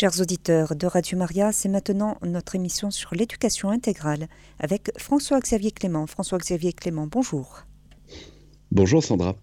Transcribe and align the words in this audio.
Chers 0.00 0.20
auditeurs 0.20 0.76
de 0.76 0.86
Radio 0.86 1.18
Maria, 1.18 1.50
c'est 1.50 1.68
maintenant 1.68 2.18
notre 2.22 2.54
émission 2.54 2.92
sur 2.92 3.16
l'éducation 3.16 3.68
intégrale 3.68 4.28
avec 4.60 4.96
François-Xavier 4.96 5.72
Clément. 5.72 6.06
François-Xavier 6.06 6.72
Clément, 6.72 7.08
bonjour. 7.08 7.64
Bonjour 8.70 9.02
Sandra. 9.02 9.36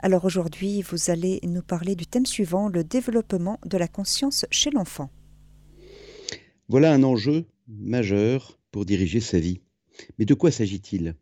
Alors 0.00 0.24
aujourd'hui, 0.24 0.82
vous 0.82 1.10
allez 1.12 1.38
nous 1.44 1.62
parler 1.62 1.94
du 1.94 2.08
thème 2.08 2.26
suivant, 2.26 2.66
le 2.66 2.82
développement 2.82 3.60
de 3.64 3.78
la 3.78 3.86
conscience 3.86 4.46
chez 4.50 4.72
l'enfant. 4.72 5.10
Voilà 6.66 6.92
un 6.92 7.04
enjeu 7.04 7.46
majeur 7.68 8.58
pour 8.72 8.86
diriger 8.86 9.20
sa 9.20 9.38
vie. 9.38 9.60
Mais 10.18 10.24
de 10.24 10.34
quoi 10.34 10.50
s'agit-il? 10.50 11.14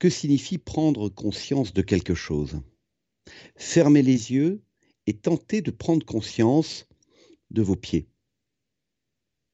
Que 0.00 0.10
signifie 0.10 0.58
prendre 0.58 1.08
conscience 1.08 1.72
de 1.72 1.82
quelque 1.82 2.16
chose? 2.16 2.60
Fermer 3.54 4.02
les 4.02 4.32
yeux 4.32 4.60
et 5.06 5.14
tenter 5.14 5.62
de 5.62 5.70
prendre 5.70 6.04
conscience 6.04 6.88
de 7.50 7.62
vos 7.62 7.76
pieds. 7.76 8.08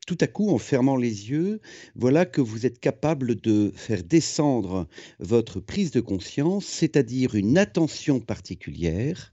Tout 0.07 0.19
à 0.21 0.27
coup, 0.27 0.51
en 0.51 0.59
fermant 0.59 0.97
les 0.97 1.31
yeux, 1.31 1.61
voilà 1.95 2.27
que 2.27 2.41
vous 2.41 2.67
êtes 2.67 2.81
capable 2.81 3.37
de 3.37 3.73
faire 3.77 4.03
descendre 4.03 4.89
votre 5.21 5.61
prise 5.61 5.93
de 5.93 6.01
conscience, 6.01 6.67
c'est-à-dire 6.67 7.37
une 7.37 7.57
attention 7.57 8.19
particulière 8.19 9.33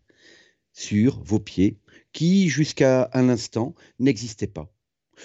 sur 0.74 1.24
vos 1.24 1.40
pieds 1.40 1.80
qui, 2.14 2.50
jusqu'à 2.50 3.10
un 3.14 3.30
instant, 3.30 3.74
n'existaient 3.98 4.48
pas. 4.48 4.72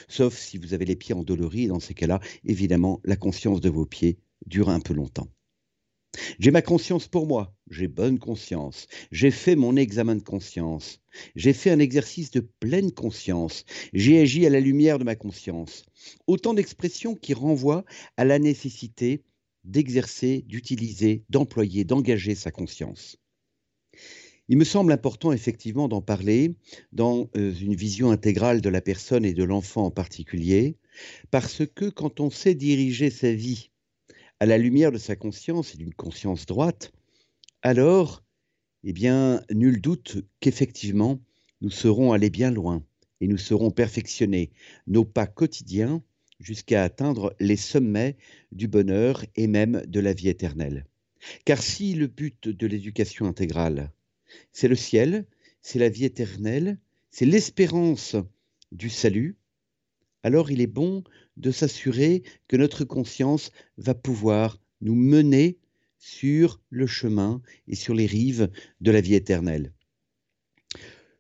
Sauf 0.09 0.37
si 0.37 0.57
vous 0.59 0.73
avez 0.75 0.87
les 0.87 0.97
pieds 0.97 1.15
endoloris, 1.15 1.69
dans 1.69 1.81
ces 1.81 1.95
cas-là, 1.95 2.21
évidemment, 2.45 3.01
la 3.05 3.17
conscience 3.17 3.61
de 3.61 3.69
vos 3.69 3.87
pieds 3.87 4.19
dure 4.47 4.71
un 4.71 4.81
peu 4.81 4.95
longtemps. 4.95 5.29
J'ai 6.39 6.51
ma 6.51 6.63
conscience 6.63 7.09
pour 7.09 7.27
moi, 7.27 7.55
j'ai 7.71 7.89
bonne 7.89 8.19
conscience, 8.19 8.87
j'ai 9.11 9.31
fait 9.31 9.57
mon 9.57 9.77
examen 9.77 10.17
de 10.17 10.23
conscience, 10.23 11.01
j'ai 11.35 11.53
fait 11.53 11.71
un 11.71 11.79
exercice 11.79 12.31
de 12.31 12.41
pleine 12.41 12.93
conscience, 12.93 13.65
j'ai 13.93 14.21
agi 14.21 14.47
à 14.47 14.51
la 14.51 14.61
lumière 14.61 14.99
de 14.99 15.05
ma 15.05 15.17
conscience. 15.17 15.85
Autant 16.27 16.55
d'expressions 16.55 17.15
qui 17.15 17.35
renvoient 17.35 17.85
à 18.17 18.25
la 18.25 18.39
nécessité 18.39 19.23
d'exercer, 19.65 20.43
d'utiliser, 20.47 21.25
d'employer, 21.31 21.85
d'engager 21.85 22.35
sa 22.35 22.51
conscience. 22.51 23.17
Il 24.49 24.59
me 24.59 24.65
semble 24.65 24.93
important 24.93 25.33
effectivement 25.33 25.89
d'en 25.89 26.03
parler 26.03 26.55
dans 26.93 27.31
euh, 27.37 27.55
une 27.55 27.75
vision 27.75 28.11
intégrale 28.11 28.61
de 28.61 28.69
la 28.69 28.83
personne 28.83 29.25
et 29.25 29.33
de 29.33 29.43
l'enfant 29.43 29.87
en 29.87 29.91
particulier, 29.91 30.77
parce 31.31 31.63
que 31.67 31.87
quand 31.87 32.21
on 32.21 32.29
sait 32.31 32.55
diriger 32.55 33.09
sa 33.09 33.33
vie 33.33 33.71
à 34.41 34.47
la 34.47 34.59
lumière 34.59 34.93
de 34.93 34.99
sa 34.99 35.17
conscience 35.17 35.75
et 35.75 35.79
d'une 35.79 35.95
conscience 35.95 36.47
droite, 36.47 36.93
alors, 37.63 38.23
eh 38.83 38.93
bien, 38.93 39.43
nul 39.51 39.81
doute 39.81 40.19
qu'effectivement, 40.41 41.21
nous 41.61 41.71
serons 41.71 42.13
allés 42.13 42.31
bien 42.31 42.51
loin 42.51 42.85
et 43.21 43.27
nous 43.27 43.39
serons 43.39 43.71
perfectionnés 43.71 44.51
nos 44.87 45.05
pas 45.05 45.27
quotidiens 45.27 46.03
jusqu'à 46.41 46.83
atteindre 46.83 47.35
les 47.41 47.57
sommets 47.57 48.17
du 48.53 48.69
bonheur 48.69 49.25
et 49.37 49.47
même 49.47 49.83
de 49.87 50.01
la 50.01 50.13
vie 50.13 50.29
éternelle. 50.29 50.85
Car 51.45 51.63
si 51.63 51.95
le 51.95 52.07
but 52.07 52.49
de 52.49 52.67
l'éducation 52.67 53.27
intégrale, 53.27 53.93
c'est 54.53 54.69
le 54.69 54.77
ciel, 54.77 55.27
c'est 55.63 55.79
la 55.79 55.89
vie 55.89 56.05
éternelle, 56.05 56.79
c'est 57.11 57.25
l'espérance 57.25 58.17
du 58.73 58.91
salut, 58.91 59.37
alors 60.23 60.51
il 60.51 60.61
est 60.61 60.67
bon 60.67 61.05
de 61.37 61.51
s'assurer 61.51 62.23
que 62.49 62.57
notre 62.57 62.85
conscience 62.85 63.51
va 63.77 63.95
pouvoir 63.95 64.59
nous 64.81 64.95
mener 64.95 65.59
sur 65.99 66.61
le 66.69 66.87
chemin 66.87 67.41
et 67.67 67.75
sur 67.75 67.95
les 67.95 68.07
rives 68.07 68.51
de 68.81 68.91
la 68.91 69.01
vie 69.01 69.15
éternelle. 69.15 69.73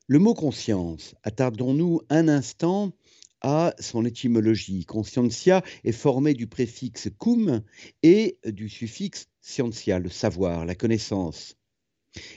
Le 0.07 0.19
mot 0.19 0.35
conscience, 0.35 1.15
attardons-nous 1.23 2.03
un 2.11 2.29
instant 2.29 2.92
à 3.41 3.75
son 3.79 4.05
étymologie. 4.05 4.85
Conscientia 4.85 5.62
est 5.85 5.92
formé 5.92 6.35
du 6.35 6.47
préfixe 6.47 7.09
cum 7.19 7.62
et 8.03 8.39
du 8.47 8.69
suffixe 8.69 9.29
scientia, 9.41 9.98
le 9.98 10.11
savoir, 10.11 10.67
la 10.67 10.74
connaissance. 10.74 11.57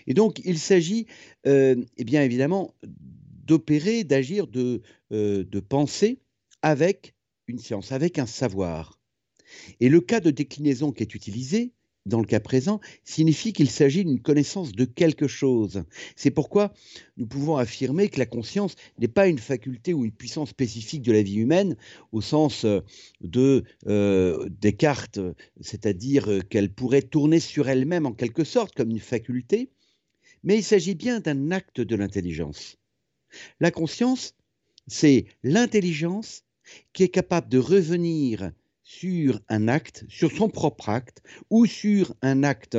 Et 0.05 0.13
donc, 0.13 0.41
il 0.43 0.59
s'agit, 0.59 1.05
euh, 1.45 1.75
eh 1.97 2.03
bien 2.03 2.23
évidemment, 2.23 2.73
d'opérer, 2.83 4.03
d'agir, 4.03 4.47
de, 4.47 4.81
euh, 5.11 5.43
de 5.43 5.59
penser 5.59 6.19
avec 6.61 7.15
une 7.47 7.59
science, 7.59 7.91
avec 7.91 8.19
un 8.19 8.25
savoir. 8.25 8.99
Et 9.79 9.89
le 9.89 10.01
cas 10.01 10.19
de 10.19 10.31
déclinaison 10.31 10.91
qui 10.91 11.03
est 11.03 11.15
utilisé, 11.15 11.71
dans 12.07 12.19
le 12.19 12.25
cas 12.25 12.39
présent, 12.39 12.79
signifie 13.03 13.53
qu'il 13.53 13.69
s'agit 13.69 14.05
d'une 14.05 14.21
connaissance 14.21 14.71
de 14.71 14.85
quelque 14.85 15.27
chose. 15.27 15.83
C'est 16.15 16.31
pourquoi 16.31 16.73
nous 17.17 17.27
pouvons 17.27 17.57
affirmer 17.57 18.09
que 18.09 18.19
la 18.19 18.25
conscience 18.25 18.75
n'est 18.97 19.07
pas 19.07 19.27
une 19.27 19.39
faculté 19.39 19.93
ou 19.93 20.05
une 20.05 20.11
puissance 20.11 20.49
spécifique 20.49 21.01
de 21.01 21.11
la 21.11 21.21
vie 21.21 21.35
humaine 21.35 21.75
au 22.11 22.21
sens 22.21 22.65
euh, 22.65 22.79
de 23.21 23.63
euh, 23.87 24.47
Descartes, 24.49 25.19
c'est-à-dire 25.59 26.29
euh, 26.29 26.39
qu'elle 26.39 26.73
pourrait 26.73 27.01
tourner 27.01 27.39
sur 27.39 27.67
elle-même 27.67 28.05
en 28.05 28.13
quelque 28.13 28.43
sorte 28.43 28.73
comme 28.73 28.91
une 28.91 28.99
faculté, 28.99 29.69
mais 30.43 30.57
il 30.57 30.63
s'agit 30.63 30.95
bien 30.95 31.19
d'un 31.19 31.51
acte 31.51 31.81
de 31.81 31.95
l'intelligence. 31.95 32.77
La 33.59 33.71
conscience, 33.71 34.33
c'est 34.87 35.25
l'intelligence 35.43 36.43
qui 36.93 37.03
est 37.03 37.09
capable 37.09 37.49
de 37.49 37.57
revenir 37.57 38.51
sur 38.83 39.41
un 39.49 39.67
acte, 39.67 40.05
sur 40.07 40.31
son 40.31 40.47
propre 40.47 40.87
acte 40.87 41.21
ou 41.49 41.65
sur 41.65 42.15
un 42.21 42.43
acte 42.43 42.77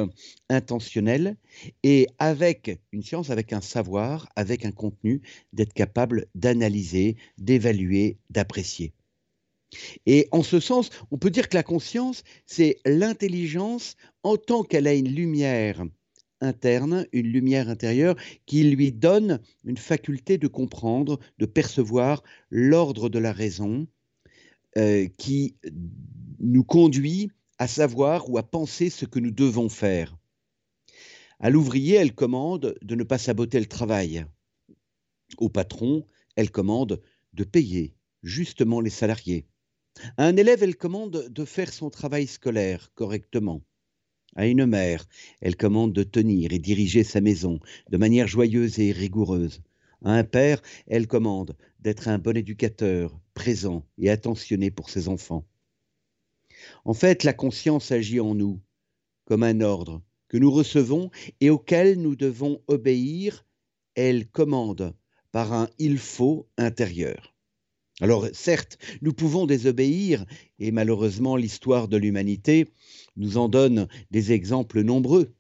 intentionnel 0.48 1.36
et 1.82 2.06
avec 2.18 2.80
une 2.92 3.02
science, 3.02 3.28
avec 3.28 3.52
un 3.52 3.60
savoir, 3.60 4.26
avec 4.34 4.64
un 4.64 4.72
contenu, 4.72 5.20
d'être 5.52 5.74
capable 5.74 6.26
d'analyser, 6.34 7.16
d'évaluer, 7.36 8.16
d'apprécier. 8.30 8.94
Et 10.06 10.28
en 10.32 10.42
ce 10.42 10.60
sens, 10.60 10.88
on 11.10 11.18
peut 11.18 11.30
dire 11.30 11.50
que 11.50 11.56
la 11.56 11.62
conscience, 11.62 12.24
c'est 12.46 12.78
l'intelligence 12.86 13.96
en 14.22 14.38
tant 14.38 14.62
qu'elle 14.62 14.86
a 14.86 14.94
une 14.94 15.14
lumière 15.14 15.84
interne, 16.40 17.06
une 17.12 17.26
lumière 17.26 17.68
intérieure 17.68 18.16
qui 18.46 18.64
lui 18.64 18.92
donne 18.92 19.40
une 19.64 19.76
faculté 19.76 20.38
de 20.38 20.48
comprendre, 20.48 21.18
de 21.38 21.46
percevoir 21.46 22.22
l'ordre 22.50 23.08
de 23.08 23.18
la 23.18 23.32
raison 23.32 23.86
euh, 24.76 25.06
qui 25.18 25.56
nous 26.38 26.64
conduit 26.64 27.30
à 27.58 27.66
savoir 27.66 28.30
ou 28.30 28.38
à 28.38 28.42
penser 28.42 28.90
ce 28.90 29.04
que 29.04 29.18
nous 29.18 29.32
devons 29.32 29.68
faire. 29.68 30.16
À 31.40 31.50
l'ouvrier, 31.50 31.96
elle 31.96 32.14
commande 32.14 32.76
de 32.82 32.94
ne 32.94 33.04
pas 33.04 33.18
saboter 33.18 33.60
le 33.60 33.66
travail. 33.66 34.24
Au 35.38 35.48
patron, 35.48 36.06
elle 36.36 36.50
commande 36.50 37.00
de 37.32 37.44
payer 37.44 37.94
justement 38.22 38.80
les 38.80 38.90
salariés. 38.90 39.46
À 40.16 40.26
un 40.26 40.36
élève, 40.36 40.62
elle 40.62 40.76
commande 40.76 41.28
de 41.28 41.44
faire 41.44 41.72
son 41.72 41.90
travail 41.90 42.26
scolaire 42.26 42.92
correctement. 42.94 43.62
À 44.38 44.46
une 44.46 44.66
mère, 44.66 45.04
elle 45.40 45.56
commande 45.56 45.92
de 45.92 46.04
tenir 46.04 46.52
et 46.52 46.60
diriger 46.60 47.02
sa 47.02 47.20
maison 47.20 47.58
de 47.90 47.96
manière 47.96 48.28
joyeuse 48.28 48.78
et 48.78 48.92
rigoureuse. 48.92 49.64
À 50.04 50.12
un 50.12 50.22
père, 50.22 50.62
elle 50.86 51.08
commande 51.08 51.56
d'être 51.80 52.06
un 52.06 52.18
bon 52.18 52.36
éducateur, 52.36 53.18
présent 53.34 53.84
et 53.98 54.10
attentionné 54.10 54.70
pour 54.70 54.90
ses 54.90 55.08
enfants. 55.08 55.44
En 56.84 56.94
fait, 56.94 57.24
la 57.24 57.32
conscience 57.32 57.90
agit 57.90 58.20
en 58.20 58.36
nous 58.36 58.60
comme 59.24 59.42
un 59.42 59.60
ordre 59.60 60.02
que 60.28 60.36
nous 60.36 60.52
recevons 60.52 61.10
et 61.40 61.50
auquel 61.50 62.00
nous 62.00 62.14
devons 62.14 62.62
obéir. 62.68 63.44
Elle 63.96 64.28
commande 64.28 64.94
par 65.32 65.52
un 65.52 65.68
il 65.80 65.98
faut 65.98 66.48
intérieur. 66.56 67.34
Alors 68.00 68.26
certes, 68.32 68.78
nous 69.02 69.12
pouvons 69.12 69.46
désobéir, 69.46 70.24
et 70.58 70.70
malheureusement 70.70 71.36
l'histoire 71.36 71.88
de 71.88 71.96
l'humanité 71.96 72.68
nous 73.16 73.38
en 73.38 73.48
donne 73.48 73.88
des 74.12 74.30
exemples 74.30 74.82
nombreux, 74.82 75.34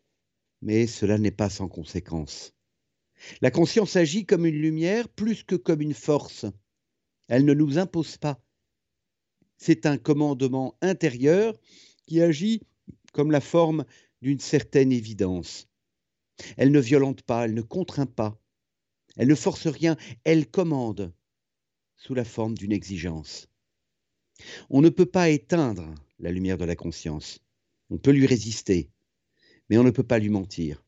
mais 0.60 0.88
cela 0.88 1.18
n'est 1.18 1.30
pas 1.30 1.50
sans 1.50 1.68
conséquence. 1.68 2.52
La 3.40 3.52
conscience 3.52 3.94
agit 3.94 4.26
comme 4.26 4.44
une 4.44 4.60
lumière 4.60 5.08
plus 5.08 5.44
que 5.44 5.54
comme 5.54 5.80
une 5.80 5.94
force. 5.94 6.46
Elle 7.28 7.44
ne 7.44 7.54
nous 7.54 7.78
impose 7.78 8.16
pas. 8.16 8.40
C'est 9.56 9.86
un 9.86 9.98
commandement 9.98 10.76
intérieur 10.80 11.54
qui 12.06 12.20
agit 12.20 12.62
comme 13.12 13.30
la 13.30 13.40
forme 13.40 13.84
d'une 14.22 14.40
certaine 14.40 14.92
évidence. 14.92 15.68
Elle 16.56 16.72
ne 16.72 16.80
violente 16.80 17.22
pas, 17.22 17.44
elle 17.44 17.54
ne 17.54 17.62
contraint 17.62 18.06
pas, 18.06 18.40
elle 19.16 19.28
ne 19.28 19.34
force 19.34 19.66
rien, 19.66 19.96
elle 20.24 20.48
commande 20.48 21.12
sous 21.98 22.14
la 22.14 22.24
forme 22.24 22.56
d'une 22.56 22.72
exigence. 22.72 23.48
On 24.70 24.80
ne 24.80 24.88
peut 24.88 25.06
pas 25.06 25.28
éteindre 25.28 25.94
la 26.20 26.30
lumière 26.30 26.56
de 26.56 26.64
la 26.64 26.76
conscience. 26.76 27.40
On 27.90 27.98
peut 27.98 28.12
lui 28.12 28.26
résister, 28.26 28.88
mais 29.68 29.78
on 29.78 29.84
ne 29.84 29.90
peut 29.90 30.04
pas 30.04 30.20
lui 30.20 30.28
mentir. 30.28 30.84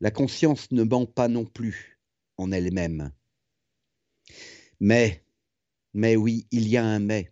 La 0.00 0.10
conscience 0.10 0.72
ne 0.72 0.82
ment 0.82 1.06
pas 1.06 1.28
non 1.28 1.44
plus 1.44 1.98
en 2.38 2.52
elle-même. 2.52 3.12
Mais, 4.80 5.22
mais 5.92 6.16
oui, 6.16 6.46
il 6.50 6.68
y 6.68 6.76
a 6.76 6.84
un 6.84 6.98
mais. 6.98 7.30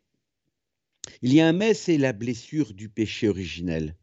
Il 1.23 1.33
y 1.33 1.41
a 1.41 1.49
un 1.49 1.53
mais, 1.53 1.75
c'est 1.75 1.99
la 1.99 2.13
blessure 2.13 2.75
du 2.75 2.89
péché 2.89 3.29
originel. 3.29 3.97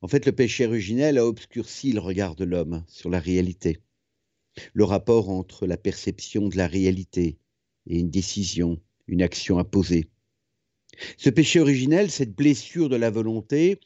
En 0.00 0.08
fait, 0.08 0.26
le 0.26 0.32
péché 0.32 0.66
originel 0.66 1.18
a 1.18 1.26
obscurci 1.26 1.92
le 1.92 2.00
regard 2.00 2.34
de 2.34 2.44
l'homme 2.44 2.84
sur 2.88 3.10
la 3.10 3.20
réalité, 3.20 3.80
le 4.72 4.84
rapport 4.84 5.30
entre 5.30 5.66
la 5.66 5.76
perception 5.76 6.48
de 6.48 6.56
la 6.56 6.66
réalité 6.66 7.38
et 7.86 7.98
une 7.98 8.10
décision, 8.10 8.80
une 9.06 9.22
action 9.22 9.58
à 9.58 9.64
poser. 9.64 10.08
Ce 11.16 11.30
péché 11.30 11.60
originel, 11.60 12.10
cette 12.10 12.34
blessure 12.34 12.88
de 12.88 12.96
la 12.96 13.10
volonté, 13.10 13.80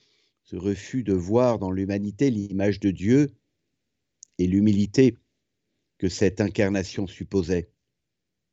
ce 0.45 0.57
refus 0.57 1.03
de 1.03 1.13
voir 1.13 1.59
dans 1.59 1.71
l'humanité 1.71 2.31
l'image 2.31 2.81
de 2.81 2.91
Dieu 2.91 3.35
et 4.39 4.47
l'humilité 4.47 5.17
que 5.99 6.09
cette 6.09 6.41
incarnation 6.41 7.07
supposait. 7.07 7.71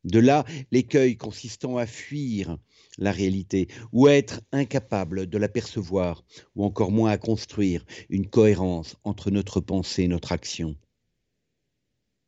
De 0.04 0.20
là 0.20 0.46
l'écueil 0.72 1.18
consistant 1.18 1.78
à 1.78 1.88
fuir 1.88 2.58
la 2.98 3.12
réalité, 3.12 3.68
ou 3.92 4.08
être 4.08 4.42
incapable 4.52 5.28
de 5.28 5.38
l'apercevoir, 5.38 6.24
ou 6.56 6.64
encore 6.64 6.92
moins 6.92 7.12
à 7.12 7.18
construire 7.18 7.86
une 8.10 8.28
cohérence 8.28 8.96
entre 9.04 9.32
notre 9.32 9.60
pensée 9.60 10.04
et 10.04 10.08
notre 10.08 10.32
action. 10.32 10.78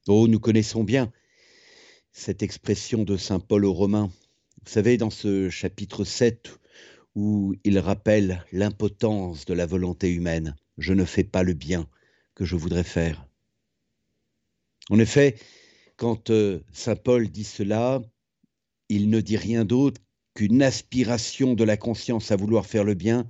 Oh, 0.08 0.28
nous 0.28 0.40
connaissons 0.40 0.84
bien 0.84 1.12
cette 2.12 2.44
expression 2.44 3.04
de 3.04 3.18
Saint 3.18 3.40
Paul 3.40 3.66
aux 3.66 3.74
Romains. 3.74 4.12
Vous 4.64 4.72
savez, 4.72 4.98
dans 4.98 5.10
ce 5.10 5.50
chapitre 5.50 6.04
7, 6.04 6.60
où 7.16 7.56
il 7.64 7.80
rappelle 7.80 8.46
l'impotence 8.52 9.46
de 9.46 9.54
la 9.54 9.66
volonté 9.66 10.12
humaine, 10.12 10.56
je 10.78 10.94
ne 10.94 11.06
fais 11.06 11.24
pas 11.24 11.44
le 11.44 11.54
bien 11.54 11.88
que 12.36 12.46
je 12.46 12.56
voudrais 12.56 12.84
faire. 12.84 13.26
En 14.90 15.00
effet, 15.00 15.36
quand 15.96 16.30
euh, 16.30 16.60
Saint 16.72 16.96
Paul 16.96 17.30
dit 17.30 17.44
cela, 17.44 18.02
il 18.90 19.10
ne 19.10 19.20
dit 19.20 19.38
rien 19.38 19.66
d'autre 19.66 20.02
qu'une 20.34 20.62
aspiration 20.62 21.56
de 21.56 21.64
la 21.64 21.78
conscience 21.78 22.32
à 22.32 22.36
vouloir 22.36 22.66
faire 22.66 22.84
le 22.84 22.94
bien 22.94 23.30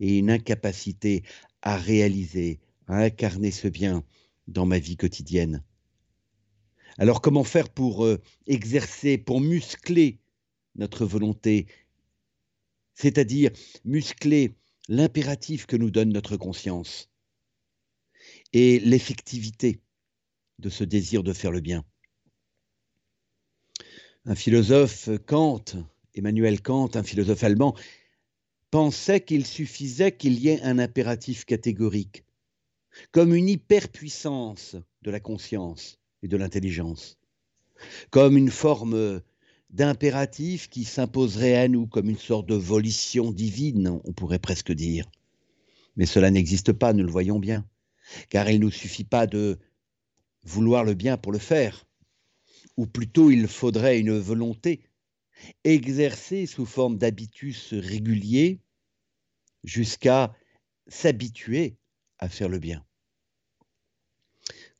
et 0.00 0.18
une 0.18 0.30
incapacité 0.30 1.22
à 1.62 1.76
réaliser, 1.76 2.60
à 2.86 2.98
incarner 2.98 3.50
ce 3.50 3.68
bien 3.68 4.04
dans 4.46 4.66
ma 4.66 4.78
vie 4.78 4.96
quotidienne. 4.96 5.62
Alors 7.02 7.20
comment 7.20 7.42
faire 7.42 7.68
pour 7.68 8.04
euh, 8.04 8.22
exercer, 8.46 9.18
pour 9.18 9.40
muscler 9.40 10.20
notre 10.76 11.04
volonté, 11.04 11.66
c'est-à-dire 12.94 13.50
muscler 13.84 14.54
l'impératif 14.86 15.66
que 15.66 15.74
nous 15.74 15.90
donne 15.90 16.12
notre 16.12 16.36
conscience 16.36 17.10
et 18.52 18.78
l'effectivité 18.78 19.80
de 20.60 20.70
ce 20.70 20.84
désir 20.84 21.24
de 21.24 21.32
faire 21.32 21.50
le 21.50 21.58
bien. 21.58 21.84
Un 24.24 24.36
philosophe 24.36 25.10
Kant, 25.26 25.64
Emmanuel 26.14 26.62
Kant, 26.62 26.90
un 26.94 27.02
philosophe 27.02 27.42
allemand, 27.42 27.76
pensait 28.70 29.24
qu'il 29.24 29.44
suffisait 29.44 30.16
qu'il 30.16 30.38
y 30.38 30.50
ait 30.50 30.62
un 30.62 30.78
impératif 30.78 31.46
catégorique, 31.46 32.22
comme 33.10 33.34
une 33.34 33.48
hyperpuissance 33.48 34.76
de 35.02 35.10
la 35.10 35.18
conscience 35.18 35.98
et 36.22 36.28
de 36.28 36.36
l'intelligence, 36.36 37.18
comme 38.10 38.36
une 38.36 38.50
forme 38.50 39.20
d'impératif 39.70 40.68
qui 40.68 40.84
s'imposerait 40.84 41.56
à 41.56 41.68
nous 41.68 41.86
comme 41.86 42.10
une 42.10 42.18
sorte 42.18 42.46
de 42.46 42.54
volition 42.54 43.32
divine, 43.32 44.00
on 44.04 44.12
pourrait 44.12 44.38
presque 44.38 44.72
dire. 44.72 45.10
Mais 45.96 46.06
cela 46.06 46.30
n'existe 46.30 46.72
pas, 46.72 46.92
nous 46.92 47.04
le 47.04 47.10
voyons 47.10 47.38
bien, 47.38 47.66
car 48.28 48.50
il 48.50 48.60
ne 48.60 48.64
nous 48.64 48.70
suffit 48.70 49.04
pas 49.04 49.26
de 49.26 49.58
vouloir 50.44 50.84
le 50.84 50.94
bien 50.94 51.16
pour 51.16 51.32
le 51.32 51.38
faire 51.38 51.86
ou 52.76 52.86
plutôt 52.86 53.30
il 53.30 53.48
faudrait 53.48 54.00
une 54.00 54.18
volonté 54.18 54.82
exercée 55.64 56.46
sous 56.46 56.66
forme 56.66 56.98
d'habitus 56.98 57.74
régulier 57.74 58.60
jusqu'à 59.64 60.34
s'habituer 60.86 61.76
à 62.18 62.28
faire 62.28 62.48
le 62.48 62.58
bien. 62.58 62.84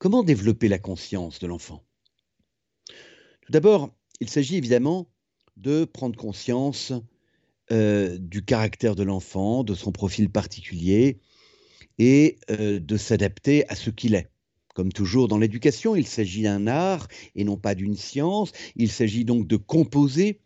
Comment 0.03 0.25
développer 0.25 0.67
la 0.67 0.81
conscience 0.81 1.39
de 1.39 1.47
l'enfant? 1.47 1.85
Tout 2.89 3.53
d'abord, 3.53 3.95
il 4.19 4.29
s'agit 4.29 4.57
évidemment 4.57 5.09
de 5.57 5.85
prendre 5.85 6.17
conscience 6.17 6.93
euh, 7.71 8.19
du 8.19 8.45
caractère 8.45 8.97
de 8.97 9.05
l'enfant, 9.05 9.63
de 9.63 9.75
son 9.75 9.93
profil 9.93 10.29
particulier, 10.29 11.21
et 12.01 12.41
euh, 12.51 12.81
de 12.81 12.97
s'adapter 12.97 13.65
à 13.69 13.77
ce 13.77 13.91
qu'il 13.91 14.17
est. 14.17 14.29
Comme 14.75 14.93
toujours 14.93 15.29
dans 15.29 15.39
l'éducation, 15.39 15.95
il 15.95 16.09
s'agit 16.09 16.43
d'un 16.43 16.67
art 16.67 17.07
et 17.37 17.45
non 17.45 17.57
pas 17.57 17.77
d'une 17.77 17.95
science. 17.95 18.51
Il 18.75 18.91
s'agit 18.91 19.25
donc 19.25 19.47
de 19.47 19.57
composer 19.57 20.41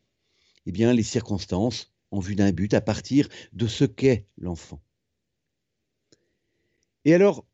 eh 0.66 0.70
bien, 0.70 0.92
les 0.92 1.02
circonstances 1.02 1.94
en 2.10 2.20
vue 2.20 2.36
d'un 2.36 2.52
but 2.52 2.74
à 2.74 2.82
partir 2.82 3.26
de 3.54 3.66
ce 3.66 3.86
qu'est 3.86 4.26
l'enfant. 4.36 4.82
Et 7.06 7.14
alors, 7.14 7.46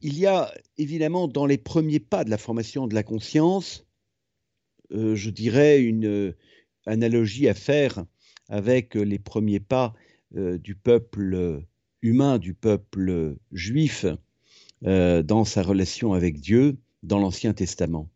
il 0.00 0.18
y 0.18 0.26
a 0.26 0.52
évidemment 0.76 1.28
dans 1.28 1.46
les 1.46 1.58
premiers 1.58 2.00
pas 2.00 2.24
de 2.24 2.30
la 2.30 2.38
formation 2.38 2.86
de 2.86 2.94
la 2.94 3.02
conscience, 3.02 3.86
euh, 4.92 5.14
je 5.14 5.30
dirais, 5.30 5.82
une 5.82 6.06
euh, 6.06 6.36
analogie 6.86 7.48
à 7.48 7.54
faire 7.54 8.04
avec 8.48 8.94
les 8.94 9.18
premiers 9.18 9.60
pas 9.60 9.94
euh, 10.36 10.58
du 10.58 10.74
peuple 10.74 11.62
humain, 12.02 12.38
du 12.38 12.54
peuple 12.54 13.36
juif, 13.52 14.06
euh, 14.84 15.22
dans 15.22 15.44
sa 15.44 15.62
relation 15.62 16.12
avec 16.12 16.40
Dieu 16.40 16.76
dans 17.02 17.18
l'Ancien 17.18 17.52
Testament. 17.52 18.08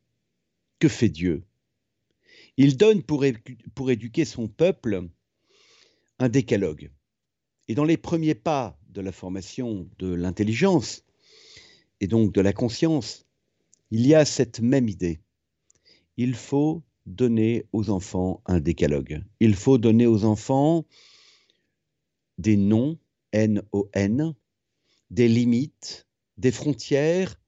Que 0.78 0.88
fait 0.88 1.08
Dieu? 1.08 1.42
Il 2.56 2.76
donne 2.76 3.02
pour 3.02 3.24
éduquer 3.24 4.24
son 4.24 4.46
peuple 4.46 5.08
un 6.18 6.28
décalogue. 6.28 6.90
Et 7.68 7.74
dans 7.74 7.84
les 7.84 7.96
premiers 7.96 8.34
pas 8.34 8.78
de 8.90 9.00
la 9.00 9.10
formation 9.10 9.88
de 9.98 10.12
l'intelligence 10.12 11.04
et 12.02 12.08
donc 12.08 12.34
de 12.34 12.40
la 12.40 12.52
conscience, 12.52 13.26
il 13.92 14.04
y 14.04 14.14
a 14.14 14.24
cette 14.24 14.58
même 14.58 14.88
idée. 14.88 15.20
Il 16.16 16.34
faut 16.34 16.82
donner 17.06 17.64
aux 17.72 17.90
enfants 17.90 18.42
un 18.44 18.58
décalogue. 18.58 19.22
Il 19.38 19.54
faut 19.54 19.78
donner 19.78 20.08
aux 20.08 20.24
enfants 20.24 20.84
des 22.38 22.56
noms, 22.56 22.98
N-O-N, 23.30 24.34
des 25.10 25.28
limites, 25.28 26.08
des 26.38 26.50
frontières, 26.50 27.40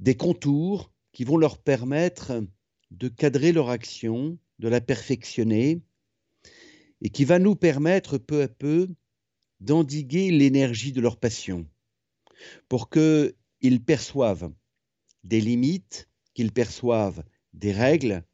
des 0.00 0.16
contours 0.16 0.92
qui 1.12 1.22
vont 1.22 1.36
leur 1.36 1.58
permettre 1.62 2.44
de 2.90 3.06
cadrer 3.06 3.52
leur 3.52 3.70
action, 3.70 4.36
de 4.58 4.66
la 4.66 4.80
perfectionner, 4.80 5.80
et 7.02 7.10
qui 7.10 7.24
va 7.24 7.38
nous 7.38 7.54
permettre 7.54 8.18
peu 8.18 8.42
à 8.42 8.48
peu 8.48 8.88
d'endiguer 9.60 10.32
l'énergie 10.32 10.92
de 10.92 11.00
leur 11.00 11.20
passion, 11.20 11.68
pour 12.68 12.90
qu'ils 12.90 13.84
perçoivent 13.84 14.52
des 15.24 15.40
limites, 15.40 16.08
qu'ils 16.34 16.52
perçoivent 16.52 17.24
des 17.52 17.72
règles, 17.72 18.24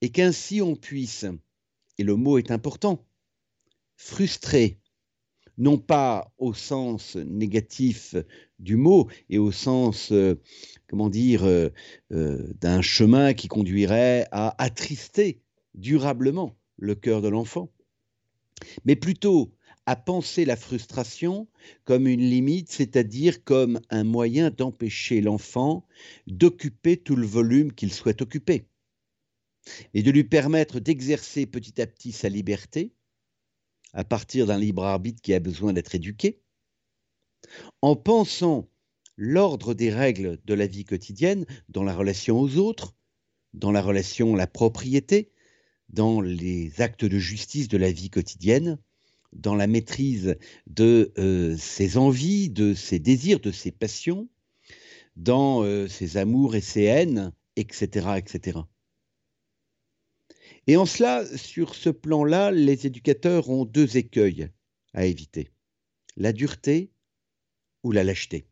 et 0.00 0.10
qu'ainsi 0.10 0.60
on 0.62 0.76
puisse, 0.76 1.26
et 1.98 2.04
le 2.04 2.16
mot 2.16 2.38
est 2.38 2.50
important, 2.50 3.04
frustrer 3.96 4.78
non 5.58 5.78
pas 5.78 6.32
au 6.38 6.52
sens 6.52 7.16
négatif 7.16 8.16
du 8.58 8.76
mot 8.76 9.08
et 9.30 9.38
au 9.38 9.52
sens, 9.52 10.10
euh, 10.12 10.40
comment 10.88 11.08
dire, 11.08 11.44
euh, 11.44 11.68
euh, 12.12 12.52
d'un 12.60 12.82
chemin 12.82 13.34
qui 13.34 13.48
conduirait 13.48 14.26
à 14.32 14.60
attrister 14.62 15.40
durablement 15.74 16.56
le 16.76 16.94
cœur 16.94 17.22
de 17.22 17.28
l'enfant, 17.28 17.70
mais 18.84 18.96
plutôt 18.96 19.52
à 19.86 19.96
penser 19.96 20.44
la 20.44 20.56
frustration 20.56 21.46
comme 21.84 22.06
une 22.06 22.22
limite, 22.22 22.70
c'est-à-dire 22.70 23.44
comme 23.44 23.80
un 23.90 24.04
moyen 24.04 24.50
d'empêcher 24.50 25.20
l'enfant 25.20 25.86
d'occuper 26.26 26.96
tout 26.96 27.16
le 27.16 27.26
volume 27.26 27.72
qu'il 27.72 27.92
souhaite 27.92 28.22
occuper, 28.22 28.66
et 29.92 30.02
de 30.02 30.10
lui 30.10 30.24
permettre 30.24 30.80
d'exercer 30.80 31.46
petit 31.46 31.80
à 31.80 31.86
petit 31.86 32.12
sa 32.12 32.28
liberté, 32.28 32.94
à 33.92 34.04
partir 34.04 34.46
d'un 34.46 34.58
libre 34.58 34.84
arbitre 34.84 35.22
qui 35.22 35.34
a 35.34 35.40
besoin 35.40 35.72
d'être 35.72 35.94
éduqué, 35.94 36.40
en 37.82 37.94
pensant 37.94 38.70
l'ordre 39.16 39.74
des 39.74 39.92
règles 39.92 40.40
de 40.44 40.54
la 40.54 40.66
vie 40.66 40.84
quotidienne 40.84 41.46
dans 41.68 41.84
la 41.84 41.94
relation 41.94 42.40
aux 42.40 42.56
autres, 42.56 42.94
dans 43.52 43.70
la 43.70 43.82
relation 43.82 44.34
à 44.34 44.38
la 44.38 44.46
propriété, 44.46 45.30
dans 45.90 46.20
les 46.20 46.80
actes 46.80 47.04
de 47.04 47.18
justice 47.18 47.68
de 47.68 47.76
la 47.76 47.92
vie 47.92 48.10
quotidienne, 48.10 48.78
dans 49.34 49.54
la 49.54 49.66
maîtrise 49.66 50.36
de 50.66 51.12
euh, 51.18 51.56
ses 51.56 51.96
envies, 51.96 52.50
de 52.50 52.74
ses 52.74 52.98
désirs, 52.98 53.40
de 53.40 53.50
ses 53.50 53.70
passions, 53.70 54.28
dans 55.16 55.62
euh, 55.62 55.88
ses 55.88 56.16
amours 56.16 56.56
et 56.56 56.60
ses 56.60 56.84
haines, 56.84 57.32
etc., 57.56 58.08
etc. 58.16 58.60
Et 60.66 60.76
en 60.76 60.86
cela, 60.86 61.24
sur 61.36 61.74
ce 61.74 61.90
plan-là, 61.90 62.50
les 62.50 62.86
éducateurs 62.86 63.50
ont 63.50 63.64
deux 63.64 63.96
écueils 63.96 64.48
à 64.94 65.04
éviter. 65.04 65.50
La 66.16 66.32
dureté 66.32 66.90
ou 67.82 67.92
la 67.92 68.02
lâcheté. 68.02 68.46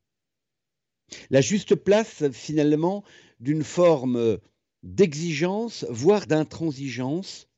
La 1.31 1.41
juste 1.41 1.75
place, 1.75 2.31
finalement, 2.33 3.05
d'une 3.41 3.65
forme 3.65 4.39
d'exigence, 4.83 5.87
voire 5.89 6.27
d'intransigeance, 6.27 7.49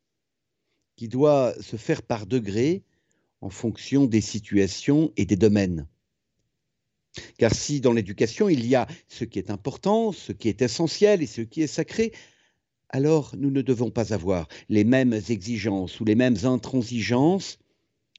qui 0.97 1.09
doit 1.09 1.55
se 1.61 1.77
faire 1.77 2.03
par 2.03 2.27
degrés 2.27 2.85
en 3.45 3.51
fonction 3.51 4.07
des 4.07 4.23
situations 4.23 5.13
et 5.19 5.27
des 5.27 5.37
domaines. 5.37 5.87
Car 7.37 7.55
si 7.55 7.83
dans 7.83 7.93
l'éducation 7.93 8.49
il 8.49 8.67
y 8.67 8.75
a 8.75 8.89
ce 9.07 9.25
qui 9.25 9.39
est 9.39 9.51
important, 9.51 10.13
ce 10.13 10.33
qui 10.33 10.49
est 10.49 10.63
essentiel 10.63 11.23
et 11.23 11.27
ce 11.27 11.43
qui 11.43 11.61
est 11.61 11.67
sacré, 11.67 12.13
alors 12.89 13.37
nous 13.37 13.51
ne 13.51 13.61
devons 13.61 13.91
pas 13.91 14.15
avoir 14.15 14.49
les 14.71 14.85
mêmes 14.85 15.21
exigences 15.29 16.01
ou 16.01 16.07
les 16.07 16.15
mêmes 16.15 16.39
intransigences 16.45 17.59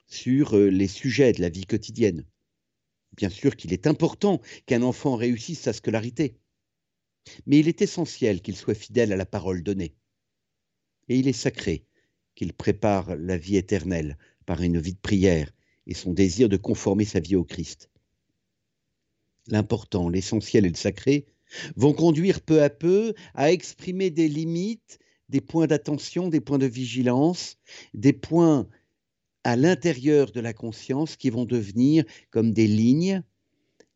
sur 0.06 0.56
euh, 0.56 0.70
les 0.70 0.88
sujets 0.88 1.34
de 1.34 1.42
la 1.42 1.50
vie 1.50 1.66
quotidienne. 1.66 2.24
Bien 3.18 3.30
sûr 3.30 3.56
qu'il 3.56 3.74
est 3.74 3.88
important 3.88 4.42
qu'un 4.68 4.84
enfant 4.84 5.16
réussisse 5.16 5.62
sa 5.62 5.74
scolarité, 5.74 6.38
mais 7.48 7.58
il 7.58 7.68
est 7.68 7.82
essentiel 7.82 8.44
qu'il 8.44 8.56
soit 8.56 8.76
fidèle 8.76 9.12
à 9.12 9.18
la 9.18 9.26
parole 9.26 9.64
donnée. 9.64 9.96
Et 11.10 11.18
il 11.18 11.28
est 11.28 11.34
sacré 11.34 11.88
qu'il 12.36 12.54
prépare 12.54 13.16
la 13.16 13.38
vie 13.38 13.58
éternelle 13.58 14.18
par 14.46 14.62
une 14.62 14.80
vie 14.80 14.94
de 14.94 15.00
prière 15.00 15.52
et 15.88 15.94
son 15.94 16.14
désir 16.14 16.50
de 16.50 16.58
conformer 16.58 17.06
sa 17.06 17.20
vie 17.20 17.36
au 17.36 17.44
Christ. 17.44 17.90
L'important, 19.48 20.10
l'essentiel 20.10 20.66
et 20.66 20.70
le 20.70 20.76
sacré 20.76 21.28
vont 21.76 21.94
conduire 21.94 22.42
peu 22.42 22.64
à 22.64 22.70
peu 22.70 23.14
à 23.36 23.52
exprimer 23.52 24.10
des 24.10 24.28
limites, 24.28 25.00
des 25.30 25.42
points 25.42 25.68
d'attention, 25.68 26.30
des 26.30 26.42
points 26.42 26.58
de 26.58 26.66
vigilance, 26.66 27.58
des 27.94 28.14
points 28.14 28.68
à 29.44 29.56
l'intérieur 29.56 30.32
de 30.32 30.40
la 30.40 30.54
conscience 30.54 31.16
qui 31.16 31.30
vont 31.30 31.46
devenir 31.46 32.04
comme 32.32 32.52
des 32.52 32.68
lignes 32.68 33.22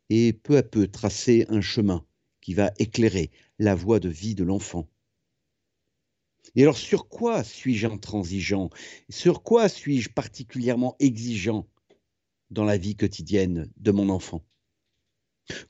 et 0.10 0.34
peu 0.34 0.58
à 0.58 0.64
peu 0.64 0.88
tracer 0.88 1.46
un 1.50 1.62
chemin 1.62 2.06
qui 2.42 2.54
va 2.54 2.72
éclairer 2.78 3.32
la 3.58 3.76
voie 3.76 4.00
de 4.00 4.10
vie 4.10 4.36
de 4.36 4.44
l'enfant. 4.44 4.88
Et 6.56 6.64
alors 6.64 6.78
sur 6.78 7.08
quoi 7.08 7.44
suis-je 7.44 7.88
intransigeant? 7.88 8.70
Sur 9.10 9.44
quoi 9.44 9.70
suis-je 9.70 10.10
particulièrement 10.10 10.96
exigeant 11.00 11.68
dans 12.50 12.64
la 12.66 12.78
vie 12.78 12.96
quotidienne 12.96 13.72
de 13.78 13.92
mon 13.92 14.10
enfant? 14.10 14.44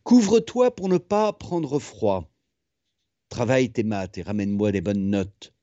Couvre-toi 0.03 0.75
pour 0.75 0.89
ne 0.89 0.97
pas 0.97 1.33
prendre 1.33 1.79
froid. 1.79 2.31
Travaille 3.29 3.71
tes 3.71 3.83
maths 3.83 4.17
et 4.17 4.21
ramène-moi 4.21 4.71
des 4.71 4.81
bonnes 4.81 5.09
notes. 5.09 5.53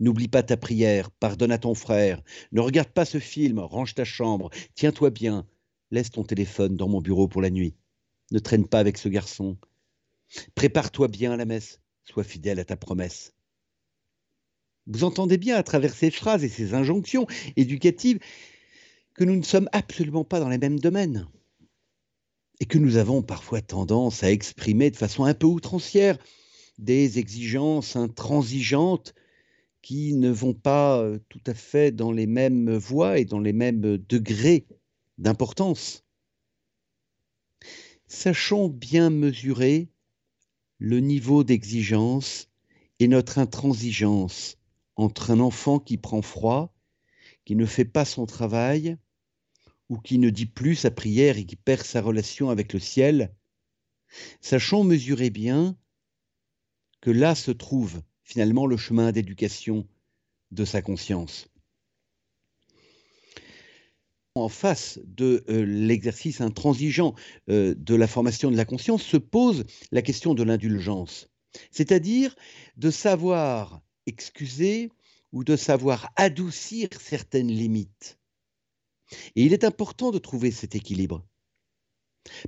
N'oublie 0.00 0.28
pas 0.28 0.42
ta 0.42 0.56
prière, 0.56 1.10
pardonne 1.10 1.52
à 1.52 1.58
ton 1.58 1.74
frère, 1.74 2.22
ne 2.50 2.60
regarde 2.60 2.88
pas 2.88 3.04
ce 3.04 3.20
film, 3.20 3.60
range 3.60 3.94
ta 3.94 4.04
chambre, 4.04 4.50
tiens-toi 4.74 5.10
bien, 5.10 5.46
laisse 5.92 6.10
ton 6.10 6.24
téléphone 6.24 6.76
dans 6.76 6.88
mon 6.88 7.00
bureau 7.00 7.28
pour 7.28 7.40
la 7.40 7.50
nuit. 7.50 7.76
Ne 8.32 8.40
traîne 8.40 8.66
pas 8.66 8.80
avec 8.80 8.98
ce 8.98 9.08
garçon. 9.08 9.58
Prépare-toi 10.56 11.06
bien 11.06 11.32
à 11.32 11.36
la 11.36 11.44
messe, 11.44 11.80
sois 12.02 12.24
fidèle 12.24 12.58
à 12.58 12.64
ta 12.64 12.76
promesse. 12.76 13.32
Vous 14.86 15.04
entendez 15.04 15.38
bien 15.38 15.56
à 15.56 15.62
travers 15.62 15.94
ces 15.94 16.10
phrases 16.10 16.44
et 16.44 16.48
ces 16.48 16.74
injonctions 16.74 17.26
éducatives 17.56 18.18
que 19.14 19.24
nous 19.24 19.36
ne 19.36 19.42
sommes 19.42 19.68
absolument 19.72 20.24
pas 20.24 20.40
dans 20.40 20.48
les 20.48 20.58
mêmes 20.58 20.80
domaines 20.80 21.28
et 22.60 22.64
que 22.64 22.78
nous 22.78 22.96
avons 22.96 23.22
parfois 23.22 23.60
tendance 23.60 24.22
à 24.22 24.30
exprimer 24.30 24.90
de 24.90 24.96
façon 24.96 25.24
un 25.24 25.34
peu 25.34 25.46
outrancière 25.46 26.18
des 26.78 27.18
exigences 27.18 27.96
intransigeantes 27.96 29.14
qui 29.82 30.14
ne 30.14 30.30
vont 30.30 30.54
pas 30.54 30.98
euh, 30.98 31.18
tout 31.28 31.42
à 31.46 31.54
fait 31.54 31.90
dans 31.90 32.12
les 32.12 32.26
mêmes 32.26 32.74
voies 32.76 33.18
et 33.18 33.24
dans 33.24 33.40
les 33.40 33.52
mêmes 33.52 33.98
degrés 33.98 34.66
d'importance. 35.18 36.04
Sachons 38.06 38.68
bien 38.68 39.10
mesurer 39.10 39.88
le 40.78 41.00
niveau 41.00 41.44
d'exigence 41.44 42.48
et 42.98 43.08
notre 43.08 43.38
intransigeance 43.38 44.56
entre 44.96 45.30
un 45.30 45.40
enfant 45.40 45.78
qui 45.78 45.96
prend 45.96 46.22
froid, 46.22 46.74
qui 47.44 47.56
ne 47.56 47.66
fait 47.66 47.84
pas 47.84 48.04
son 48.04 48.26
travail, 48.26 48.96
ou 49.88 49.98
qui 49.98 50.18
ne 50.18 50.30
dit 50.30 50.46
plus 50.46 50.76
sa 50.76 50.90
prière 50.90 51.36
et 51.36 51.44
qui 51.44 51.56
perd 51.56 51.82
sa 51.82 52.00
relation 52.00 52.50
avec 52.50 52.72
le 52.72 52.78
ciel, 52.78 53.34
sachons 54.40 54.84
mesurer 54.84 55.30
bien 55.30 55.76
que 57.00 57.10
là 57.10 57.34
se 57.34 57.50
trouve 57.50 58.00
finalement 58.22 58.66
le 58.66 58.76
chemin 58.76 59.12
d'éducation 59.12 59.86
de 60.50 60.64
sa 60.64 60.80
conscience. 60.80 61.48
En 64.34 64.48
face 64.48 64.98
de 65.04 65.44
euh, 65.50 65.64
l'exercice 65.66 66.40
intransigeant 66.40 67.14
euh, 67.50 67.74
de 67.76 67.94
la 67.94 68.06
formation 68.06 68.50
de 68.50 68.56
la 68.56 68.64
conscience 68.64 69.02
se 69.02 69.18
pose 69.18 69.64
la 69.90 70.00
question 70.00 70.32
de 70.32 70.42
l'indulgence, 70.42 71.28
c'est-à-dire 71.70 72.34
de 72.78 72.90
savoir 72.90 73.82
excuser 74.06 74.90
ou 75.32 75.44
de 75.44 75.56
savoir 75.56 76.12
adoucir 76.16 76.88
certaines 77.00 77.50
limites. 77.50 78.18
Et 79.36 79.44
il 79.44 79.52
est 79.52 79.64
important 79.64 80.10
de 80.10 80.18
trouver 80.18 80.50
cet 80.50 80.74
équilibre. 80.74 81.26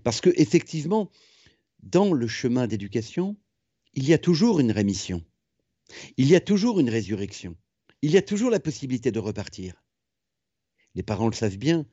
Parce 0.03 0.21
que, 0.21 0.31
effectivement, 0.37 1.11
dans 1.83 2.13
le 2.13 2.27
chemin 2.27 2.67
d'éducation, 2.67 3.37
il 3.95 4.07
y 4.07 4.13
a 4.13 4.19
toujours 4.19 4.61
une 4.61 4.73
rémission. 4.73 5.25
Il 6.17 6.27
y 6.27 6.35
a 6.35 6.41
toujours 6.41 6.81
une 6.81 6.91
résurrection. 6.91 7.57
Il 8.03 8.11
y 8.11 8.17
a 8.17 8.23
toujours 8.23 8.51
la 8.51 8.61
possibilité 8.61 9.13
de 9.13 9.19
repartir. 9.19 9.83
Les 10.95 11.03
parents 11.03 11.29
le 11.29 11.35
savent 11.35 11.59
bien. 11.59 11.87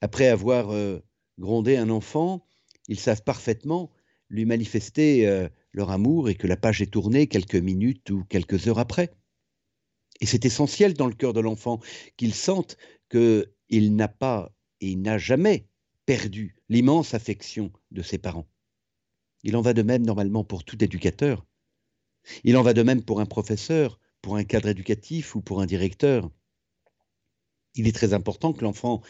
Après 0.00 0.28
avoir 0.28 0.70
euh, 0.70 1.00
grondé 1.38 1.76
un 1.76 1.90
enfant, 1.90 2.46
ils 2.88 3.00
savent 3.00 3.22
parfaitement 3.22 3.90
lui 4.28 4.44
manifester 4.44 5.26
euh, 5.26 5.48
leur 5.76 5.90
amour 5.90 6.28
et 6.28 6.34
que 6.34 6.46
la 6.46 6.56
page 6.56 6.82
est 6.82 6.90
tournée 6.90 7.28
quelques 7.28 7.54
minutes 7.54 8.10
ou 8.10 8.24
quelques 8.24 8.66
heures 8.66 8.78
après. 8.78 9.12
Et 10.20 10.26
c'est 10.26 10.46
essentiel 10.46 10.94
dans 10.94 11.06
le 11.06 11.14
cœur 11.14 11.34
de 11.34 11.40
l'enfant 11.40 11.80
qu'il 12.16 12.34
sente 12.34 12.78
qu'il 13.10 13.94
n'a 13.94 14.08
pas 14.08 14.52
et 14.80 14.96
n'a 14.96 15.18
jamais 15.18 15.68
perdu 16.06 16.56
l'immense 16.70 17.12
affection 17.12 17.70
de 17.90 18.02
ses 18.02 18.16
parents. 18.16 18.48
Il 19.42 19.54
en 19.54 19.60
va 19.60 19.74
de 19.74 19.82
même 19.82 20.04
normalement 20.04 20.44
pour 20.44 20.64
tout 20.64 20.82
éducateur. 20.82 21.46
Il 22.42 22.56
en 22.56 22.62
va 22.62 22.72
de 22.72 22.82
même 22.82 23.04
pour 23.04 23.20
un 23.20 23.26
professeur, 23.26 24.00
pour 24.22 24.36
un 24.36 24.44
cadre 24.44 24.68
éducatif 24.68 25.34
ou 25.34 25.42
pour 25.42 25.60
un 25.60 25.66
directeur. 25.66 26.30
Il 27.74 27.86
est 27.86 27.94
très 27.94 28.14
important 28.14 28.54
que 28.54 28.64
l'enfant 28.64 29.02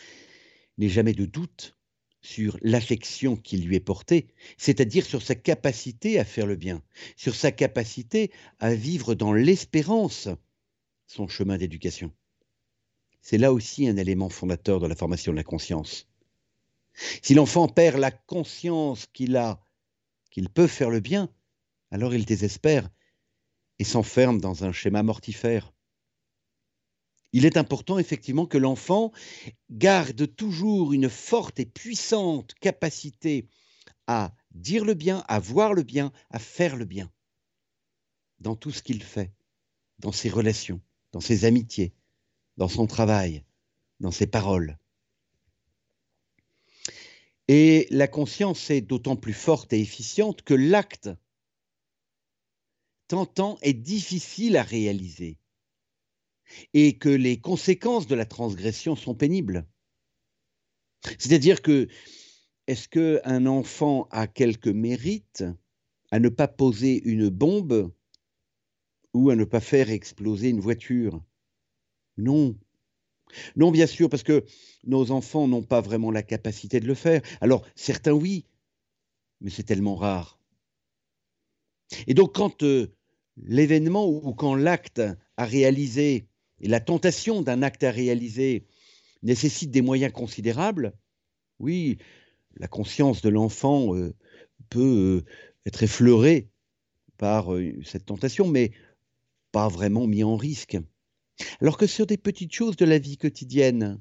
n'ait 0.78 0.88
jamais 0.88 1.14
de 1.14 1.26
doute 1.26 1.75
sur 2.20 2.58
l'affection 2.62 3.36
qui 3.36 3.58
lui 3.58 3.76
est 3.76 3.80
portée, 3.80 4.26
c'est-à-dire 4.56 5.04
sur 5.04 5.22
sa 5.22 5.34
capacité 5.34 6.18
à 6.18 6.24
faire 6.24 6.46
le 6.46 6.56
bien, 6.56 6.82
sur 7.16 7.34
sa 7.34 7.52
capacité 7.52 8.30
à 8.58 8.74
vivre 8.74 9.14
dans 9.14 9.32
l'espérance 9.32 10.28
son 11.06 11.28
chemin 11.28 11.56
d'éducation. 11.56 12.12
C'est 13.20 13.38
là 13.38 13.52
aussi 13.52 13.88
un 13.88 13.96
élément 13.96 14.28
fondateur 14.28 14.80
de 14.80 14.86
la 14.86 14.96
formation 14.96 15.32
de 15.32 15.36
la 15.36 15.44
conscience. 15.44 16.08
Si 17.22 17.34
l'enfant 17.34 17.68
perd 17.68 17.98
la 17.98 18.10
conscience 18.10 19.06
qu'il 19.12 19.36
a, 19.36 19.60
qu'il 20.30 20.48
peut 20.48 20.66
faire 20.66 20.90
le 20.90 21.00
bien, 21.00 21.28
alors 21.90 22.14
il 22.14 22.24
désespère 22.24 22.88
et 23.78 23.84
s'enferme 23.84 24.40
dans 24.40 24.64
un 24.64 24.72
schéma 24.72 25.02
mortifère. 25.02 25.72
Il 27.32 27.44
est 27.44 27.56
important 27.56 27.98
effectivement 27.98 28.46
que 28.46 28.58
l'enfant 28.58 29.12
garde 29.70 30.34
toujours 30.36 30.92
une 30.92 31.08
forte 31.08 31.60
et 31.60 31.66
puissante 31.66 32.54
capacité 32.54 33.48
à 34.06 34.34
dire 34.52 34.84
le 34.84 34.94
bien, 34.94 35.24
à 35.28 35.38
voir 35.38 35.74
le 35.74 35.82
bien, 35.82 36.12
à 36.30 36.38
faire 36.38 36.76
le 36.76 36.84
bien 36.84 37.12
dans 38.38 38.56
tout 38.56 38.70
ce 38.70 38.82
qu'il 38.82 39.02
fait, 39.02 39.32
dans 39.98 40.12
ses 40.12 40.28
relations, 40.28 40.80
dans 41.12 41.20
ses 41.20 41.44
amitiés, 41.44 41.94
dans 42.56 42.68
son 42.68 42.86
travail, 42.86 43.44
dans 44.00 44.10
ses 44.10 44.26
paroles. 44.26 44.78
Et 47.48 47.86
la 47.90 48.08
conscience 48.08 48.70
est 48.70 48.80
d'autant 48.80 49.16
plus 49.16 49.32
forte 49.32 49.72
et 49.72 49.80
efficiente 49.80 50.42
que 50.42 50.54
l'acte 50.54 51.10
tentant 53.08 53.56
est 53.62 53.72
difficile 53.72 54.56
à 54.56 54.62
réaliser 54.62 55.38
et 56.74 56.98
que 56.98 57.08
les 57.08 57.40
conséquences 57.40 58.06
de 58.06 58.14
la 58.14 58.26
transgression 58.26 58.96
sont 58.96 59.14
pénibles. 59.14 59.66
C'est-à-dire 61.18 61.62
que 61.62 61.88
est-ce 62.66 62.88
qu'un 62.88 63.46
enfant 63.46 64.08
a 64.10 64.26
quelque 64.26 64.70
mérite 64.70 65.44
à 66.10 66.18
ne 66.18 66.28
pas 66.28 66.48
poser 66.48 67.02
une 67.04 67.28
bombe 67.28 67.92
ou 69.14 69.30
à 69.30 69.36
ne 69.36 69.44
pas 69.44 69.60
faire 69.60 69.90
exploser 69.90 70.48
une 70.48 70.60
voiture? 70.60 71.22
Non. 72.16 72.58
Non, 73.56 73.70
bien 73.70 73.86
sûr, 73.86 74.08
parce 74.08 74.22
que 74.22 74.44
nos 74.84 75.10
enfants 75.10 75.48
n'ont 75.48 75.62
pas 75.62 75.80
vraiment 75.80 76.10
la 76.10 76.22
capacité 76.22 76.80
de 76.80 76.86
le 76.86 76.94
faire. 76.94 77.22
Alors, 77.40 77.66
certains 77.74 78.12
oui, 78.12 78.46
mais 79.40 79.50
c'est 79.50 79.64
tellement 79.64 79.96
rare. 79.96 80.38
Et 82.06 82.14
donc, 82.14 82.34
quand 82.34 82.62
euh, 82.62 82.94
l'événement 83.36 84.08
ou 84.08 84.32
quand 84.34 84.54
l'acte 84.54 85.02
à 85.36 85.44
réaliser 85.44 86.28
et 86.60 86.68
la 86.68 86.80
tentation 86.80 87.42
d'un 87.42 87.62
acte 87.62 87.84
à 87.84 87.90
réaliser 87.90 88.66
nécessite 89.22 89.70
des 89.70 89.82
moyens 89.82 90.12
considérables, 90.12 90.92
oui, 91.58 91.98
la 92.56 92.68
conscience 92.68 93.22
de 93.22 93.28
l'enfant 93.28 93.94
euh, 93.94 94.14
peut 94.70 95.24
euh, 95.24 95.30
être 95.66 95.82
effleurée 95.82 96.48
par 97.18 97.54
euh, 97.54 97.74
cette 97.84 98.06
tentation, 98.06 98.46
mais 98.46 98.72
pas 99.52 99.68
vraiment 99.68 100.06
mis 100.06 100.24
en 100.24 100.36
risque. 100.36 100.78
Alors 101.60 101.76
que 101.76 101.86
sur 101.86 102.06
des 102.06 102.16
petites 102.16 102.54
choses 102.54 102.76
de 102.76 102.84
la 102.84 102.98
vie 102.98 103.18
quotidienne, 103.18 104.00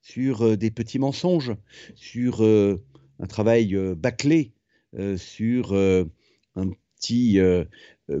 sur 0.00 0.56
des 0.56 0.70
petits 0.70 0.98
mensonges, 0.98 1.54
sur 1.94 2.42
un 2.42 3.26
travail 3.28 3.76
bâclé, 3.94 4.52
sur 5.16 5.74
un 5.74 6.70
petit 6.96 7.38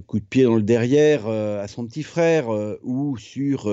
coup 0.06 0.20
de 0.20 0.24
pied 0.24 0.44
dans 0.44 0.56
le 0.56 0.62
derrière 0.62 1.26
à 1.26 1.68
son 1.68 1.86
petit 1.86 2.02
frère 2.02 2.48
ou 2.82 3.16
sur 3.16 3.68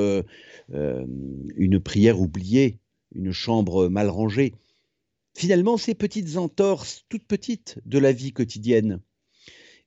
une 0.70 1.80
prière 1.80 2.22
oubliée, 2.22 2.80
une 3.14 3.32
chambre 3.32 3.88
mal 3.90 4.10
rangée. 4.10 4.54
Finalement, 5.36 5.78
ces 5.78 5.96
petites 5.96 6.38
entorses, 6.38 7.06
toutes 7.10 7.26
petites 7.26 7.80
de 7.86 8.00
la 8.00 8.12
vie 8.12 8.32
quotidienne, 8.32 9.02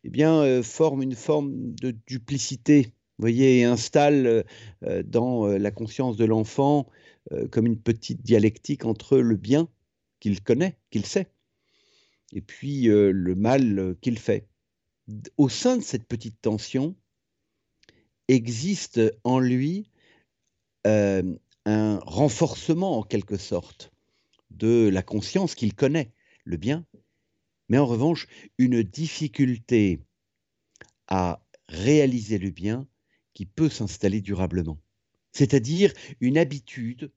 eh 0.04 0.10
bien, 0.10 0.62
forment 0.62 1.02
une 1.02 1.14
forme 1.14 1.74
de 1.74 1.94
duplicité 2.06 2.92
voyez, 3.18 3.58
et 3.60 3.64
installe 3.64 4.44
dans 5.04 5.46
la 5.46 5.70
conscience 5.70 6.16
de 6.16 6.24
l'enfant 6.24 6.88
comme 7.50 7.66
une 7.66 7.78
petite 7.78 8.22
dialectique 8.22 8.84
entre 8.84 9.18
le 9.18 9.36
bien 9.36 9.68
qu'il 10.20 10.40
connaît, 10.42 10.76
qu'il 10.90 11.04
sait, 11.04 11.28
et 12.32 12.40
puis 12.40 12.84
le 12.84 13.34
mal 13.34 13.96
qu'il 14.00 14.18
fait. 14.18 14.47
Au 15.36 15.48
sein 15.48 15.76
de 15.78 15.82
cette 15.82 16.06
petite 16.06 16.40
tension 16.40 16.94
existe 18.28 19.00
en 19.24 19.38
lui 19.38 19.90
un 20.84 21.98
renforcement 22.00 22.98
en 22.98 23.02
quelque 23.02 23.36
sorte 23.36 23.92
de 24.50 24.88
la 24.88 25.02
conscience 25.02 25.54
qu'il 25.54 25.74
connaît, 25.74 26.12
le 26.44 26.56
bien, 26.56 26.86
mais 27.68 27.78
en 27.78 27.86
revanche 27.86 28.26
une 28.56 28.82
difficulté 28.82 30.00
à 31.06 31.42
réaliser 31.68 32.38
le 32.38 32.50
bien 32.50 32.86
qui 33.34 33.46
peut 33.46 33.68
s'installer 33.68 34.20
durablement. 34.20 34.78
C'est-à-dire 35.32 35.92
une 36.20 36.38
habitude 36.38 37.12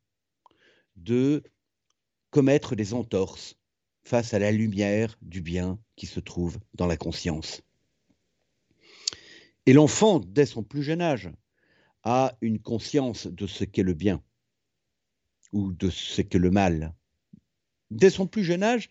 de 0.98 1.44
commettre 2.30 2.76
des 2.76 2.94
entorses 2.94 3.56
face 4.04 4.34
à 4.34 4.40
la 4.40 4.52
lumière 4.52 5.18
du 5.22 5.42
bien 5.42 5.80
qui 5.96 6.06
se 6.06 6.20
trouve 6.20 6.60
dans 6.74 6.88
la 6.88 6.98
conscience. 6.98 7.62
Et 9.66 9.74
l'enfant, 9.74 10.20
dès 10.20 10.46
son 10.46 10.64
plus 10.64 10.84
jeune 10.84 11.02
âge, 11.02 11.30
a 12.04 12.36
une 12.42 12.60
conscience 12.60 13.28
de 13.28 13.46
ce 13.48 13.64
qu'est 13.64 13.84
le 13.84 13.94
bien 13.94 14.24
ou 15.52 15.74
de 15.74 15.90
ce 15.90 16.22
qu'est 16.22 16.40
le 16.40 16.52
mal. 16.52 16.96
Dès 17.92 18.10
son 18.10 18.26
plus 18.26 18.44
jeune 18.44 18.64
âge, 18.64 18.90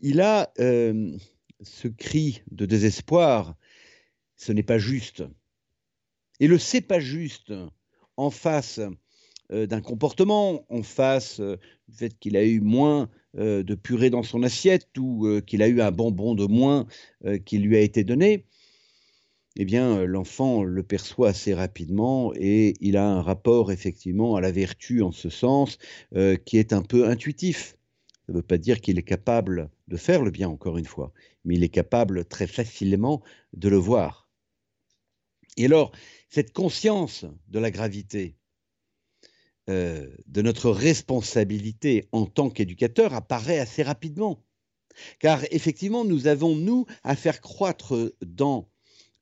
il 0.00 0.20
a 0.20 0.52
euh, 0.60 1.16
ce 1.62 1.88
cri 1.88 2.42
de 2.50 2.66
désespoir, 2.66 3.56
ce 4.36 4.52
n'est 4.52 4.62
pas 4.62 4.78
juste, 4.78 5.24
et 6.38 6.46
le 6.46 6.58
c'est 6.58 6.80
pas 6.80 7.00
juste 7.00 7.52
en 8.16 8.30
face 8.30 8.80
euh, 9.52 9.66
d'un 9.66 9.80
comportement, 9.80 10.64
en 10.72 10.82
face 10.82 11.40
euh, 11.40 11.56
du 11.88 11.96
fait 11.96 12.18
qu'il 12.18 12.36
a 12.36 12.44
eu 12.44 12.60
moins 12.60 13.10
de 13.34 13.76
purée 13.76 14.10
dans 14.10 14.24
son 14.24 14.42
assiette 14.42 14.88
ou 14.98 15.40
qu'il 15.46 15.62
a 15.62 15.68
eu 15.68 15.80
un 15.80 15.92
bonbon 15.92 16.34
de 16.34 16.46
moins 16.46 16.88
qui 17.46 17.58
lui 17.58 17.76
a 17.76 17.80
été 17.80 18.02
donné, 18.02 18.44
eh 19.62 19.64
bien, 19.66 20.04
l'enfant 20.06 20.62
le 20.64 20.82
perçoit 20.82 21.28
assez 21.28 21.52
rapidement 21.52 22.32
et 22.34 22.74
il 22.80 22.96
a 22.96 23.06
un 23.06 23.20
rapport 23.20 23.72
effectivement 23.72 24.36
à 24.36 24.40
la 24.40 24.50
vertu 24.50 25.02
en 25.02 25.12
ce 25.12 25.28
sens 25.28 25.76
qui 26.46 26.56
est 26.56 26.72
un 26.72 26.82
peu 26.82 27.06
intuitif. 27.06 27.76
Ça 28.26 28.32
ne 28.32 28.38
veut 28.38 28.42
pas 28.42 28.58
dire 28.58 28.80
qu'il 28.80 28.98
est 28.98 29.02
capable 29.02 29.68
de 29.88 29.96
faire 29.98 30.22
le 30.22 30.30
bien, 30.30 30.48
encore 30.48 30.78
une 30.78 30.86
fois, 30.86 31.12
mais 31.44 31.56
il 31.56 31.64
est 31.64 31.68
capable 31.68 32.24
très 32.24 32.46
facilement 32.46 33.22
de 33.52 33.68
le 33.68 33.76
voir. 33.76 34.30
Et 35.56 35.66
alors, 35.66 35.92
cette 36.30 36.52
conscience 36.52 37.26
de 37.48 37.58
la 37.58 37.70
gravité, 37.70 38.36
euh, 39.68 40.08
de 40.26 40.42
notre 40.42 40.70
responsabilité 40.70 42.08
en 42.12 42.24
tant 42.24 42.48
qu'éducateur 42.48 43.12
apparaît 43.12 43.58
assez 43.58 43.82
rapidement. 43.82 44.42
Car 45.18 45.44
effectivement, 45.50 46.04
nous 46.04 46.28
avons, 46.28 46.56
nous, 46.56 46.86
à 47.02 47.14
faire 47.14 47.40
croître 47.40 48.14
dans 48.24 48.69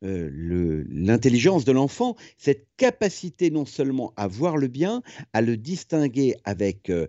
euh, 0.05 0.85
l'intelligence 0.89 1.65
de 1.65 1.73
l'enfant 1.73 2.17
cette 2.37 2.67
capacité 2.77 3.51
non 3.51 3.65
seulement 3.65 4.13
à 4.17 4.29
voir 4.29 4.57
le 4.57 4.69
bien, 4.69 5.03
à 5.33 5.41
le 5.41 5.57
distinguer 5.57 6.37
avec, 6.45 6.91
euh, 6.91 7.07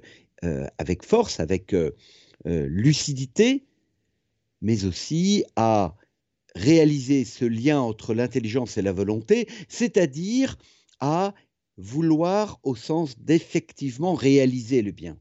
avec 0.78 1.04
force, 1.04 1.40
avec 1.40 1.76
lucidité, 2.46 3.66
mais 4.62 4.86
aussi 4.86 5.44
à 5.56 5.96
réaliser 6.56 7.26
ce 7.26 7.46
lien 7.46 7.80
entre 7.80 8.14
l'intelligence 8.14 8.78
et 8.78 8.82
la 8.82 8.94
volonté, 8.94 9.48
c'est-à-dire 9.68 10.58
à 11.00 11.34
vouloir 11.78 12.60
au 12.64 12.76
sens 12.76 13.20
d'effectivement 13.20 14.14
réaliser 14.14 14.82
le 14.82 14.92
bien. 14.92 15.18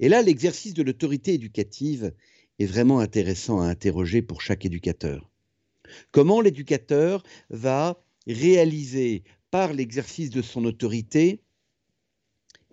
Et 0.00 0.08
là, 0.08 0.22
l'exercice 0.22 0.74
de 0.74 0.82
l'autorité 0.82 1.34
éducative 1.34 2.12
est 2.58 2.66
vraiment 2.66 3.00
intéressant 3.00 3.60
à 3.60 3.66
interroger 3.66 4.22
pour 4.22 4.40
chaque 4.40 4.64
éducateur. 4.64 5.27
Comment 6.10 6.40
l'éducateur 6.40 7.22
va 7.50 8.02
réaliser 8.26 9.24
par 9.50 9.72
l'exercice 9.72 10.30
de 10.30 10.42
son 10.42 10.64
autorité 10.64 11.42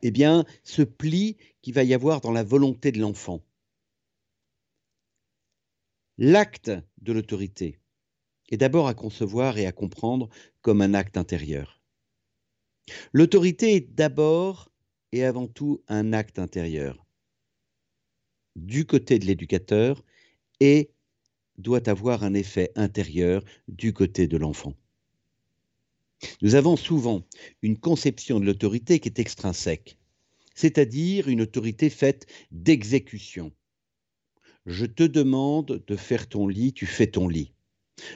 eh 0.02 0.12
bien, 0.12 0.46
ce 0.64 0.84
pli 0.84 1.38
qu'il 1.62 1.74
va 1.74 1.84
y 1.84 1.94
avoir 1.94 2.22
dans 2.22 2.32
la 2.32 2.44
volonté 2.44 2.92
de 2.92 3.00
l'enfant? 3.00 3.42
L'acte 6.18 6.72
de 7.02 7.12
l'autorité 7.12 7.80
est 8.50 8.58
d'abord 8.58 8.88
à 8.88 8.94
concevoir 8.94 9.58
et 9.58 9.66
à 9.66 9.72
comprendre 9.72 10.30
comme 10.62 10.82
un 10.82 10.94
acte 10.94 11.18
intérieur. 11.18 11.82
L'autorité 13.14 13.76
est 13.76 13.96
d'abord 13.96 14.70
et 15.12 15.24
avant 15.24 15.48
tout 15.48 15.82
un 15.88 16.14
acte 16.14 16.40
intérieur 16.40 17.06
du 18.56 18.86
côté 18.86 19.20
de 19.20 19.26
l'éducateur 19.26 20.04
et 20.60 20.92
doit 21.58 21.90
avoir 21.90 22.24
un 22.24 22.34
effet 22.34 22.72
intérieur 22.76 23.44
du 23.68 23.94
côté 23.94 24.28
de 24.28 24.38
l'enfant. 24.38 24.74
Nous 26.42 26.56
avons 26.56 26.78
souvent 26.78 27.24
une 27.62 27.78
conception 27.78 28.40
de 28.40 28.46
l'autorité 28.46 29.00
qui 29.00 29.10
est 29.10 29.20
extrinsèque, 29.20 29.98
c'est-à-dire 30.56 31.28
une 31.28 31.42
autorité 31.42 31.90
faite 31.90 32.26
d'exécution, 32.52 33.52
je 34.66 34.86
te 34.86 35.04
demande 35.04 35.84
de 35.86 35.96
faire 35.96 36.28
ton 36.28 36.48
lit, 36.48 36.74
tu 36.74 36.86
fais 36.86 37.08
ton 37.08 37.28
lit. 37.28 37.54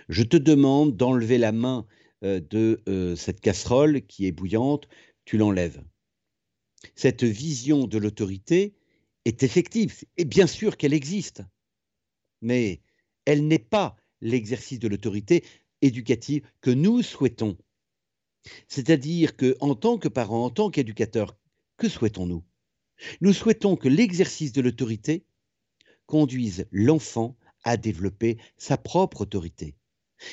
Je 0.10 0.24
te 0.24 0.38
demande 0.38 0.98
d'enlever 0.98 1.38
la 1.38 1.52
main 1.52 1.86
euh, 2.24 2.42
de 2.50 2.82
euh, 2.88 3.16
cette 3.16 3.40
casserole 3.40 4.02
qui 4.06 4.26
est 4.26 4.32
bouillante, 4.32 4.88
tu 5.26 5.38
l'enlèves. 5.38 5.84
Cette 6.96 7.24
vision 7.24 7.88
de 7.88 7.98
l'autorité 7.98 8.74
est 9.26 9.44
effective, 9.44 10.04
et 10.18 10.26
bien 10.26 10.48
sûr 10.48 10.78
qu'elle 10.78 10.94
existe, 10.94 11.44
mais 12.42 12.82
elle 13.30 13.46
n'est 13.46 13.60
pas 13.60 13.96
l'exercice 14.22 14.80
de 14.80 14.88
l'autorité 14.88 15.46
éducative 15.84 16.42
que 16.62 16.72
nous 16.72 17.04
souhaitons. 17.04 17.60
C'est-à-dire 18.68 19.36
que 19.36 19.56
en 19.60 19.76
tant 19.76 20.00
que 20.00 20.08
parents, 20.08 20.46
en 20.46 20.50
tant 20.50 20.72
qu'éducateurs, 20.72 21.38
que 21.78 21.88
souhaitons-nous? 21.88 22.44
Nous 23.22 23.34
souhaitons 23.34 23.76
que 23.76 23.88
l'exercice 23.88 24.52
de 24.52 24.62
l'autorité 24.62 25.28
conduisent 26.08 26.66
l'enfant 26.72 27.38
à 27.64 27.78
développer 27.78 28.40
sa 28.58 28.78
propre 28.78 29.22
autorité, 29.22 29.76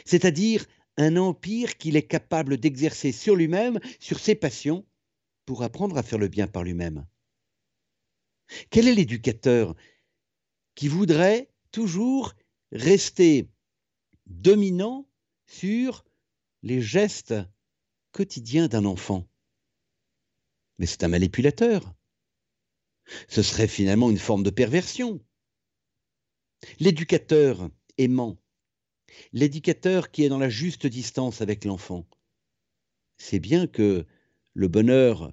c'est-à-dire 0.07 0.65
un 0.97 1.19
empire 1.19 1.77
qu'il 1.77 1.97
est 1.97 2.09
capable 2.09 2.57
d'exercer 2.57 3.13
sur 3.13 3.37
lui-même, 3.37 3.79
sur 4.01 4.19
ses 4.19 4.35
passions, 4.35 4.87
pour 5.45 5.63
apprendre 5.63 5.99
à 5.99 6.03
faire 6.03 6.19
le 6.19 6.29
bien 6.29 6.47
par 6.47 6.63
lui-même. 6.63 7.05
Quel 8.71 8.89
est 8.89 8.95
l'éducateur 8.95 9.77
qui 10.75 10.89
voudrait 10.89 11.51
toujours 11.73 12.33
rester 12.73 13.49
dominant 14.27 15.09
sur 15.47 16.05
les 16.63 16.81
gestes 16.81 17.35
quotidiens 18.13 18.69
d'un 18.69 18.85
enfant 18.85 19.29
Mais 20.79 20.87
c'est 20.87 21.05
un 21.05 21.09
manipulateur. 21.09 21.95
Ce 23.29 23.43
serait 23.43 23.69
finalement 23.69 24.11
une 24.11 24.19
forme 24.19 24.43
de 24.43 24.51
perversion. 24.51 25.25
L'éducateur 26.81 27.71
aimant, 27.99 28.37
l'éducateur 29.33 30.11
qui 30.11 30.25
est 30.25 30.29
dans 30.29 30.39
la 30.39 30.49
juste 30.49 30.87
distance 30.87 31.41
avec 31.41 31.65
l'enfant, 31.65 32.09
c'est 33.19 33.39
bien 33.39 33.67
que 33.67 34.07
le 34.55 34.69
bonheur, 34.69 35.33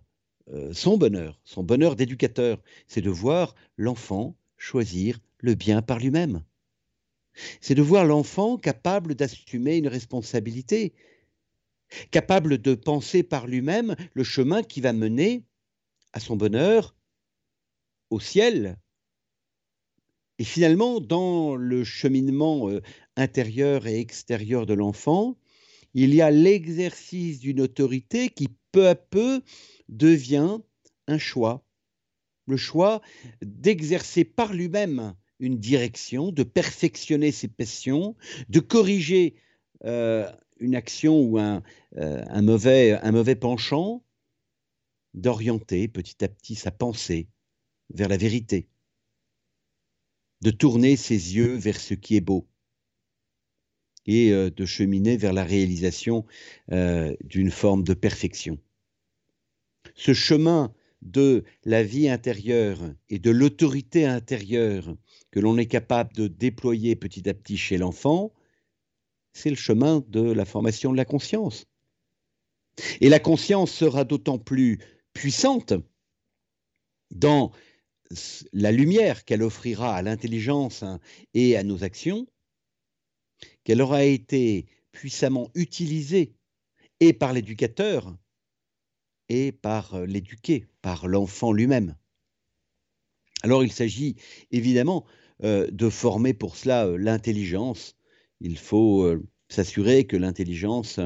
euh, 0.49 0.73
son 0.73 0.97
bonheur, 0.97 1.39
son 1.45 1.63
bonheur 1.63 1.95
d'éducateur, 1.95 2.61
c'est 2.87 3.01
de 3.01 3.09
voir 3.09 3.55
l'enfant 3.77 4.37
choisir 4.57 5.19
le 5.39 5.55
bien 5.55 5.81
par 5.81 5.99
lui-même. 5.99 6.43
C'est 7.61 7.75
de 7.75 7.81
voir 7.81 8.05
l'enfant 8.05 8.57
capable 8.57 9.15
d'assumer 9.15 9.77
une 9.77 9.87
responsabilité, 9.87 10.93
capable 12.11 12.57
de 12.59 12.75
penser 12.75 13.23
par 13.23 13.47
lui-même 13.47 13.95
le 14.13 14.23
chemin 14.23 14.63
qui 14.63 14.81
va 14.81 14.93
mener 14.93 15.43
à 16.13 16.19
son 16.19 16.35
bonheur, 16.35 16.95
au 18.09 18.19
ciel, 18.19 18.77
et 20.39 20.43
finalement, 20.43 20.99
dans 20.99 21.55
le 21.55 21.83
cheminement 21.83 22.69
euh, 22.69 22.81
intérieur 23.15 23.87
et 23.87 23.99
extérieur 23.99 24.65
de 24.65 24.73
l'enfant, 24.73 25.37
il 25.93 26.13
y 26.13 26.21
a 26.21 26.31
l'exercice 26.31 27.39
d'une 27.39 27.61
autorité 27.61 28.29
qui 28.29 28.49
peu 28.71 28.87
à 28.87 28.95
peu 28.95 29.41
devient 29.89 30.57
un 31.07 31.17
choix. 31.19 31.63
Le 32.47 32.57
choix 32.57 33.01
d'exercer 33.41 34.25
par 34.25 34.53
lui-même 34.53 35.13
une 35.39 35.57
direction, 35.57 36.31
de 36.31 36.43
perfectionner 36.43 37.31
ses 37.31 37.47
passions, 37.47 38.15
de 38.49 38.59
corriger 38.59 39.35
euh, 39.85 40.31
une 40.59 40.75
action 40.75 41.19
ou 41.19 41.39
un, 41.39 41.63
un, 41.95 42.41
mauvais, 42.41 42.93
un 43.01 43.11
mauvais 43.11 43.35
penchant, 43.35 44.03
d'orienter 45.13 45.87
petit 45.87 46.23
à 46.23 46.27
petit 46.27 46.55
sa 46.55 46.71
pensée 46.71 47.27
vers 47.93 48.09
la 48.09 48.17
vérité, 48.17 48.67
de 50.41 50.51
tourner 50.51 50.95
ses 50.95 51.35
yeux 51.35 51.55
vers 51.55 51.79
ce 51.79 51.93
qui 51.93 52.15
est 52.15 52.21
beau 52.21 52.47
et 54.05 54.31
de 54.31 54.65
cheminer 54.65 55.17
vers 55.17 55.33
la 55.33 55.43
réalisation 55.43 56.25
d'une 56.69 57.51
forme 57.51 57.83
de 57.83 57.93
perfection. 57.93 58.57
Ce 59.95 60.13
chemin 60.13 60.73
de 61.03 61.43
la 61.65 61.83
vie 61.83 62.09
intérieure 62.09 62.79
et 63.09 63.19
de 63.19 63.29
l'autorité 63.29 64.05
intérieure 64.05 64.95
que 65.31 65.39
l'on 65.39 65.57
est 65.57 65.67
capable 65.67 66.13
de 66.13 66.27
déployer 66.27 66.95
petit 66.95 67.27
à 67.29 67.33
petit 67.33 67.57
chez 67.57 67.77
l'enfant, 67.77 68.33
c'est 69.33 69.49
le 69.49 69.55
chemin 69.55 70.03
de 70.07 70.21
la 70.21 70.45
formation 70.45 70.91
de 70.91 70.97
la 70.97 71.05
conscience. 71.05 71.65
Et 73.01 73.09
la 73.09 73.19
conscience 73.19 73.71
sera 73.71 74.03
d'autant 74.03 74.39
plus 74.39 74.79
puissante 75.13 75.73
dans 77.11 77.51
la 78.51 78.71
lumière 78.71 79.25
qu'elle 79.25 79.43
offrira 79.43 79.95
à 79.95 80.01
l'intelligence 80.01 80.83
hein, 80.83 80.99
et 81.33 81.57
à 81.57 81.63
nos 81.63 81.83
actions, 81.83 82.27
qu'elle 83.63 83.81
aura 83.81 84.03
été 84.03 84.65
puissamment 84.91 85.49
utilisée 85.55 86.35
et 86.99 87.13
par 87.13 87.33
l'éducateur 87.33 88.15
par 89.51 89.95
euh, 89.95 90.05
l'éduqué, 90.05 90.67
par 90.81 91.07
l'enfant 91.07 91.51
lui-même. 91.51 91.95
Alors 93.41 93.63
il 93.63 93.71
s'agit 93.71 94.15
évidemment 94.51 95.05
euh, 95.43 95.67
de 95.71 95.89
former 95.89 96.33
pour 96.33 96.55
cela 96.55 96.85
euh, 96.85 96.97
l'intelligence. 96.97 97.95
Il 98.39 98.57
faut 98.57 99.17
s'assurer 99.47 100.05
que 100.05 100.17
l'intelligence 100.17 100.99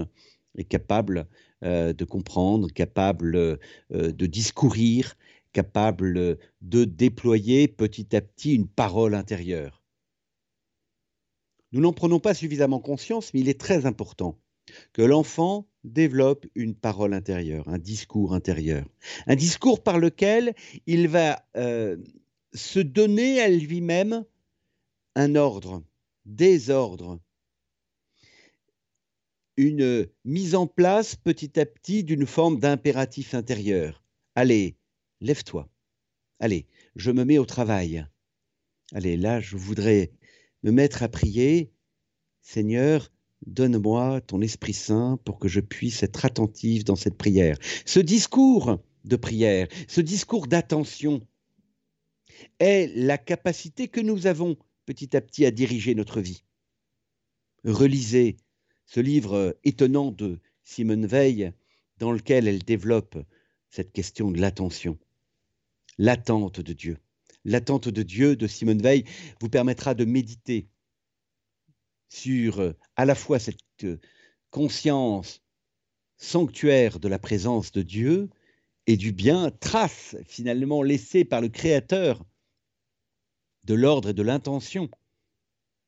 est 0.57 0.63
capable 0.63 1.27
de 1.61 2.03
comprendre, 2.03 2.71
capable 2.73 3.59
de 3.91 4.25
discourir, 4.25 5.15
capable 5.53 6.39
de 6.61 6.83
déployer 6.85 7.67
petit 7.67 8.15
à 8.15 8.21
petit 8.21 8.55
une 8.55 8.67
parole 8.67 9.13
intérieure. 9.13 9.83
Nous 11.73 11.81
n'en 11.81 11.93
prenons 11.93 12.19
pas 12.19 12.33
suffisamment 12.33 12.79
conscience, 12.79 13.31
mais 13.35 13.41
il 13.41 13.49
est 13.49 13.59
très 13.59 13.85
important 13.85 14.39
que 14.93 15.01
l'enfant 15.01 15.67
développe 15.83 16.45
une 16.55 16.75
parole 16.75 17.13
intérieure, 17.13 17.67
un 17.69 17.77
discours 17.77 18.33
intérieur, 18.33 18.85
un 19.25 19.35
discours 19.35 19.81
par 19.81 19.99
lequel 19.99 20.53
il 20.85 21.07
va 21.07 21.45
euh, 21.55 21.97
se 22.53 22.79
donner 22.79 23.41
à 23.41 23.49
lui-même 23.49 24.25
un 25.15 25.35
ordre, 25.35 25.83
des 26.25 26.69
ordres, 26.69 27.19
une 29.55 30.07
mise 30.23 30.53
en 30.55 30.67
place 30.67 31.15
petit 31.15 31.59
à 31.59 31.65
petit 31.65 32.03
d'une 32.03 32.27
forme 32.27 32.59
d'impératif 32.59 33.33
intérieur. 33.33 34.03
Allez, 34.35 34.77
lève-toi. 35.19 35.67
Allez, 36.39 36.67
je 36.95 37.11
me 37.11 37.23
mets 37.25 37.39
au 37.39 37.45
travail. 37.45 38.05
Allez, 38.93 39.17
là, 39.17 39.39
je 39.39 39.57
voudrais 39.57 40.11
me 40.63 40.71
mettre 40.71 41.01
à 41.01 41.09
prier. 41.09 41.71
Seigneur, 42.41 43.11
Donne-moi 43.45 44.21
ton 44.21 44.41
Esprit 44.41 44.73
Saint 44.73 45.19
pour 45.23 45.39
que 45.39 45.47
je 45.47 45.59
puisse 45.59 46.03
être 46.03 46.25
attentif 46.25 46.83
dans 46.83 46.95
cette 46.95 47.17
prière. 47.17 47.57
Ce 47.85 47.99
discours 47.99 48.79
de 49.05 49.15
prière, 49.15 49.67
ce 49.87 50.01
discours 50.01 50.47
d'attention 50.47 51.21
est 52.59 52.91
la 52.95 53.17
capacité 53.17 53.87
que 53.87 54.01
nous 54.01 54.27
avons 54.27 54.57
petit 54.85 55.15
à 55.15 55.21
petit 55.21 55.45
à 55.45 55.51
diriger 55.51 55.95
notre 55.95 56.19
vie. 56.19 56.43
Relisez 57.63 58.37
ce 58.85 58.99
livre 58.99 59.57
étonnant 59.63 60.11
de 60.11 60.39
Simone 60.63 61.05
Veil 61.05 61.51
dans 61.99 62.11
lequel 62.11 62.47
elle 62.47 62.63
développe 62.63 63.17
cette 63.69 63.91
question 63.91 64.31
de 64.31 64.39
l'attention, 64.39 64.97
l'attente 65.97 66.61
de 66.61 66.73
Dieu. 66.73 66.97
L'attente 67.43 67.89
de 67.89 68.03
Dieu 68.03 68.35
de 68.35 68.47
Simone 68.47 68.81
Veil 68.81 69.03
vous 69.41 69.49
permettra 69.49 69.93
de 69.93 70.05
méditer 70.05 70.67
sur 72.09 72.59
euh, 72.59 72.73
à 72.95 73.05
la 73.05 73.15
fois 73.15 73.39
cette 73.39 73.59
euh, 73.83 73.99
conscience 74.49 75.41
sanctuaire 76.17 76.99
de 76.99 77.07
la 77.07 77.19
présence 77.19 77.71
de 77.71 77.81
Dieu 77.81 78.29
et 78.87 78.97
du 78.97 79.11
bien, 79.11 79.51
trace 79.51 80.15
finalement 80.25 80.81
laissée 80.81 81.25
par 81.25 81.41
le 81.41 81.49
Créateur 81.49 82.23
de 83.65 83.73
l'ordre 83.73 84.09
et 84.09 84.13
de 84.13 84.23
l'intention 84.23 84.89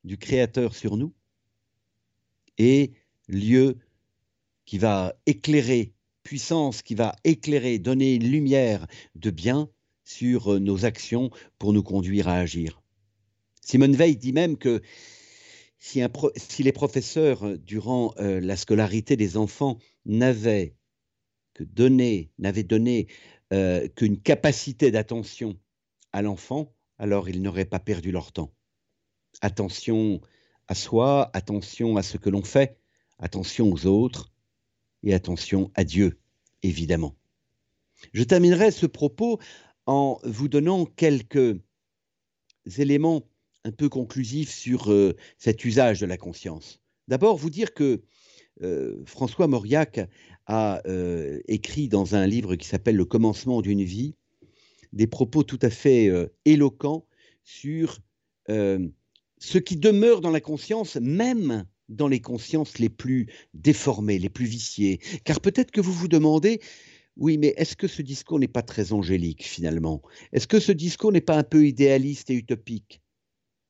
du 0.03 0.17
Créateur 0.17 0.75
sur 0.75 0.97
nous, 0.97 1.13
et 2.57 2.91
lieu 3.27 3.77
qui 4.65 4.77
va 4.77 5.15
éclairer, 5.25 5.93
puissance 6.23 6.81
qui 6.81 6.93
va 6.93 7.15
éclairer, 7.23 7.79
donner 7.79 8.15
une 8.15 8.29
lumière 8.29 8.85
de 9.15 9.31
bien 9.31 9.69
sur 10.03 10.53
euh, 10.53 10.59
nos 10.59 10.85
actions 10.85 11.31
pour 11.57 11.71
nous 11.71 11.83
conduire 11.83 12.27
à 12.27 12.35
agir. 12.35 12.81
Simone 13.61 13.95
Veil 13.95 14.17
dit 14.17 14.33
même 14.33 14.57
que 14.57 14.81
si, 15.79 16.63
les 16.63 16.71
professeurs, 16.71 17.45
euh, 17.45 17.57
durant 17.57 18.13
euh, 18.19 18.39
la 18.39 18.57
scolarité 18.57 19.15
des 19.15 19.37
enfants, 19.37 19.77
n'avaient 20.05 20.75
que 21.53 21.63
donné, 21.63 22.31
n'avaient 22.37 22.67
euh, 23.53 23.87
qu'une 23.95 24.21
capacité 24.21 24.91
d'attention 24.91 25.57
à 26.11 26.21
l'enfant, 26.21 26.75
alors 26.97 27.29
ils 27.29 27.41
n'auraient 27.41 27.65
pas 27.65 27.79
perdu 27.79 28.11
leur 28.11 28.31
temps. 28.31 28.53
Attention 29.41 30.21
à 30.67 30.75
soi, 30.75 31.29
attention 31.33 31.97
à 31.97 32.03
ce 32.03 32.17
que 32.17 32.29
l'on 32.29 32.43
fait, 32.43 32.77
attention 33.17 33.71
aux 33.71 33.85
autres 33.85 34.31
et 35.03 35.13
attention 35.13 35.71
à 35.75 35.83
Dieu, 35.83 36.19
évidemment. 36.61 37.15
Je 38.13 38.23
terminerai 38.23 38.71
ce 38.71 38.85
propos 38.85 39.39
en 39.85 40.19
vous 40.23 40.47
donnant 40.47 40.85
quelques 40.85 41.57
éléments 42.77 43.23
un 43.65 43.71
peu 43.71 43.89
conclusif 43.89 44.49
sur 44.49 44.91
euh, 44.91 45.15
cet 45.37 45.65
usage 45.65 45.99
de 45.99 46.05
la 46.05 46.17
conscience. 46.17 46.81
D'abord, 47.07 47.37
vous 47.37 47.49
dire 47.49 47.73
que 47.73 48.01
euh, 48.61 49.01
François 49.05 49.47
Mauriac 49.47 49.99
a 50.45 50.81
euh, 50.87 51.39
écrit 51.47 51.87
dans 51.87 52.15
un 52.15 52.25
livre 52.27 52.55
qui 52.55 52.67
s'appelle 52.67 52.95
Le 52.95 53.05
commencement 53.05 53.61
d'une 53.61 53.83
vie 53.83 54.15
des 54.91 55.07
propos 55.07 55.43
tout 55.43 55.59
à 55.61 55.69
fait 55.69 56.09
éloquents 56.45 57.05
sur 57.43 57.99
ce 58.47 59.57
qui 59.59 59.77
demeure 59.77 60.19
dans 60.19 60.31
la 60.31 60.41
conscience, 60.41 60.95
même 60.95 61.65
dans 61.89 62.07
les 62.07 62.21
consciences 62.21 62.79
les 62.79 62.89
plus 62.89 63.27
déformées, 63.53 64.17
les 64.17 64.29
plus 64.29 64.47
viciées. 64.47 64.99
Car 65.25 65.41
peut-être 65.41 65.69
que 65.69 65.79
vous 65.79 65.93
vous 65.93 66.07
demandez, 66.07 66.59
oui, 67.17 67.37
mais 67.37 67.53
est-ce 67.57 67.75
que 67.75 67.87
ce 67.87 68.01
discours 68.01 68.39
n'est 68.39 68.47
pas 68.47 68.63
très 68.63 68.91
angélique 68.91 69.43
finalement? 69.43 70.01
Est-ce 70.33 70.47
que 70.47 70.59
ce 70.59 70.71
discours 70.71 71.11
n'est 71.11 71.21
pas 71.21 71.37
un 71.37 71.43
peu 71.43 71.67
idéaliste 71.67 72.31
et 72.31 72.35
utopique? 72.35 73.01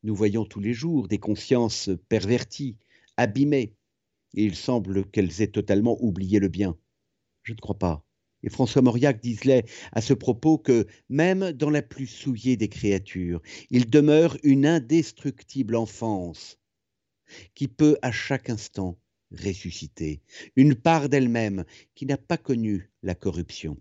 Nous 0.04 0.16
voyons 0.16 0.46
tous 0.46 0.60
les 0.60 0.74
jours 0.74 1.08
des 1.08 1.20
consciences 1.20 1.90
perverties, 2.08 2.78
abîmées, 3.18 3.76
et 4.36 4.44
il 4.46 4.56
semble 4.56 5.06
qu'elles 5.10 5.42
aient 5.42 5.52
totalement 5.52 5.98
oublié 6.02 6.40
le 6.40 6.48
bien. 6.48 6.78
Je 7.44 7.54
ne 7.54 7.58
crois 7.58 7.78
pas. 7.78 8.06
Et 8.44 8.50
François 8.50 8.82
Mauriac 8.82 9.22
disait 9.22 9.66
à 9.92 10.02
ce 10.02 10.14
propos 10.14 10.58
que 10.58 10.88
même 11.10 11.52
dans 11.52 11.70
la 11.70 11.82
plus 11.82 12.08
souillée 12.08 12.56
des 12.56 12.70
créatures, 12.70 13.42
il 13.70 13.90
demeure 13.90 14.38
une 14.44 14.66
indestructible 14.66 15.76
enfance 15.76 16.58
qui 17.54 17.68
peut 17.68 17.98
à 18.02 18.12
chaque 18.12 18.50
instant 18.50 18.98
ressusciter, 19.32 20.22
une 20.56 20.76
part 20.76 21.10
d'elle-même 21.10 21.66
qui 21.96 22.06
n'a 22.06 22.18
pas 22.18 22.38
connu 22.38 22.92
la 23.04 23.14
corruption. 23.14 23.78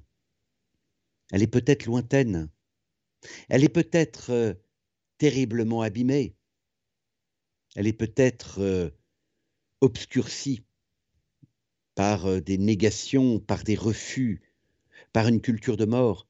Elle 1.30 1.42
est 1.42 1.46
peut-être 1.46 1.86
lointaine, 1.86 2.50
elle 3.48 3.64
est 3.64 3.68
peut-être 3.68 4.30
euh, 4.30 4.54
terriblement 5.18 5.82
abîmée. 5.82 6.34
Elle 7.74 7.86
est 7.86 7.92
peut-être 7.92 8.60
euh, 8.60 8.90
obscurcie 9.80 10.62
par 11.94 12.26
euh, 12.26 12.40
des 12.40 12.58
négations, 12.58 13.38
par 13.40 13.64
des 13.64 13.74
refus, 13.74 14.42
par 15.12 15.28
une 15.28 15.40
culture 15.40 15.76
de 15.76 15.84
mort, 15.84 16.28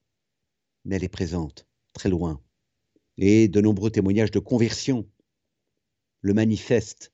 mais 0.84 0.96
elle 0.96 1.04
est 1.04 1.08
présente, 1.08 1.66
très 1.92 2.08
loin. 2.08 2.42
Et 3.18 3.48
de 3.48 3.60
nombreux 3.60 3.90
témoignages 3.90 4.30
de 4.30 4.38
conversion 4.38 5.08
le 6.20 6.34
manifestent 6.34 7.12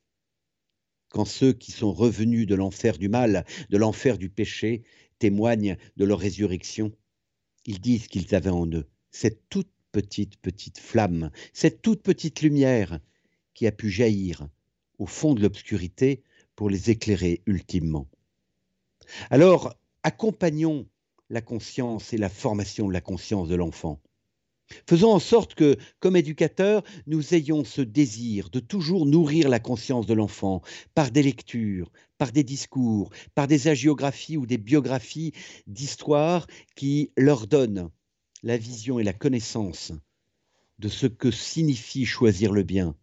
quand 1.08 1.24
ceux 1.24 1.52
qui 1.52 1.70
sont 1.70 1.92
revenus 1.92 2.46
de 2.46 2.56
l'enfer 2.56 2.98
du 2.98 3.08
mal, 3.08 3.44
de 3.70 3.76
l'enfer 3.76 4.18
du 4.18 4.30
péché, 4.30 4.82
témoignent 5.20 5.76
de 5.96 6.04
leur 6.04 6.18
résurrection. 6.18 6.92
Ils 7.66 7.80
disent 7.80 8.08
qu'ils 8.08 8.34
avaient 8.34 8.50
en 8.50 8.66
eux 8.72 8.88
cette 9.14 9.48
toute 9.48 9.70
petite, 9.94 10.38
petite 10.38 10.80
flamme, 10.80 11.30
cette 11.52 11.80
toute 11.80 12.02
petite 12.02 12.42
lumière 12.42 12.98
qui 13.54 13.68
a 13.68 13.72
pu 13.72 13.88
jaillir 13.90 14.48
au 14.98 15.06
fond 15.06 15.34
de 15.34 15.40
l'obscurité 15.40 16.24
pour 16.56 16.68
les 16.68 16.90
éclairer 16.90 17.42
ultimement. 17.46 18.08
Alors, 19.30 19.72
accompagnons 20.02 20.88
la 21.30 21.40
conscience 21.40 22.12
et 22.12 22.18
la 22.18 22.28
formation 22.28 22.88
de 22.88 22.92
la 22.92 23.00
conscience 23.00 23.48
de 23.48 23.54
l'enfant. 23.54 24.00
Faisons 24.88 25.12
en 25.12 25.20
sorte 25.20 25.54
que, 25.54 25.76
comme 26.00 26.16
éducateurs, 26.16 26.82
nous 27.06 27.34
ayons 27.34 27.62
ce 27.62 27.80
désir 27.80 28.50
de 28.50 28.58
toujours 28.58 29.06
nourrir 29.06 29.48
la 29.48 29.60
conscience 29.60 30.06
de 30.06 30.14
l'enfant 30.14 30.60
par 30.96 31.12
des 31.12 31.22
lectures, 31.22 31.92
par 32.18 32.32
des 32.32 32.42
discours, 32.42 33.10
par 33.36 33.46
des 33.46 33.68
agiographies 33.68 34.38
ou 34.38 34.46
des 34.46 34.58
biographies 34.58 35.32
d'histoire 35.68 36.48
qui 36.74 37.12
leur 37.16 37.46
donnent 37.46 37.90
la 38.44 38.58
vision 38.58 38.98
et 38.98 39.04
la 39.04 39.14
connaissance 39.14 39.92
de 40.78 40.88
ce 40.88 41.06
que 41.06 41.30
signifie 41.30 42.04
choisir 42.04 42.52
le 42.52 42.62
bien 42.62 42.94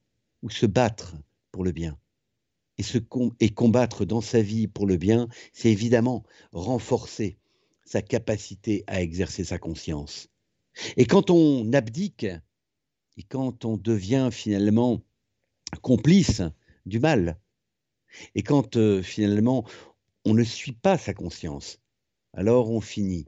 ou 0.44 0.52
se 0.52 0.68
battre 0.68 1.16
pour 1.52 1.64
le 1.64 1.72
bien. 1.72 1.98
Et, 3.40 3.50
combattre 3.50 4.06
dans 4.06 4.22
sa 4.22 4.42
vie 4.42 4.68
pour 4.68 4.88
le 4.88 4.98
bien, 4.98 5.28
c'est 5.52 5.72
évidemment 5.72 6.24
renforcer 6.52 7.38
sa 7.86 8.02
capacité 8.02 8.84
à 8.88 9.02
exercer 9.02 9.44
sa 9.44 9.58
conscience. 9.58 10.30
Et 10.96 11.06
quand 11.06 11.30
on 11.30 11.74
abdique, 11.74 12.26
et 13.18 13.24
quand 13.24 13.66
on 13.66 13.78
devient 13.78 14.30
finalement 14.32 15.02
complice 15.82 16.42
du 16.86 17.00
mal, 17.00 17.40
et 18.36 18.44
quand 18.44 18.78
euh, 18.78 19.02
finalement 19.02 19.66
on 20.26 20.34
ne 20.34 20.44
suit 20.44 20.72
pas 20.72 20.98
sa 20.98 21.14
conscience, 21.14 21.80
alors 22.34 22.70
on 22.72 22.82
finit, 22.82 23.28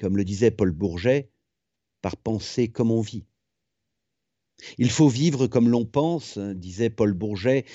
comme 0.00 0.16
le 0.16 0.24
disait 0.24 0.50
Paul 0.50 0.70
Bourget, 0.70 1.30
par 2.00 2.16
penser 2.16 2.68
comme 2.68 2.90
on 2.90 3.02
vit. 3.02 3.26
Il 4.78 4.90
faut 4.90 5.10
vivre 5.10 5.46
comme 5.46 5.68
l'on 5.68 5.84
pense, 5.84 6.38
disait 6.38 6.88
Paul 6.88 7.12
Bourget 7.12 7.66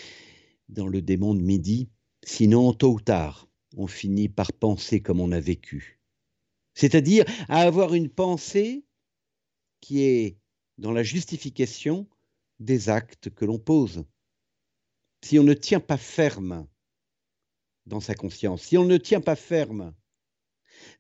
dans 0.67 0.87
Le 0.87 1.03
démon 1.03 1.35
de 1.35 1.41
midi, 1.41 1.87
sinon 2.23 2.73
tôt 2.73 2.93
ou 2.93 2.99
tard, 2.99 3.47
on 3.77 3.85
finit 3.85 4.27
par 4.27 4.51
penser 4.53 5.01
comme 5.01 5.21
on 5.21 5.31
a 5.31 5.39
vécu. 5.39 6.01
C'est-à-dire 6.73 7.25
à 7.47 7.61
avoir 7.61 7.93
une 7.93 8.09
pensée 8.09 8.83
qui 9.79 10.01
est 10.01 10.39
dans 10.79 10.91
la 10.91 11.03
justification 11.03 12.09
des 12.59 12.89
actes 12.89 13.29
que 13.29 13.45
l'on 13.45 13.59
pose. 13.59 14.03
Si 15.23 15.37
on 15.37 15.43
ne 15.43 15.53
tient 15.53 15.79
pas 15.79 15.97
ferme 15.97 16.67
dans 17.85 17.99
sa 17.99 18.15
conscience, 18.15 18.63
si 18.63 18.79
on 18.79 18.85
ne 18.85 18.97
tient 18.97 19.21
pas 19.21 19.35
ferme 19.35 19.93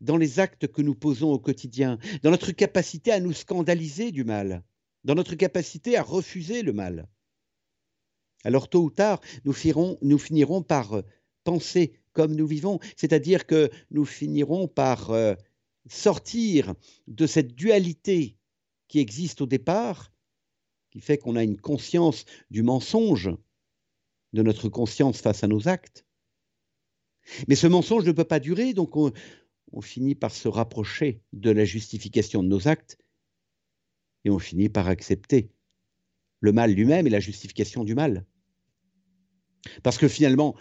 dans 0.01 0.17
les 0.17 0.39
actes 0.39 0.67
que 0.67 0.81
nous 0.81 0.95
posons 0.95 1.31
au 1.31 1.39
quotidien, 1.39 1.97
dans 2.23 2.31
notre 2.31 2.51
capacité 2.51 3.11
à 3.11 3.19
nous 3.19 3.33
scandaliser 3.33 4.11
du 4.11 4.23
mal, 4.23 4.63
dans 5.03 5.15
notre 5.15 5.35
capacité 5.35 5.97
à 5.97 6.03
refuser 6.03 6.61
le 6.61 6.73
mal, 6.73 7.07
alors 8.45 8.69
tôt 8.69 8.83
ou 8.83 8.91
tard, 8.91 9.21
nous, 9.43 9.53
finirons 9.53 10.61
par 10.61 11.01
penser 11.43 11.99
comme 12.13 12.35
nous 12.35 12.47
vivons, 12.47 12.79
c'est-à-dire 12.95 13.45
que 13.45 13.69
nous 13.89 14.05
finirons 14.05 14.67
par 14.67 15.09
euh, 15.11 15.33
sortir 15.89 16.75
de 17.07 17.27
cette 17.27 17.55
dualité 17.55 18.37
qui 18.87 18.99
existe 18.99 19.41
au 19.41 19.47
départ, 19.47 20.13
qui 20.91 21.01
fait 21.01 21.17
qu'on 21.17 21.35
a 21.35 21.43
une 21.43 21.59
conscience 21.59 22.25
du 22.51 22.61
mensonge, 22.61 23.31
de 24.33 24.43
notre 24.43 24.69
conscience 24.69 25.21
face 25.21 25.43
à 25.43 25.47
nos 25.47 25.67
actes. 25.67 26.05
Mais 27.47 27.55
ce 27.55 27.65
mensonge 27.65 28.05
ne 28.05 28.11
peut 28.11 28.23
pas 28.23 28.39
durer, 28.39 28.73
donc 28.73 28.95
on, 28.95 29.11
finit 29.81 30.15
par 30.15 30.31
se 30.33 30.47
rapprocher 30.47 31.21
de 31.33 31.51
la 31.51 31.65
justification 31.65 32.43
de 32.43 32.47
nos 32.47 32.67
actes 32.67 32.97
et 34.23 34.29
on 34.29 34.39
finit 34.39 34.69
par 34.69 34.87
accepter 34.87 35.51
le 36.39 36.51
mal 36.51 36.71
lui-même 36.73 37.07
et 37.07 37.09
la 37.09 37.19
justification 37.19 37.83
du 37.83 37.95
mal. 37.95 38.25
Parce 39.83 39.97
que 39.97 40.07
finalement, 40.07 40.55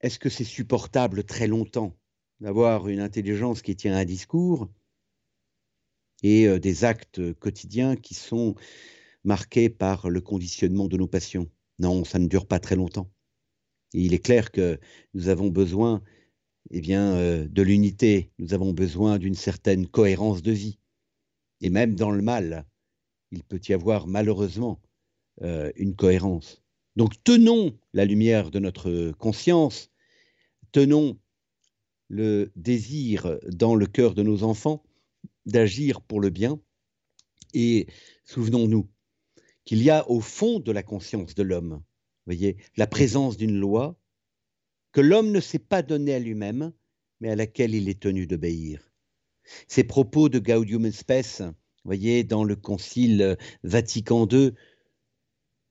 est-ce 0.00 0.18
que 0.18 0.28
c'est 0.28 0.44
supportable 0.44 1.24
très 1.24 1.46
longtemps 1.46 1.96
d'avoir 2.40 2.88
une 2.88 3.00
intelligence 3.00 3.62
qui 3.62 3.76
tient 3.76 3.96
un 3.96 4.04
discours 4.04 4.68
et 6.22 6.46
euh, 6.46 6.58
des 6.58 6.84
actes 6.84 7.32
quotidiens 7.34 7.96
qui 7.96 8.14
sont 8.14 8.54
marqués 9.24 9.68
par 9.68 10.10
le 10.10 10.20
conditionnement 10.20 10.88
de 10.88 10.96
nos 10.96 11.06
passions? 11.06 11.48
Non, 11.78 12.04
ça 12.04 12.18
ne 12.18 12.26
dure 12.26 12.46
pas 12.46 12.60
très 12.60 12.76
longtemps. 12.76 13.10
Et 13.94 14.02
il 14.02 14.14
est 14.14 14.24
clair 14.24 14.50
que 14.50 14.78
nous 15.14 15.28
avons 15.28 15.48
besoin 15.48 16.02
eh 16.70 16.80
bien, 16.80 17.14
euh, 17.16 17.46
de 17.48 17.62
l'unité, 17.62 18.30
nous 18.38 18.54
avons 18.54 18.72
besoin 18.72 19.18
d'une 19.18 19.34
certaine 19.34 19.86
cohérence 19.86 20.42
de 20.42 20.52
vie. 20.52 20.78
Et 21.60 21.70
même 21.70 21.94
dans 21.94 22.10
le 22.10 22.22
mal, 22.22 22.66
il 23.30 23.42
peut 23.42 23.60
y 23.68 23.72
avoir 23.72 24.06
malheureusement 24.06 24.80
euh, 25.42 25.70
une 25.76 25.94
cohérence. 25.94 26.62
Donc 26.96 27.14
tenons 27.24 27.76
la 27.92 28.04
lumière 28.04 28.50
de 28.50 28.58
notre 28.58 29.12
conscience, 29.12 29.90
tenons 30.72 31.18
le 32.08 32.52
désir 32.56 33.38
dans 33.48 33.74
le 33.74 33.86
cœur 33.86 34.14
de 34.14 34.22
nos 34.22 34.42
enfants 34.42 34.84
d'agir 35.46 36.02
pour 36.02 36.20
le 36.20 36.30
bien. 36.30 36.60
Et 37.54 37.86
souvenons-nous 38.24 38.88
qu'il 39.64 39.82
y 39.82 39.90
a 39.90 40.08
au 40.10 40.20
fond 40.20 40.60
de 40.60 40.72
la 40.72 40.82
conscience 40.82 41.34
de 41.34 41.42
l'homme, 41.42 41.82
voyez, 42.26 42.56
la 42.76 42.86
présence 42.86 43.36
d'une 43.36 43.58
loi 43.58 43.96
que 44.92 45.00
l'homme 45.00 45.32
ne 45.32 45.40
s'est 45.40 45.58
pas 45.58 45.82
donnée 45.82 46.14
à 46.14 46.18
lui-même, 46.18 46.72
mais 47.20 47.30
à 47.30 47.36
laquelle 47.36 47.74
il 47.74 47.88
est 47.88 48.00
tenu 48.00 48.26
d'obéir. 48.26 48.92
Ces 49.68 49.84
propos 49.84 50.28
de 50.28 50.38
Gaudium 50.38 50.90
Spes, 50.92 51.42
voyez, 51.84 52.24
dans 52.24 52.44
le 52.44 52.56
Concile 52.56 53.36
Vatican 53.64 54.28
II, 54.30 54.52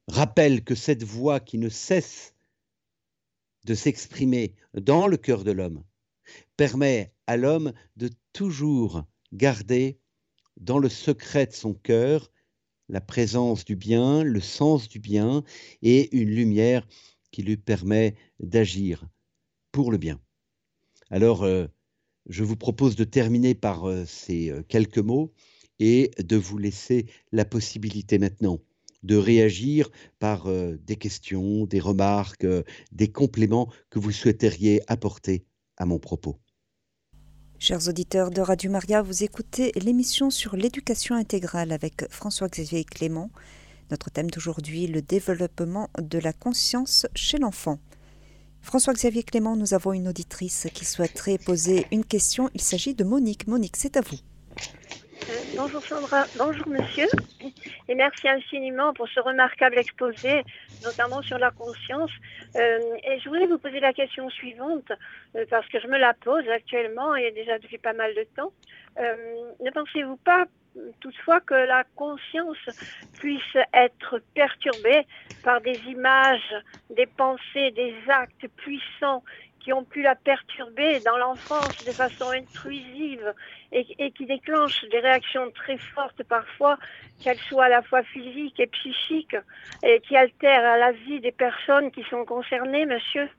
rappellent 0.08 0.64
que 0.64 0.76
cette 0.76 1.04
voix 1.04 1.40
qui 1.40 1.58
ne 1.58 1.70
cesse 1.70 2.34
de 3.66 3.76
s'exprimer 3.76 4.56
dans 4.74 5.08
le 5.08 5.18
cœur 5.18 5.44
de 5.44 5.52
l'homme 5.52 5.84
permet 6.58 7.14
à 7.28 7.38
l'homme 7.38 7.74
de 7.98 8.10
toujours 8.34 9.04
garder 9.34 10.00
dans 10.58 10.80
le 10.80 10.90
secret 10.90 11.46
de 11.46 11.54
son 11.54 11.74
cœur 11.74 12.32
la 12.90 13.02
présence 13.02 13.64
du 13.64 13.76
bien, 13.76 14.24
le 14.24 14.42
sens 14.42 14.90
du 14.90 15.00
bien 15.00 15.44
et 15.82 16.16
une 16.16 16.30
lumière 16.30 16.86
qui 17.32 17.44
lui 17.44 17.58
permet 17.58 18.16
d'agir 18.40 19.06
pour 19.72 19.92
le 19.92 19.98
bien. 19.98 20.20
Alors, 21.10 21.44
euh, 21.44 21.68
je 22.28 22.44
vous 22.44 22.56
propose 22.56 22.96
de 22.96 23.04
terminer 23.04 23.56
par 23.56 23.86
euh, 23.86 24.06
ces 24.06 24.50
euh, 24.50 24.64
quelques 24.68 24.98
mots 24.98 25.34
et 25.80 26.12
de 26.20 26.38
vous 26.38 26.58
laisser 26.58 27.08
la 27.32 27.46
possibilité 27.46 28.20
maintenant 28.20 28.60
de 29.04 29.16
réagir 29.16 29.90
par 30.20 30.48
des 30.48 30.96
questions, 30.96 31.66
des 31.66 31.80
remarques, 31.80 32.46
des 32.92 33.12
compléments 33.12 33.68
que 33.90 33.98
vous 33.98 34.12
souhaiteriez 34.12 34.80
apporter 34.86 35.48
à 35.78 35.88
mon 35.88 35.98
propos. 35.98 36.40
Chers 37.58 37.88
auditeurs 37.88 38.30
de 38.30 38.42
Radio 38.42 38.70
Maria, 38.70 39.02
vous 39.02 39.24
écoutez 39.24 39.72
l'émission 39.76 40.30
sur 40.30 40.56
l'éducation 40.56 41.16
intégrale 41.16 41.72
avec 41.72 42.08
François-Xavier 42.12 42.84
Clément. 42.84 43.32
Notre 43.92 44.10
thème 44.10 44.30
d'aujourd'hui, 44.30 44.88
le 44.88 45.02
développement 45.02 45.90
de 46.00 46.18
la 46.18 46.32
conscience 46.32 47.06
chez 47.14 47.38
l'enfant. 47.38 47.78
François-Xavier 48.62 49.24
Clément, 49.24 49.58
nous 49.58 49.74
avons 49.74 49.92
une 49.92 50.08
auditrice 50.08 50.68
qui 50.74 50.86
souhaiterait 50.86 51.38
poser 51.38 51.88
une 51.92 52.06
question. 52.06 52.50
Il 52.54 52.62
s'agit 52.62 52.96
de 52.96 53.04
Monique. 53.04 53.48
Monique, 53.48 53.76
c'est 53.76 53.98
à 53.98 54.02
vous. 54.02 54.16
Euh, 55.30 55.34
bonjour 55.58 55.84
Sandra, 55.84 56.24
bonjour 56.38 56.68
monsieur, 56.68 57.08
et 57.88 57.94
merci 57.94 58.28
infiniment 58.28 58.94
pour 58.94 59.08
ce 59.10 59.20
remarquable 59.20 59.78
exposé, 59.78 60.44
notamment 60.84 61.22
sur 61.22 61.38
la 61.38 61.52
conscience. 61.52 62.12
Euh, 62.56 62.80
et 63.04 63.20
je 63.20 63.28
voulais 63.28 63.46
vous 63.46 63.58
poser 63.58 63.82
la 63.82 63.92
question 63.92 64.30
suivante, 64.30 64.92
euh, 65.36 65.46
parce 65.50 65.68
que 65.68 65.80
je 65.82 65.88
me 65.88 65.98
la 65.98 66.14
pose 66.14 66.48
actuellement 66.48 67.14
et 67.16 67.32
déjà 67.32 67.60
depuis 67.60 67.78
pas 67.78 67.94
mal 67.94 68.16
de 68.16 68.26
temps. 68.36 68.54
ne 68.98 69.70
pensez-vous 69.72 70.18
pas 70.18 70.46
toutefois 71.00 71.42
que 71.42 71.54
la 71.54 71.84
conscience 71.96 72.70
puisse 73.18 73.58
être 73.74 74.22
perturbée 74.34 75.06
par 75.44 75.62
des 75.62 75.80
images, 75.88 76.56
des 76.90 77.08
pensées, 77.08 77.72
des 77.72 77.96
actes 78.08 78.48
puissants 78.58 79.24
qui 79.60 79.74
ont 79.74 79.84
pu 79.84 80.02
la 80.02 80.16
perturber 80.16 81.00
dans 81.02 81.18
l'enfance 81.18 81.74
de 81.86 81.94
façon 81.94 82.30
intrusive 82.32 83.34
et, 83.72 84.12
qui 84.12 84.26
déclenchent 84.26 84.86
des 84.92 85.00
réactions 85.00 85.52
très 85.52 85.78
fortes 85.94 86.24
parfois, 86.24 86.78
qu'elles 87.24 87.40
soient 87.48 87.66
à 87.66 87.70
la 87.70 87.84
fois 87.84 88.04
physiques 88.04 88.60
et 88.60 88.68
psychiques, 88.68 89.36
et 89.84 90.02
qui 90.02 90.16
altèrent 90.16 90.78
la 90.78 90.92
vie 90.92 91.20
des 91.20 91.32
personnes 91.32 91.92
qui 91.92 92.04
sont 92.10 92.26
concernées, 92.26 92.86
monsieur 92.88 93.30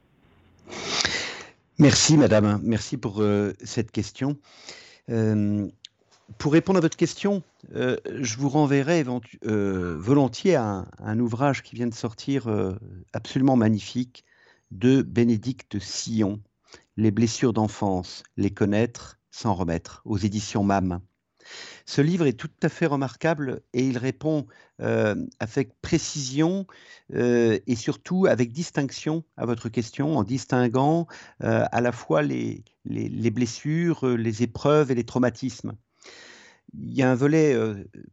Merci, 1.78 2.16
madame. 2.16 2.60
Merci 2.62 2.96
pour 2.96 3.22
euh, 3.22 3.52
cette 3.64 3.90
question. 3.90 4.36
Euh, 5.10 5.66
pour 6.38 6.52
répondre 6.52 6.78
à 6.78 6.80
votre 6.80 6.96
question, 6.96 7.42
euh, 7.74 7.96
je 8.20 8.36
vous 8.36 8.48
renverrai 8.48 9.04
volontiers 9.42 10.56
à 10.56 10.86
un, 10.98 11.18
ouvrage 11.18 11.62
qui 11.62 11.74
vient 11.74 11.86
de 11.86 11.94
sortir 11.94 12.48
absolument 13.12 13.56
magnifique 13.56 14.24
de 14.70 15.02
Bénédicte 15.02 15.78
Sillon, 15.78 16.40
Les 16.96 17.10
blessures 17.10 17.52
d'enfance, 17.52 18.22
les 18.36 18.50
connaître 18.50 19.18
sans 19.30 19.54
remettre, 19.54 20.02
aux 20.04 20.18
éditions 20.18 20.62
MAM. 20.62 21.00
Ce 21.86 22.00
livre 22.00 22.26
est 22.26 22.34
tout 22.34 22.50
à 22.62 22.68
fait 22.68 22.86
remarquable 22.86 23.62
et 23.72 23.86
il 23.86 23.98
répond 23.98 24.46
euh, 24.80 25.16
avec 25.40 25.80
précision 25.80 26.66
euh, 27.14 27.58
et 27.66 27.76
surtout 27.76 28.26
avec 28.26 28.52
distinction 28.52 29.24
à 29.36 29.46
votre 29.46 29.68
question, 29.68 30.16
en 30.16 30.22
distinguant 30.22 31.06
euh, 31.42 31.64
à 31.72 31.80
la 31.80 31.92
fois 31.92 32.22
les, 32.22 32.64
blessures, 32.84 34.06
les 34.06 34.42
épreuves 34.42 34.90
et 34.90 34.94
les 34.94 35.04
traumatismes. 35.04 35.72
Il 36.74 36.94
y 36.94 37.02
a 37.02 37.10
un 37.10 37.14
volet 37.14 37.56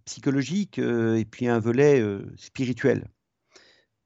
psychologique 0.06 0.78
et 0.80 1.26
puis 1.26 1.48
un 1.48 1.60
volet 1.60 2.04
spirituel. 2.36 3.08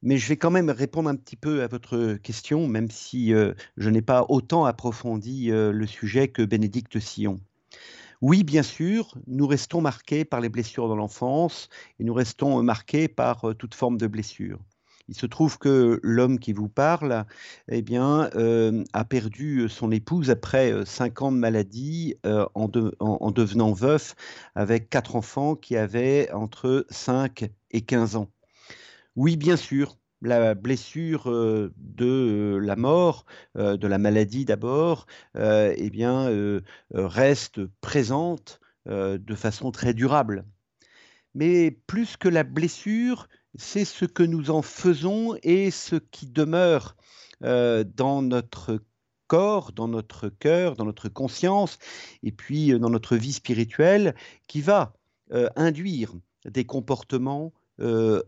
Mais 0.02 0.18
je 0.18 0.28
vais 0.28 0.36
quand 0.36 0.50
même 0.50 0.70
répondre 0.70 1.08
un 1.08 1.16
petit 1.16 1.36
peu 1.36 1.62
à 1.62 1.66
votre 1.66 2.14
question, 2.22 2.68
même 2.68 2.90
si 2.90 3.32
je 3.76 3.90
n'ai 3.90 4.02
pas 4.02 4.26
autant 4.28 4.66
approfondi 4.66 5.48
le 5.50 5.86
sujet 5.86 6.28
que 6.28 6.42
Bénédicte 6.42 7.00
Sillon. 7.00 7.40
Oui, 8.20 8.44
bien 8.44 8.62
sûr, 8.62 9.18
nous 9.26 9.46
restons 9.46 9.80
marqués 9.80 10.24
par 10.24 10.40
les 10.40 10.48
blessures 10.48 10.88
dans 10.88 10.96
l'enfance 10.96 11.68
et 11.98 12.04
nous 12.04 12.14
restons 12.14 12.62
marqués 12.62 13.08
par 13.08 13.54
toute 13.58 13.74
forme 13.74 13.98
de 13.98 14.06
blessure. 14.06 14.60
Il 15.08 15.14
se 15.14 15.26
trouve 15.26 15.58
que 15.58 16.00
l'homme 16.02 16.38
qui 16.38 16.52
vous 16.52 16.68
parle, 16.68 17.26
eh 17.68 17.84
euh, 17.92 18.84
a 18.94 19.04
perdu 19.04 19.68
son 19.68 19.90
épouse 19.90 20.30
après 20.30 20.72
euh, 20.72 20.84
cinq 20.86 21.20
ans 21.20 21.30
de 21.30 21.36
maladie 21.36 22.16
euh, 22.24 22.46
en, 22.54 22.70
en, 23.00 23.30
devenant 23.30 23.72
veuf 23.72 24.14
avec 24.54 24.88
quatre 24.88 25.16
enfants 25.16 25.56
qui 25.56 25.76
avaient 25.76 26.30
entre 26.32 26.86
5 26.88 27.50
et 27.70 27.82
15 27.82 28.16
ans. 28.16 28.30
Oui, 29.16 29.36
bien 29.36 29.56
sûr, 29.56 29.98
la 30.22 30.54
blessure 30.54 31.24
de 31.26 32.58
la 32.62 32.76
mort, 32.76 33.26
de 33.54 33.86
la 33.86 33.98
maladie 33.98 34.44
d'abord, 34.44 35.06
eh 35.36 36.62
reste 36.92 37.60
présente 37.80 38.60
de 38.86 39.34
façon 39.34 39.70
très 39.70 39.92
durable. 39.92 40.46
Mais 41.34 41.70
plus 41.86 42.16
que 42.16 42.28
la 42.28 42.42
blessure, 42.42 43.28
c'est 43.56 43.84
ce 43.84 44.04
que 44.04 44.22
nous 44.22 44.50
en 44.50 44.62
faisons 44.62 45.36
et 45.42 45.70
ce 45.70 45.96
qui 45.96 46.26
demeure 46.26 46.96
euh, 47.42 47.84
dans 47.84 48.22
notre 48.22 48.80
corps, 49.26 49.72
dans 49.72 49.88
notre 49.88 50.28
cœur, 50.28 50.76
dans 50.76 50.84
notre 50.84 51.08
conscience, 51.08 51.78
et 52.22 52.32
puis 52.32 52.72
euh, 52.72 52.78
dans 52.78 52.90
notre 52.90 53.16
vie 53.16 53.32
spirituelle, 53.32 54.14
qui 54.48 54.60
va 54.60 54.94
euh, 55.32 55.48
induire 55.56 56.12
des 56.44 56.64
comportements 56.64 57.52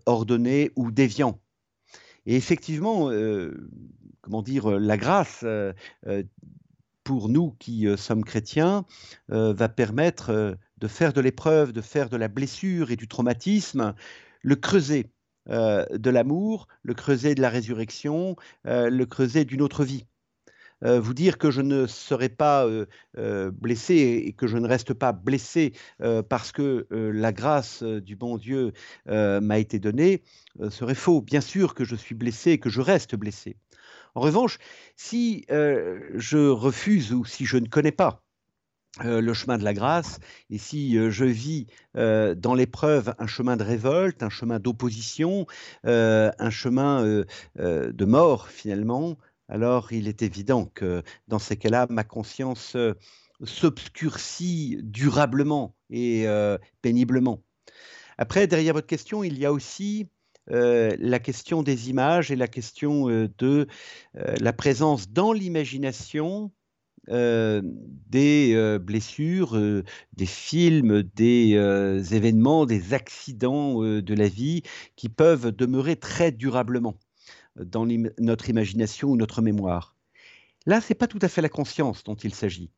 ordonnés 0.07 0.73
ou 0.75 0.91
déviants. 0.91 1.39
Et 2.25 2.35
effectivement, 2.35 3.13
comment 4.21 4.43
dire, 4.43 4.69
la 4.69 4.97
grâce 4.97 5.45
pour 7.05 7.29
nous 7.29 7.53
qui 7.61 7.87
sommes 7.97 8.25
chrétiens 8.25 8.87
va 9.29 9.69
permettre 9.69 10.59
de 10.79 10.89
faire 10.89 11.13
de 11.13 11.21
l'épreuve, 11.21 11.73
de 11.73 11.81
faire 11.81 12.09
de 12.09 12.17
la 12.17 12.27
blessure 12.27 12.91
et 12.91 12.97
du 12.97 13.07
traumatisme 13.07 13.95
le 14.47 14.57
creuset 14.57 15.01
euh, 15.01 15.16
de 15.49 16.11
l'amour, 16.11 16.69
le 16.83 16.95
creuset 16.95 17.35
de 17.35 17.43
la 17.43 17.51
résurrection, 17.51 18.37
euh, 18.67 18.91
le 18.91 19.07
creuset 19.07 19.45
d'une 19.45 19.63
autre 19.63 19.85
vie. 19.85 20.07
Euh, 20.85 21.01
vous 21.01 21.15
dire 21.15 21.39
que 21.39 21.51
je 21.51 21.63
ne 21.63 21.87
serai 21.87 22.29
pas 22.29 22.67
blessé 23.15 24.25
et 24.27 24.33
que 24.33 24.47
je 24.47 24.59
ne 24.59 24.69
reste 24.69 24.93
pas 24.93 25.13
blessé 25.13 25.73
parce 26.29 26.53
que 26.53 26.87
la 26.91 27.33
grâce 27.33 27.83
du 27.83 28.17
bon 28.17 28.37
Dieu 28.37 28.73
m'a 29.07 29.59
été 29.59 29.79
donnée 29.79 30.23
serait 30.69 30.95
faux. 30.95 31.23
Bien 31.23 31.41
sûr 31.41 31.75
que 31.75 31.85
je 31.85 31.97
suis 31.97 32.15
blessé 32.15 32.53
et 32.53 32.59
que 32.59 32.71
je 32.71 32.83
reste 32.83 33.17
blessé. 33.17 33.57
En 34.15 34.21
revanche, 34.21 34.59
si 34.97 35.47
je 35.49 36.49
refuse 36.49 37.15
ou 37.15 37.25
si 37.25 37.47
je 37.47 37.57
ne 37.57 37.69
connais 37.69 37.93
pas 37.93 38.26
euh, 39.05 39.21
le 39.21 39.35
chemin 39.35 39.59
de 39.59 39.65
la 39.65 39.75
grâce. 39.75 40.21
Et 40.49 40.57
si 40.57 40.97
euh, 40.97 41.11
je 41.11 41.27
vis 41.27 41.67
euh, 41.99 42.35
dans 42.35 42.55
l'épreuve 42.55 43.15
un 43.19 43.27
chemin 43.27 43.59
de 43.59 43.63
révolte, 43.63 44.23
un 44.23 44.31
chemin 44.31 44.59
d'opposition, 44.59 45.47
un 45.85 46.51
chemin 46.51 47.25
de 47.57 48.05
mort 48.05 48.49
finalement, 48.49 49.19
alors 49.49 49.93
il 49.93 50.09
est 50.09 50.23
évident 50.23 50.65
que 50.65 51.03
dans 51.29 51.39
ces 51.39 51.57
cas-là, 51.57 51.87
ma 51.91 52.05
conscience 52.05 52.77
s'obscurcit 53.45 54.79
durablement 54.83 55.75
et 55.91 56.27
péniblement. 56.83 57.43
Après, 58.19 58.47
derrière 58.47 58.75
votre 58.75 58.87
question, 58.87 59.23
il 59.23 59.39
y 59.39 59.45
a 59.45 59.53
aussi 59.53 60.09
la 60.49 61.19
question 61.19 61.63
des 61.63 61.91
images 61.91 62.31
et 62.31 62.37
la 62.37 62.49
question 62.49 63.07
de 63.07 63.67
la 64.15 64.53
présence 64.53 65.11
dans 65.11 65.33
l'imagination 65.33 66.51
euh, 67.09 67.63
des 68.09 68.55
euh, 68.55 68.79
blessures, 68.79 69.57
euh, 69.57 69.85
des 70.15 70.27
films, 70.27 71.03
des 71.03 71.53
événements, 72.13 72.67
des 72.67 72.95
accidents 72.95 73.81
de 73.83 74.15
la 74.15 74.29
vie 74.29 74.63
qui 74.97 75.09
peuvent 75.09 75.53
demeurer 75.53 75.97
très 75.97 76.33
durablement 76.33 76.99
dans 77.57 77.87
notre 78.19 78.51
imagination 78.51 79.09
ou 79.09 79.17
notre 79.17 79.43
mémoire. 79.43 79.97
Là, 80.67 80.81
ce 80.81 80.93
n'est 80.93 80.97
pas 80.97 81.07
tout 81.07 81.21
à 81.23 81.29
fait 81.29 81.43
la 81.43 81.49
conscience 81.49 82.03
dont 82.05 82.17
il 82.17 82.35
s'agit 82.35 82.71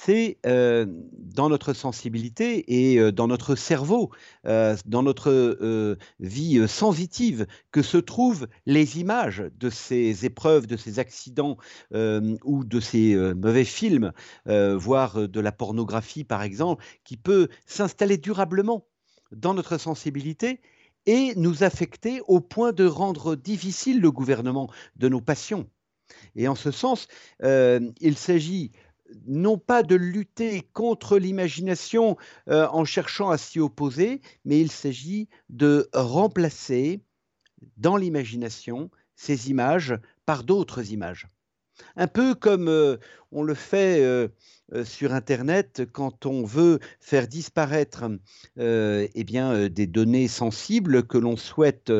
c'est 0.00 0.38
euh, 0.46 0.86
dans 1.12 1.48
notre 1.48 1.72
sensibilité 1.72 2.92
et 2.92 3.00
euh, 3.00 3.10
dans 3.10 3.26
notre 3.26 3.56
cerveau, 3.56 4.10
euh, 4.46 4.76
dans 4.86 5.02
notre 5.02 5.98
vie 6.20 6.68
sensitive, 6.68 7.46
que 7.72 7.82
se 7.82 7.96
trouvent 7.96 8.46
les 8.64 9.00
images 9.00 9.44
de 9.58 9.70
ces 9.70 10.24
épreuves, 10.24 10.66
de 10.66 10.76
ces 10.76 10.98
accidents 10.98 11.56
ou 11.92 12.64
de 12.64 12.80
ces 12.80 13.16
mauvais 13.34 13.64
films, 13.64 14.12
voire 14.46 15.28
de 15.28 15.40
la 15.40 15.52
pornographie 15.52 16.24
par 16.24 16.42
exemple, 16.42 16.84
qui 17.04 17.16
peut 17.16 17.48
s'installer 17.66 18.18
durablement 18.18 18.86
dans 19.32 19.54
notre 19.54 19.78
sensibilité 19.78 20.60
et 21.06 21.34
nous 21.36 21.64
affecter 21.64 22.20
au 22.26 22.40
point 22.40 22.72
de 22.72 22.84
rendre 22.84 23.34
difficile 23.34 24.00
le 24.00 24.12
gouvernement 24.12 24.70
de 24.96 25.08
nos 25.08 25.20
passions. 25.20 25.68
Et 26.36 26.48
en 26.48 26.54
ce 26.54 26.70
sens, 26.70 27.08
il 27.42 28.16
s'agit 28.16 28.72
non 29.26 29.58
pas 29.58 29.82
de 29.82 29.94
lutter 29.94 30.62
contre 30.72 31.18
l'imagination 31.18 32.16
euh, 32.48 32.66
en 32.68 32.84
cherchant 32.84 33.30
à 33.30 33.38
s'y 33.38 33.60
opposer, 33.60 34.20
mais 34.44 34.60
il 34.60 34.70
s'agit 34.70 35.28
de 35.48 35.88
remplacer 35.92 37.00
dans 37.76 37.96
l'imagination 37.96 38.90
ces 39.14 39.50
images 39.50 39.98
par 40.26 40.44
d'autres 40.44 40.92
images. 40.92 41.26
Un 41.96 42.08
peu 42.08 42.34
comme 42.34 42.68
euh, 42.68 42.96
on 43.32 43.42
le 43.42 43.54
fait 43.54 44.02
euh, 44.02 44.28
euh, 44.74 44.84
sur 44.84 45.12
Internet 45.12 45.82
quand 45.92 46.26
on 46.26 46.44
veut 46.44 46.78
faire 47.00 47.28
disparaître 47.28 48.04
eh 48.58 49.24
bien, 49.24 49.68
des 49.68 49.86
données 49.86 50.28
sensibles 50.28 51.06
que 51.06 51.18
l'on 51.18 51.36
souhaite 51.36 51.90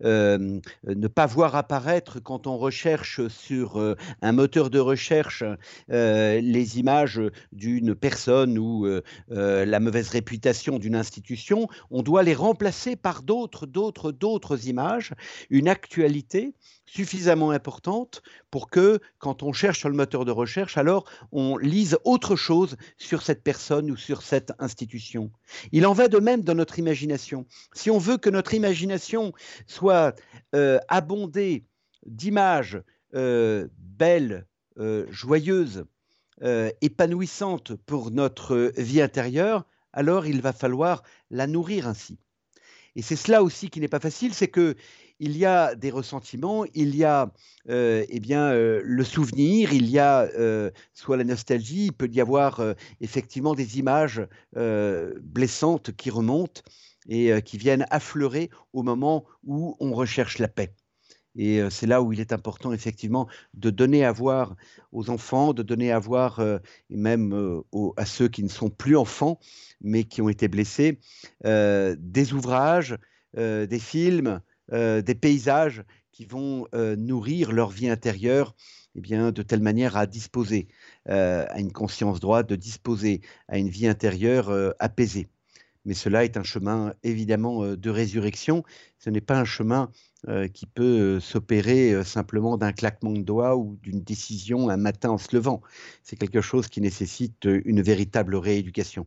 ne 0.00 1.08
pas 1.08 1.26
voir 1.26 1.54
apparaître 1.56 2.20
quand 2.20 2.46
on 2.46 2.56
recherche 2.56 3.26
sur 3.28 3.96
un 4.22 4.32
moteur 4.32 4.70
de 4.70 4.78
recherche 4.78 5.44
les 5.88 6.78
images 6.78 7.20
d'une 7.52 7.94
personne 7.94 8.58
ou 8.58 8.86
la 9.28 9.80
mauvaise 9.80 10.08
réputation 10.08 10.78
d'une 10.78 10.96
institution, 10.96 11.68
on 11.90 12.02
doit 12.02 12.22
les 12.22 12.34
remplacer 12.34 12.96
par 12.96 13.22
d'autres, 13.22 13.66
d'autres, 13.66 14.12
d'autres 14.12 14.68
images, 14.68 15.12
une 15.50 15.68
actualité 15.68 16.54
suffisamment 16.86 17.50
importante 17.50 18.22
pour 18.50 18.70
que 18.70 19.00
quand 19.18 19.42
on 19.42 19.52
cherche 19.52 19.80
sur 19.80 19.88
le 19.88 19.96
moteur 19.96 20.24
de 20.24 20.30
recherche, 20.30 20.73
alors 20.78 21.04
on 21.32 21.56
lise 21.56 21.98
autre 22.04 22.36
chose 22.36 22.76
sur 22.96 23.22
cette 23.22 23.42
personne 23.42 23.90
ou 23.90 23.96
sur 23.96 24.22
cette 24.22 24.52
institution. 24.58 25.30
Il 25.72 25.86
en 25.86 25.92
va 25.92 26.08
de 26.08 26.18
même 26.18 26.42
dans 26.42 26.54
notre 26.54 26.78
imagination. 26.78 27.46
Si 27.72 27.90
on 27.90 27.98
veut 27.98 28.18
que 28.18 28.30
notre 28.30 28.54
imagination 28.54 29.32
soit 29.66 30.14
euh, 30.54 30.78
abondée 30.88 31.64
d'images 32.06 32.82
euh, 33.14 33.68
belles, 33.78 34.46
euh, 34.78 35.06
joyeuses, 35.10 35.84
épanouissantes 36.82 37.74
pour 37.86 38.10
notre 38.10 38.72
vie 38.76 39.00
intérieure, 39.00 39.64
alors 39.92 40.26
il 40.26 40.42
va 40.42 40.52
falloir 40.52 41.02
la 41.30 41.46
nourrir 41.46 41.86
ainsi. 41.86 42.18
Et 42.96 43.02
c'est 43.02 43.16
cela 43.16 43.42
aussi 43.42 43.70
qui 43.70 43.80
n'est 43.80 43.88
pas 43.88 44.00
facile, 44.00 44.34
c'est 44.34 44.48
que 44.48 44.76
il 45.20 45.36
y 45.36 45.44
a 45.44 45.74
des 45.74 45.90
ressentiments, 45.90 46.64
il 46.74 46.96
y 46.96 47.04
a 47.04 47.32
euh, 47.68 48.04
eh 48.08 48.20
bien, 48.20 48.50
euh, 48.50 48.80
le 48.84 49.04
souvenir, 49.04 49.72
il 49.72 49.88
y 49.88 49.98
a 49.98 50.22
euh, 50.22 50.70
soit 50.92 51.16
la 51.16 51.24
nostalgie, 51.24 51.86
il 51.86 51.92
peut 51.92 52.08
y 52.12 52.20
avoir 52.20 52.60
effectivement 53.00 53.54
des 53.54 53.78
images 53.78 54.26
blessantes 54.54 55.92
qui 55.96 56.10
remontent 56.10 56.62
et 57.08 57.42
qui 57.42 57.58
viennent 57.58 57.86
affleurer 57.90 58.50
au 58.72 58.82
moment 58.82 59.24
où 59.44 59.76
on 59.80 59.92
recherche 59.92 60.38
la 60.38 60.48
paix. 60.48 60.74
Et 61.36 61.60
c'est 61.68 61.86
là 61.86 62.00
où 62.00 62.12
il 62.12 62.20
est 62.20 62.32
important 62.32 62.72
effectivement 62.72 63.28
de 63.54 63.70
donner 63.70 64.04
à 64.04 64.12
voir 64.12 64.54
aux 64.92 65.10
enfants, 65.10 65.52
de 65.52 65.62
donner 65.62 65.90
à 65.90 65.98
voir 65.98 66.40
et 66.40 66.96
même 66.96 67.62
à 67.96 68.06
ceux 68.06 68.28
qui 68.28 68.42
ne 68.42 68.48
sont 68.48 68.70
plus 68.70 68.96
enfants, 68.96 69.40
mais 69.80 70.04
qui 70.04 70.22
ont 70.22 70.28
été 70.28 70.48
blessés, 70.48 71.00
des 71.44 72.32
ouvrages, 72.32 72.96
des 73.36 73.78
films, 73.80 74.40
euh, 74.72 75.02
des 75.02 75.14
paysages 75.14 75.84
qui 76.10 76.24
vont 76.24 76.66
euh, 76.74 76.96
nourrir 76.96 77.52
leur 77.52 77.70
vie 77.70 77.88
intérieure 77.88 78.54
eh 78.94 79.00
bien, 79.00 79.32
de 79.32 79.42
telle 79.42 79.60
manière 79.60 79.96
à 79.96 80.06
disposer 80.06 80.68
euh, 81.08 81.44
à 81.50 81.60
une 81.60 81.72
conscience 81.72 82.20
droite, 82.20 82.48
de 82.48 82.56
disposer 82.56 83.20
à 83.48 83.58
une 83.58 83.68
vie 83.68 83.88
intérieure 83.88 84.50
apaisée. 84.78 85.28
Mais 85.84 85.94
cela 85.94 86.24
est 86.24 86.36
un 86.36 86.44
chemin 86.44 86.94
évidemment 87.02 87.66
de 87.76 87.90
résurrection. 87.90 88.62
Ce 88.98 89.10
n'est 89.10 89.20
pas 89.20 89.38
un 89.38 89.44
chemin 89.44 89.90
qui 90.54 90.64
peut 90.64 91.20
s'opérer 91.20 92.02
simplement 92.04 92.56
d'un 92.56 92.72
claquement 92.72 93.10
de 93.10 93.20
doigts 93.20 93.56
ou 93.56 93.76
d'une 93.82 94.00
décision 94.00 94.70
un 94.70 94.78
matin 94.78 95.10
en 95.10 95.18
se 95.18 95.34
levant. 95.36 95.60
C'est 96.02 96.16
quelque 96.16 96.40
chose 96.40 96.68
qui 96.68 96.80
nécessite 96.80 97.44
une 97.44 97.82
véritable 97.82 98.36
rééducation. 98.36 99.06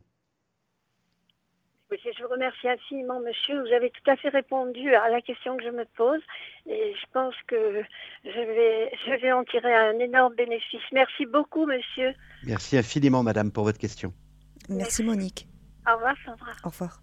Remercie 2.38 2.68
infiniment, 2.68 3.20
monsieur. 3.20 3.60
Vous 3.60 3.72
avez 3.72 3.90
tout 3.90 4.10
à 4.10 4.16
fait 4.16 4.28
répondu 4.28 4.94
à 4.94 5.08
la 5.08 5.20
question 5.20 5.56
que 5.56 5.64
je 5.64 5.70
me 5.70 5.84
pose. 5.96 6.20
Et 6.66 6.94
je 6.94 7.06
pense 7.12 7.34
que 7.46 7.82
je 8.24 8.30
vais, 8.30 8.90
je 9.06 9.20
vais 9.20 9.32
en 9.32 9.44
tirer 9.44 9.74
un 9.74 9.98
énorme 9.98 10.34
bénéfice. 10.34 10.80
Merci 10.92 11.26
beaucoup, 11.26 11.66
monsieur. 11.66 12.12
Merci 12.44 12.78
infiniment, 12.78 13.22
madame, 13.22 13.50
pour 13.50 13.64
votre 13.64 13.78
question. 13.78 14.12
Merci, 14.68 15.02
Monique. 15.02 15.48
Au 15.88 15.94
revoir, 15.94 16.14
Sandra. 16.24 16.52
Au 16.64 16.68
revoir. 16.68 17.00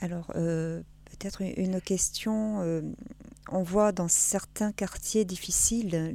Alors, 0.00 0.30
euh, 0.36 0.82
peut-être 1.18 1.42
une 1.42 1.80
question. 1.80 2.60
Euh, 2.62 2.82
on 3.50 3.62
voit 3.62 3.92
dans 3.92 4.08
certains 4.08 4.72
quartiers 4.72 5.24
difficiles 5.24 6.14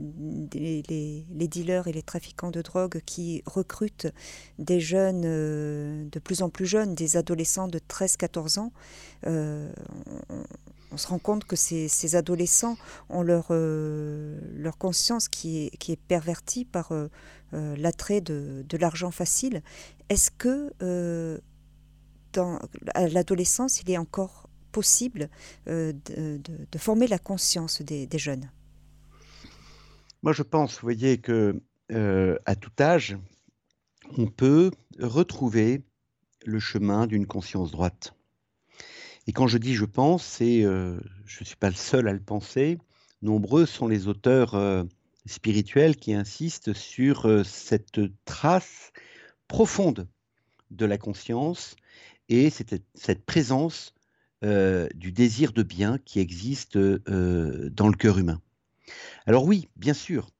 les, 0.53 1.47
dealers 1.47 1.87
et 1.87 1.91
les 1.91 2.03
trafiquants 2.03 2.51
de 2.51 2.61
drogue 2.61 3.01
qui 3.05 3.41
recrutent 3.45 4.07
des 4.59 4.79
jeunes 4.79 5.23
euh, 5.25 6.05
de 6.11 6.19
plus 6.19 6.41
en 6.43 6.49
plus 6.49 6.65
jeunes, 6.65 6.95
des 6.95 7.17
adolescents 7.17 7.67
de 7.67 7.79
13-14 7.79 8.59
ans. 8.59 8.71
On, 9.25 10.97
se 10.97 11.07
rend 11.07 11.17
compte 11.17 11.45
que 11.45 11.55
ces, 11.55 12.15
adolescents 12.15 12.77
ont 13.09 13.23
leur, 13.23 13.47
conscience 14.77 15.27
qui 15.27 15.65
est, 15.65 15.77
qui 15.77 15.95
pervertie 15.95 16.65
par 16.65 16.93
l'attrait 17.51 18.21
de, 18.21 18.77
l'argent 18.77 19.09
facile. 19.09 19.63
Est-ce 20.09 20.29
que 20.29 20.71
à 22.93 23.07
l'adolescence, 23.07 23.81
il 23.81 23.89
est 23.89 23.97
encore 23.97 24.42
possible 24.73 25.29
euh, 25.69 25.93
de, 25.93 26.77
former 26.77 27.07
la 27.07 27.19
conscience 27.19 27.81
des, 27.81 28.09
jeunes 28.17 28.51
Moi, 30.23 30.33
je 30.33 30.43
pense, 30.43 30.73
vous 30.73 30.81
voyez, 30.81 31.19
que 31.19 31.61
euh, 31.91 32.37
à 32.45 32.55
tout 32.57 32.71
âge, 32.81 33.15
on 34.17 34.27
peut 34.27 34.71
retrouver 34.99 35.83
le 36.45 36.59
chemin 36.59 37.07
d'une 37.07 37.27
conscience 37.27 37.71
droite. 37.71 38.13
Et 39.27 39.31
quand 39.31 39.47
je 39.47 39.57
dis 39.57 39.75
je 39.75 39.85
pense, 39.85 40.25
c'est, 40.25 40.65
euh, 40.65 40.99
je 41.25 41.39
ne 41.41 41.45
suis 41.45 41.55
pas 41.55 41.69
le 41.69 41.75
seul 41.75 42.09
à 42.09 42.13
le 42.13 42.19
penser. 42.19 42.77
Nombreux 43.21 43.65
sont 43.65 43.87
les 43.87 44.09
auteurs 44.09 44.85
spirituels 45.25 45.95
qui 45.95 46.13
insistent 46.13 46.73
sur 46.73 47.45
cette 47.45 48.01
trace 48.25 48.91
profonde 49.47 50.09
de 50.71 50.85
la 50.85 50.97
conscience 50.97 51.77
et 52.27 52.49
cette 52.49 53.25
présence 53.25 53.93
euh, 54.43 54.89
du 54.93 55.13
désir 55.13 55.53
de 55.53 55.63
bien 55.63 55.97
qui 56.03 56.19
existe 56.19 56.75
euh, 56.75 57.69
dans 57.69 57.87
le 57.87 57.95
cœur 57.95 58.17
humain. 58.17 58.41
Alors 59.25 59.45
oui, 59.45 59.69
bien 59.77 59.93
sûr, 59.93 60.31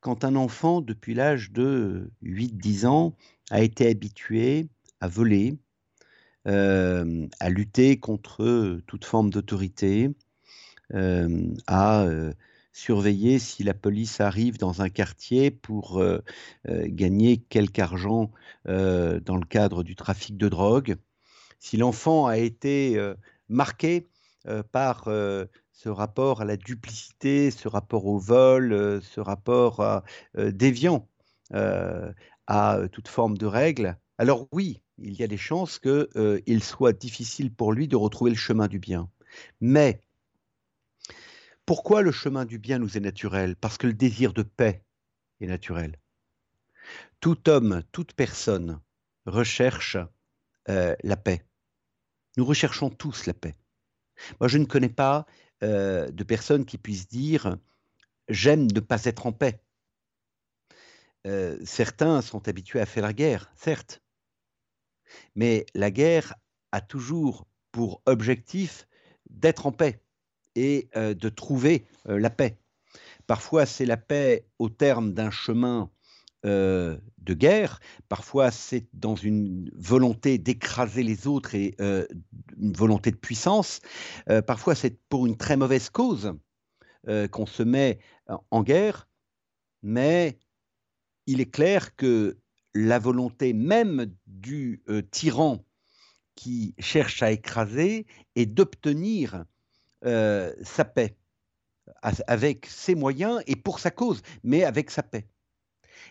quand 0.00 0.24
un 0.24 0.34
enfant, 0.34 0.80
depuis 0.80 1.12
l'âge 1.12 1.52
de 1.52 2.10
8-10 2.22 2.86
ans, 2.86 3.16
a 3.50 3.60
été 3.60 3.86
habitué 3.86 4.68
à 5.00 5.08
voler, 5.08 5.58
euh, 6.48 7.26
à 7.38 7.50
lutter 7.50 7.98
contre 7.98 8.80
toute 8.86 9.04
forme 9.04 9.28
d'autorité, 9.28 10.08
à 11.66 12.06
surveiller 12.72 13.38
si 13.38 13.62
la 13.62 13.74
police 13.74 14.20
arrive 14.20 14.56
dans 14.58 14.80
un 14.80 14.88
quartier 14.88 15.50
pour 15.50 16.02
gagner 16.66 17.36
quelque 17.36 17.78
argent 17.78 18.30
dans 18.64 19.36
le 19.36 19.46
cadre 19.46 19.82
du 19.82 19.94
trafic 19.96 20.36
de 20.36 20.48
drogue, 20.48 20.96
si 21.60 21.76
l'enfant 21.76 22.26
a 22.26 22.38
été 22.38 22.98
marqué 23.50 24.08
par 24.72 25.04
ce 25.04 25.88
rapport 25.88 26.40
à 26.40 26.46
la 26.46 26.56
duplicité, 26.56 27.50
ce 27.50 27.68
rapport 27.68 28.06
au 28.06 28.18
vol, 28.18 29.02
ce 29.02 29.20
rapport 29.20 30.02
déviant 30.34 31.06
à 32.46 32.78
toute 32.90 33.08
forme 33.08 33.36
de 33.36 33.46
règles, 33.46 33.98
alors 34.16 34.48
oui, 34.52 34.82
il 34.98 35.14
y 35.14 35.22
a 35.22 35.26
des 35.26 35.36
chances 35.36 35.78
qu'il 35.78 36.62
soit 36.62 36.92
difficile 36.92 37.52
pour 37.52 37.72
lui 37.72 37.88
de 37.88 37.96
retrouver 37.96 38.30
le 38.30 38.36
chemin 38.36 38.68
du 38.68 38.78
bien. 38.78 39.10
Mais 39.60 40.00
pourquoi 41.66 42.02
le 42.02 42.12
chemin 42.12 42.44
du 42.44 42.58
bien 42.58 42.78
nous 42.78 42.96
est 42.96 43.00
naturel? 43.00 43.56
Parce 43.56 43.78
que 43.78 43.86
le 43.86 43.92
désir 43.92 44.32
de 44.32 44.42
paix 44.42 44.84
est 45.40 45.46
naturel. 45.46 45.98
Tout 47.20 47.48
homme, 47.48 47.82
toute 47.92 48.14
personne 48.14 48.80
recherche 49.26 49.96
la 50.66 51.16
paix. 51.16 51.44
Nous 52.40 52.46
recherchons 52.46 52.88
tous 52.88 53.26
la 53.26 53.34
paix. 53.34 53.54
Moi, 54.40 54.48
je 54.48 54.56
ne 54.56 54.64
connais 54.64 54.88
pas 54.88 55.26
euh, 55.62 56.10
de 56.10 56.24
personne 56.24 56.64
qui 56.64 56.78
puisse 56.78 57.06
dire 57.06 57.58
j'aime 58.30 58.66
ne 58.72 58.80
pas 58.80 59.04
être 59.04 59.26
en 59.26 59.32
paix. 59.32 59.60
Euh, 61.26 61.58
certains 61.66 62.22
sont 62.22 62.48
habitués 62.48 62.80
à 62.80 62.86
faire 62.86 63.02
la 63.02 63.12
guerre, 63.12 63.52
certes, 63.54 64.02
mais 65.34 65.66
la 65.74 65.90
guerre 65.90 66.34
a 66.72 66.80
toujours 66.80 67.46
pour 67.72 68.00
objectif 68.06 68.88
d'être 69.28 69.66
en 69.66 69.72
paix 69.72 70.02
et 70.54 70.88
euh, 70.96 71.12
de 71.12 71.28
trouver 71.28 71.84
la 72.06 72.30
paix. 72.30 72.56
Parfois, 73.26 73.66
c'est 73.66 73.84
la 73.84 73.98
paix 73.98 74.46
au 74.58 74.70
terme 74.70 75.12
d'un 75.12 75.30
chemin 75.30 75.90
euh, 76.46 76.96
de 77.18 77.34
guerre. 77.34 77.80
Parfois, 78.08 78.50
c'est 78.50 78.86
dans 78.94 79.14
une 79.14 79.70
volonté 79.74 80.38
d'écraser 80.38 81.02
les 81.02 81.26
autres 81.26 81.54
et 81.54 81.74
euh, 81.82 82.06
une 82.58 82.72
volonté 82.72 83.10
de 83.10 83.16
puissance. 83.16 83.80
Euh, 84.30 84.40
parfois, 84.40 84.74
c'est 84.74 84.98
pour 85.10 85.26
une 85.26 85.36
très 85.36 85.56
mauvaise 85.56 85.90
cause 85.90 86.34
qu'on 87.30 87.46
se 87.46 87.62
met 87.62 87.98
en 88.50 88.62
guerre. 88.62 89.08
Mais 89.82 90.38
il 91.26 91.40
est 91.40 91.50
clair 91.50 91.96
que 91.96 92.38
la 92.74 92.98
volonté 92.98 93.54
même 93.54 94.12
du 94.26 94.82
tyran 95.10 95.64
qui 96.34 96.74
cherche 96.78 97.22
à 97.22 97.32
écraser 97.32 98.06
est 98.36 98.44
d'obtenir 98.44 99.46
sa 100.02 100.84
paix 100.84 101.16
avec 102.02 102.66
ses 102.66 102.94
moyens 102.94 103.42
et 103.46 103.56
pour 103.56 103.78
sa 103.78 103.90
cause, 103.90 104.20
mais 104.42 104.64
avec 104.64 104.90
sa 104.90 105.02
paix. 105.02 105.26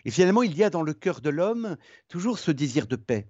Et 0.04 0.10
finalement, 0.10 0.42
il 0.42 0.56
y 0.56 0.64
a 0.64 0.70
dans 0.70 0.82
le 0.82 0.94
cœur 0.94 1.20
de 1.20 1.30
l'homme 1.30 1.76
toujours 2.08 2.38
ce 2.38 2.50
désir 2.50 2.86
de 2.86 2.96
paix. 2.96 3.28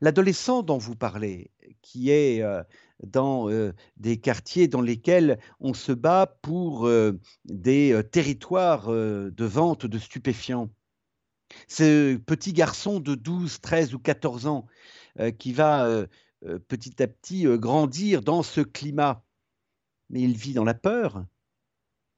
L'adolescent 0.00 0.62
dont 0.62 0.78
vous 0.78 0.96
parlez, 0.96 1.50
qui 1.82 2.10
est 2.10 2.42
euh, 2.42 2.62
dans 3.02 3.50
euh, 3.50 3.72
des 3.96 4.18
quartiers 4.18 4.68
dans 4.68 4.80
lesquels 4.80 5.38
on 5.60 5.74
se 5.74 5.92
bat 5.92 6.38
pour 6.42 6.86
euh, 6.86 7.18
des 7.44 8.00
territoires 8.10 8.88
de 8.88 9.44
vente 9.44 9.86
de 9.86 9.98
stupéfiants, 9.98 10.70
ce 11.66 12.16
petit 12.16 12.52
garçon 12.52 13.00
de 13.00 13.14
12, 13.14 13.60
13 13.60 13.94
ou 13.94 13.98
14 13.98 14.46
ans 14.46 14.66
qui 15.38 15.52
va 15.52 16.06
petit 16.68 17.02
à 17.02 17.08
petit 17.08 17.44
grandir 17.58 18.22
dans 18.22 18.42
ce 18.42 18.60
climat, 18.60 19.24
mais 20.10 20.20
il 20.20 20.36
vit 20.36 20.52
dans 20.52 20.64
la 20.64 20.74
peur, 20.74 21.24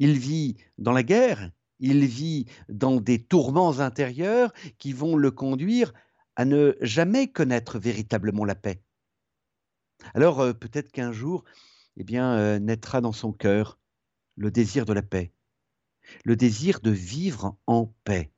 il 0.00 0.18
vit 0.18 0.56
dans 0.78 0.92
la 0.92 1.04
guerre, 1.04 1.50
il 1.80 2.06
vit 2.06 2.46
dans 2.68 3.00
des 3.00 3.22
tourments 3.22 3.80
intérieurs 3.80 4.52
qui 4.78 4.92
vont 4.92 5.16
le 5.16 5.30
conduire 5.30 5.92
à 6.36 6.44
ne 6.44 6.76
jamais 6.80 7.32
connaître 7.32 7.78
véritablement 7.78 8.44
la 8.44 8.54
paix. 8.54 8.82
Alors 10.14 10.40
euh, 10.40 10.52
peut-être 10.52 10.92
qu'un 10.92 11.12
jour, 11.12 11.44
eh 11.96 12.04
bien, 12.04 12.32
euh, 12.34 12.58
naîtra 12.58 13.00
dans 13.00 13.12
son 13.12 13.32
cœur 13.32 13.78
le 14.36 14.50
désir 14.50 14.84
de 14.84 14.92
la 14.92 15.02
paix, 15.02 15.32
le 16.24 16.36
désir 16.36 16.80
de 16.80 16.90
vivre 16.90 17.58
en 17.66 17.92
paix, 18.04 18.32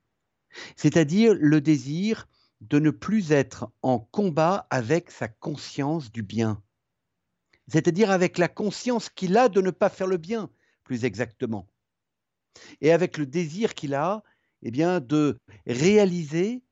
c'est-à-dire 0.76 1.34
le 1.34 1.61
désir 1.61 2.28
de 2.61 2.78
ne 2.78 2.90
plus 2.90 3.32
être 3.32 3.70
en 3.82 3.99
combat 3.99 4.66
avec 4.70 5.11
sa 5.11 5.28
conscience 5.28 6.11
du 6.11 6.22
bien, 6.22 6.62
c'est-à-dire 7.68 8.11
avec 8.11 8.38
la 8.38 8.49
conscience 8.49 9.09
qu'il 9.09 9.36
a 9.36 9.49
de 9.49 9.61
ne 9.61 9.70
pas 9.70 9.88
faire 9.88 10.07
le 10.07 10.16
bien, 10.16 10.51
plus 10.84 11.05
exactement 11.05 11.72
et 12.81 12.93
avec 12.93 13.19
le 13.19 13.27
désir 13.27 13.75
qu'il 13.75 13.95
a 13.95 14.23
eh 14.63 14.71
bien, 14.71 15.01
de 15.01 15.39
réaliser 15.67 16.63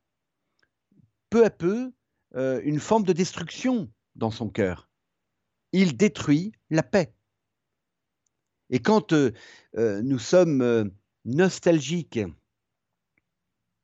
peu 1.28 1.44
à 1.44 1.50
peu 1.50 1.92
euh, 2.36 2.60
une 2.64 2.80
forme 2.80 3.04
de 3.04 3.12
destruction 3.12 3.90
dans 4.14 4.30
son 4.30 4.48
cœur. 4.48 4.88
Il 5.72 5.96
détruit 5.96 6.52
la 6.70 6.82
paix. 6.82 7.12
Et 8.70 8.80
quand 8.80 9.12
euh, 9.12 9.32
euh, 9.76 10.02
nous 10.02 10.18
sommes 10.18 10.90
nostalgiques 11.24 12.20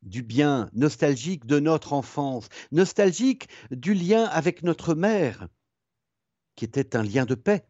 du 0.02 0.22
bien, 0.22 0.70
nostalgiques 0.72 1.46
de 1.46 1.58
notre 1.58 1.92
enfance, 1.92 2.48
nostalgiques 2.70 3.48
du 3.72 3.94
lien 3.94 4.24
avec 4.24 4.62
notre 4.62 4.94
mère, 4.94 5.48
qui 6.54 6.64
était 6.64 6.94
un 6.94 7.02
lien 7.02 7.26
de 7.26 7.34
paix, 7.34 7.66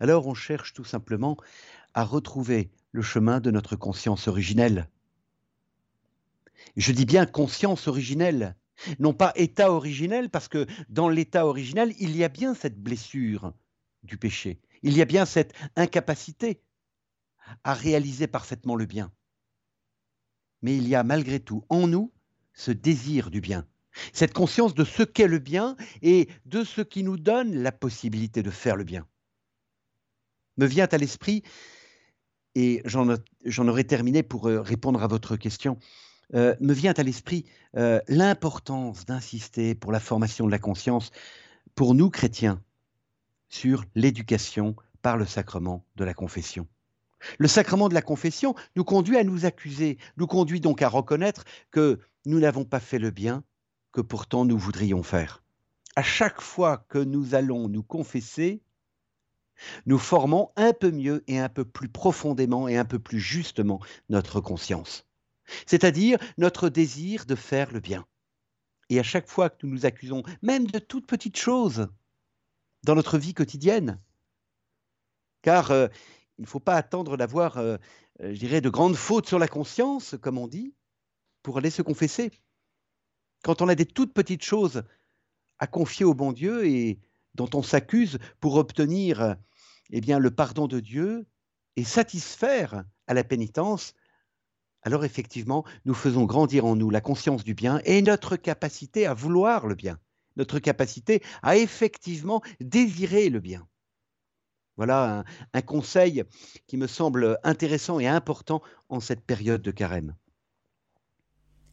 alors 0.00 0.26
on 0.26 0.34
cherche 0.34 0.72
tout 0.72 0.84
simplement 0.84 1.36
à 1.94 2.04
retrouver 2.04 2.70
le 2.92 3.02
chemin 3.02 3.40
de 3.40 3.50
notre 3.50 3.76
conscience 3.76 4.28
originelle. 4.28 4.88
Je 6.76 6.92
dis 6.92 7.04
bien 7.04 7.26
conscience 7.26 7.88
originelle, 7.88 8.56
non 8.98 9.12
pas 9.12 9.32
état 9.36 9.72
originel, 9.72 10.30
parce 10.30 10.48
que 10.48 10.66
dans 10.88 11.08
l'état 11.08 11.46
originel, 11.46 11.94
il 11.98 12.16
y 12.16 12.24
a 12.24 12.28
bien 12.28 12.54
cette 12.54 12.80
blessure 12.80 13.52
du 14.02 14.16
péché, 14.16 14.60
il 14.82 14.96
y 14.96 15.02
a 15.02 15.04
bien 15.04 15.26
cette 15.26 15.54
incapacité 15.76 16.62
à 17.64 17.74
réaliser 17.74 18.26
parfaitement 18.26 18.76
le 18.76 18.86
bien. 18.86 19.12
Mais 20.62 20.76
il 20.76 20.88
y 20.88 20.94
a 20.94 21.02
malgré 21.02 21.40
tout 21.40 21.64
en 21.68 21.86
nous 21.86 22.12
ce 22.52 22.72
désir 22.72 23.30
du 23.30 23.40
bien, 23.40 23.66
Cette 24.12 24.32
conscience 24.32 24.74
de 24.74 24.84
ce 24.84 25.02
qu'est 25.02 25.28
le 25.28 25.38
bien 25.38 25.76
et 26.02 26.28
de 26.44 26.64
ce 26.64 26.82
qui 26.82 27.02
nous 27.02 27.16
donne 27.16 27.54
la 27.54 27.72
possibilité 27.72 28.42
de 28.42 28.50
faire 28.50 28.76
le 28.76 28.84
bien. 28.84 29.06
Me 30.56 30.66
vient 30.66 30.88
à 30.90 30.98
l'esprit, 30.98 31.42
et 32.58 32.82
j'en 32.84 33.68
aurais 33.68 33.84
terminé 33.84 34.24
pour 34.24 34.48
euh, 34.48 34.60
répondre 34.60 35.00
à 35.00 35.06
votre 35.06 35.36
question, 35.36 35.78
euh, 36.34 36.56
me 36.60 36.72
vient 36.72 36.92
à 36.96 37.04
l'esprit 37.04 37.44
euh, 37.76 38.00
l'importance 38.08 39.04
d'insister 39.04 39.76
pour 39.76 39.92
la 39.92 40.00
formation 40.00 40.44
de 40.44 40.50
la 40.50 40.58
conscience 40.58 41.12
pour 41.76 41.94
nous 41.94 42.10
chrétiens 42.10 42.60
sur 43.48 43.84
l'éducation 43.94 44.74
par 45.02 45.16
le 45.16 45.24
sacrement 45.24 45.84
de 45.94 46.04
la 46.04 46.14
confession. 46.14 46.66
Le 47.38 47.46
sacrement 47.46 47.88
de 47.88 47.94
la 47.94 48.02
confession 48.02 48.56
nous 48.74 48.84
conduit 48.84 49.16
à 49.16 49.22
nous 49.22 49.46
accuser, 49.46 49.96
nous 50.16 50.26
conduit 50.26 50.60
donc 50.60 50.82
à 50.82 50.88
reconnaître 50.88 51.44
que 51.70 52.00
nous 52.26 52.40
n'avons 52.40 52.64
pas 52.64 52.80
fait 52.80 52.98
le 52.98 53.12
bien 53.12 53.44
que 53.92 54.00
pourtant 54.00 54.44
nous 54.44 54.58
voudrions 54.58 55.04
faire. 55.04 55.44
À 55.94 56.02
chaque 56.02 56.40
fois 56.40 56.84
que 56.88 56.98
nous 56.98 57.36
allons 57.36 57.68
nous 57.68 57.84
confesser, 57.84 58.62
nous 59.86 59.98
formons 59.98 60.50
un 60.56 60.72
peu 60.72 60.90
mieux 60.90 61.24
et 61.26 61.38
un 61.38 61.48
peu 61.48 61.64
plus 61.64 61.88
profondément 61.88 62.68
et 62.68 62.76
un 62.76 62.84
peu 62.84 62.98
plus 62.98 63.20
justement 63.20 63.80
notre 64.08 64.40
conscience, 64.40 65.06
c'est-à-dire 65.66 66.18
notre 66.36 66.68
désir 66.68 67.26
de 67.26 67.34
faire 67.34 67.72
le 67.72 67.80
bien. 67.80 68.06
Et 68.90 68.98
à 68.98 69.02
chaque 69.02 69.28
fois 69.28 69.50
que 69.50 69.66
nous 69.66 69.72
nous 69.72 69.86
accusons, 69.86 70.22
même 70.42 70.66
de 70.66 70.78
toutes 70.78 71.06
petites 71.06 71.36
choses, 71.36 71.88
dans 72.84 72.94
notre 72.94 73.18
vie 73.18 73.34
quotidienne, 73.34 74.00
car 75.42 75.70
euh, 75.70 75.88
il 76.38 76.42
ne 76.42 76.46
faut 76.46 76.60
pas 76.60 76.76
attendre 76.76 77.16
d'avoir, 77.16 77.58
euh, 77.58 77.76
euh, 78.20 78.32
je 78.32 78.38
dirais, 78.38 78.60
de 78.60 78.70
grandes 78.70 78.96
fautes 78.96 79.26
sur 79.26 79.38
la 79.38 79.48
conscience, 79.48 80.16
comme 80.20 80.38
on 80.38 80.48
dit, 80.48 80.74
pour 81.42 81.58
aller 81.58 81.70
se 81.70 81.82
confesser. 81.82 82.30
Quand 83.42 83.62
on 83.62 83.68
a 83.68 83.74
des 83.74 83.86
toutes 83.86 84.12
petites 84.12 84.44
choses 84.44 84.82
à 85.58 85.66
confier 85.66 86.04
au 86.04 86.14
bon 86.14 86.32
Dieu 86.32 86.66
et 86.66 86.98
dont 87.34 87.50
on 87.54 87.62
s'accuse 87.62 88.18
pour 88.40 88.56
obtenir 88.56 89.36
eh 89.90 90.00
bien, 90.00 90.18
le 90.18 90.30
pardon 90.30 90.66
de 90.66 90.80
Dieu 90.80 91.26
et 91.76 91.84
satisfaire 91.84 92.84
à 93.06 93.14
la 93.14 93.24
pénitence, 93.24 93.94
alors 94.82 95.04
effectivement, 95.04 95.64
nous 95.84 95.94
faisons 95.94 96.24
grandir 96.24 96.64
en 96.64 96.76
nous 96.76 96.90
la 96.90 97.00
conscience 97.00 97.44
du 97.44 97.54
bien 97.54 97.80
et 97.84 98.02
notre 98.02 98.36
capacité 98.36 99.06
à 99.06 99.14
vouloir 99.14 99.66
le 99.66 99.74
bien, 99.74 99.98
notre 100.36 100.58
capacité 100.58 101.22
à 101.42 101.56
effectivement 101.56 102.42
désirer 102.60 103.28
le 103.28 103.40
bien. 103.40 103.66
Voilà 104.76 105.24
un, 105.54 105.62
conseil 105.62 106.22
qui 106.68 106.76
me 106.76 106.86
semble 106.86 107.38
intéressant 107.42 107.98
et 107.98 108.06
important 108.06 108.62
en 108.88 109.00
cette 109.00 109.26
période 109.26 109.60
de 109.60 109.72
carême. 109.72 110.14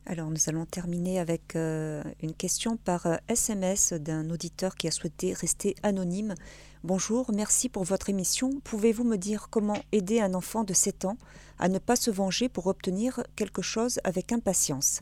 Alors 0.08 0.30
nous 0.30 0.50
allons 0.50 0.68
terminer 0.68 1.20
avec 1.20 1.56
euh, 1.56 2.04
une 2.22 2.36
question 2.36 2.78
par 2.78 3.08
SMS 3.28 3.92
euh, 3.92 3.98
d'un 3.98 4.30
auditeur 4.30 4.76
qui 4.76 4.88
a 4.88 4.92
souhaité 4.92 5.34
rester 5.34 5.76
anonyme. 5.82 6.36
Bonjour, 6.84 7.32
merci 7.34 7.70
pour 7.70 7.86
votre 7.86 8.12
émission. 8.12 8.60
Pouvez-vous 8.64 9.04
me 9.04 9.18
dire 9.18 9.48
comment 9.50 9.82
aider 9.92 10.22
un 10.22 10.36
enfant 10.36 10.64
de 10.64 10.74
7 10.74 11.06
ans 11.06 11.18
à 11.58 11.70
ne 11.70 11.80
pas 11.80 11.96
se 11.96 12.12
venger 12.12 12.50
pour 12.50 12.68
obtenir 12.68 13.24
quelque 13.36 13.64
chose 13.64 14.00
avec 14.04 14.32
impatience? 14.32 15.00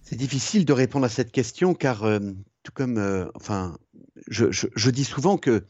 C'est 0.00 0.16
difficile 0.16 0.64
de 0.64 0.72
répondre 0.72 1.06
à 1.06 1.08
cette 1.08 1.30
question 1.30 1.74
car, 1.74 2.02
euh, 2.02 2.18
tout 2.64 2.72
comme, 2.72 3.30
enfin, 3.36 3.78
je, 4.26 4.90
dis 4.90 5.04
souvent 5.04 5.38
que 5.38 5.64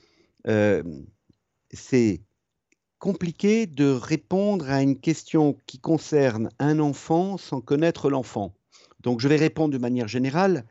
c'est 1.71 2.23
compliqué 3.03 3.67
de 3.67 3.91
répondre 3.91 4.71
à 4.71 4.81
une 4.81 4.97
question 4.97 5.59
qui 5.67 5.81
concerne 5.81 6.51
un 6.61 6.79
enfant 6.79 7.37
sans 7.37 7.61
connaître 7.61 8.09
l'enfant. 8.09 8.55
Donc 9.01 9.19
je 9.19 9.27
vais 9.27 9.35
répondre 9.35 9.75
de 9.75 9.79
manière 9.79 10.07
générale 10.07 10.65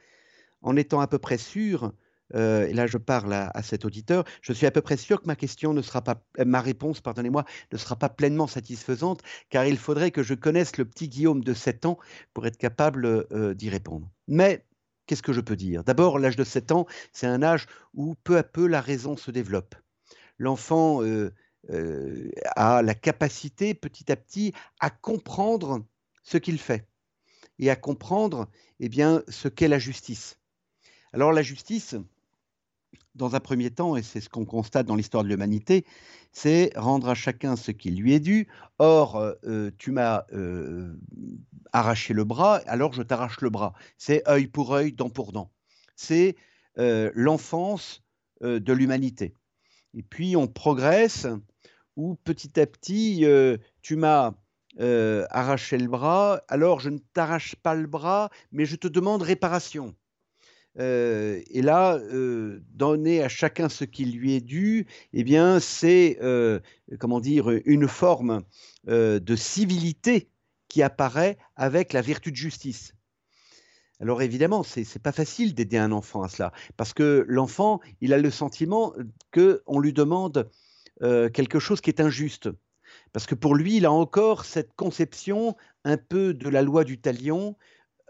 en 0.61 0.77
étant 0.77 1.01
à 1.01 1.07
peu 1.07 1.19
près 1.19 1.37
sûr, 1.37 1.91
euh, 2.33 2.65
et 2.67 2.71
là 2.71 2.87
je 2.87 2.97
parle 2.97 3.33
à, 3.33 3.63
cet 3.63 3.83
auditeur, 3.83 4.23
je 4.41 4.53
suis 4.53 4.65
à 4.65 4.71
peu 4.71 4.79
près 4.79 4.95
sûr 4.95 5.21
que 5.21 5.27
ma 5.27 5.35
question 5.35 5.73
ne 5.73 5.81
sera 5.81 6.01
pas, 6.01 6.23
euh, 6.39 6.45
ma 6.45 6.61
réponse, 6.61 7.01
pardonnez-moi, 7.01 7.43
ne 7.69 7.77
sera 7.77 7.97
pas 7.97 8.07
pleinement 8.07 8.47
satisfaisante, 8.47 9.21
car 9.49 9.65
il 9.65 9.77
faudrait 9.77 10.11
que 10.11 10.23
je 10.23 10.33
connaisse 10.33 10.77
le 10.77 10.85
petit 10.85 11.09
Guillaume 11.09 11.43
de 11.43 11.53
7 11.53 11.85
ans 11.85 11.99
pour 12.33 12.47
être 12.47 12.57
capable 12.57 13.27
d'y 13.55 13.69
répondre. 13.69 14.09
Mais 14.29 14.63
qu'est-ce 15.05 15.21
que 15.21 15.33
je 15.33 15.41
peux 15.41 15.57
dire? 15.57 15.83
D'abord, 15.83 16.17
l'âge 16.17 16.37
de 16.37 16.45
7 16.45 16.71
ans, 16.71 16.85
c'est 17.11 17.27
un 17.27 17.43
âge 17.43 17.65
où 17.93 18.15
peu 18.23 18.37
à 18.37 18.43
peu 18.43 18.67
la 18.67 18.79
raison 18.79 19.17
se 19.17 19.31
développe. 19.31 19.75
L'enfant 20.37 21.03
euh, 21.03 21.33
euh, 21.69 22.29
a 22.55 22.81
la 22.81 22.95
capacité 22.95 23.73
petit 23.73 24.11
à 24.11 24.15
petit 24.15 24.53
à 24.79 24.89
comprendre 24.89 25.85
ce 26.23 26.37
qu'il 26.37 26.59
fait 26.59 26.87
et 27.59 27.69
à 27.69 27.75
comprendre 27.75 28.49
eh 28.79 28.89
bien, 28.89 29.23
ce 29.27 29.47
qu'est 29.47 29.67
la 29.67 29.79
justice. 29.79 30.39
Alors 31.13 31.31
la 31.31 31.43
justice, 31.43 31.95
dans 33.15 33.35
un 33.35 33.39
premier 33.39 33.69
temps, 33.69 33.95
et 33.95 34.01
c'est 34.01 34.21
ce 34.21 34.29
qu'on 34.29 34.45
constate 34.45 34.87
dans 34.87 34.95
l'histoire 34.95 35.23
de 35.23 35.29
l'humanité, 35.29 35.85
c'est 36.31 36.71
rendre 36.75 37.09
à 37.09 37.15
chacun 37.15 37.55
ce 37.55 37.71
qui 37.71 37.91
lui 37.91 38.13
est 38.13 38.19
dû. 38.19 38.47
Or, 38.79 39.17
euh, 39.17 39.71
tu 39.77 39.91
m'as 39.91 40.23
euh, 40.33 40.97
arraché 41.73 42.13
le 42.13 42.23
bras, 42.23 42.61
alors 42.65 42.93
je 42.93 43.03
t'arrache 43.03 43.41
le 43.41 43.49
bras. 43.49 43.73
C'est 43.97 44.27
œil 44.27 44.47
pour 44.47 44.73
œil, 44.73 44.93
dent 44.93 45.09
pour 45.09 45.31
dent. 45.31 45.51
C'est 45.95 46.35
euh, 46.77 47.11
l'enfance 47.13 48.03
de 48.41 48.73
l'humanité. 48.73 49.35
Et 49.93 50.03
puis 50.03 50.35
on 50.35 50.47
progresse 50.47 51.27
où 51.95 52.15
petit 52.23 52.59
à 52.59 52.65
petit, 52.65 53.25
tu 53.81 53.95
m'as 53.95 54.33
arraché 54.79 55.77
le 55.77 55.87
bras, 55.87 56.41
alors 56.47 56.79
je 56.79 56.89
ne 56.89 56.99
t'arrache 57.13 57.55
pas 57.55 57.75
le 57.75 57.87
bras, 57.87 58.29
mais 58.51 58.65
je 58.65 58.75
te 58.75 58.87
demande 58.87 59.21
réparation 59.21 59.93
et 60.79 61.61
là, 61.61 61.99
donner 62.69 63.21
à 63.21 63.27
chacun 63.27 63.67
ce 63.67 63.83
qui 63.83 64.05
lui 64.05 64.35
est 64.35 64.41
dû, 64.41 64.87
eh 65.11 65.25
bien, 65.25 65.59
c'est 65.59 66.17
comment 66.99 67.19
dire 67.19 67.49
une 67.65 67.89
forme 67.89 68.43
de 68.87 69.35
civilité 69.35 70.29
qui 70.69 70.81
apparaît 70.81 71.37
avec 71.57 71.91
la 71.91 72.01
vertu 72.01 72.31
de 72.31 72.37
justice. 72.37 72.93
Alors 74.01 74.23
évidemment, 74.23 74.63
c'est 74.63 74.81
n'est 74.81 75.01
pas 75.01 75.11
facile 75.11 75.53
d'aider 75.53 75.77
un 75.77 75.91
enfant 75.91 76.23
à 76.23 76.27
cela, 76.27 76.51
parce 76.75 76.93
que 76.93 77.23
l'enfant, 77.27 77.79
il 78.01 78.13
a 78.13 78.17
le 78.17 78.31
sentiment 78.31 78.93
qu'on 79.31 79.79
lui 79.79 79.93
demande 79.93 80.49
quelque 80.99 81.59
chose 81.59 81.81
qui 81.81 81.89
est 81.91 82.01
injuste. 82.01 82.49
Parce 83.13 83.25
que 83.25 83.35
pour 83.35 83.55
lui, 83.55 83.77
il 83.77 83.85
a 83.85 83.91
encore 83.91 84.45
cette 84.45 84.73
conception 84.73 85.55
un 85.83 85.97
peu 85.97 86.33
de 86.33 86.49
la 86.49 86.61
loi 86.61 86.83
du 86.83 86.99
talion, 86.99 87.55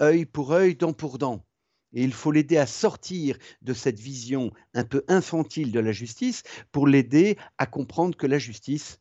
œil 0.01 0.25
pour 0.25 0.53
œil, 0.53 0.75
dent 0.75 0.93
pour 0.93 1.17
dent. 1.17 1.45
Et 1.93 2.03
il 2.03 2.13
faut 2.13 2.31
l'aider 2.31 2.57
à 2.57 2.65
sortir 2.65 3.37
de 3.61 3.73
cette 3.73 3.99
vision 3.99 4.51
un 4.73 4.85
peu 4.85 5.03
infantile 5.09 5.71
de 5.71 5.79
la 5.79 5.91
justice 5.91 6.43
pour 6.71 6.87
l'aider 6.87 7.37
à 7.57 7.65
comprendre 7.65 8.15
que 8.15 8.27
la 8.27 8.39
justice 8.39 8.99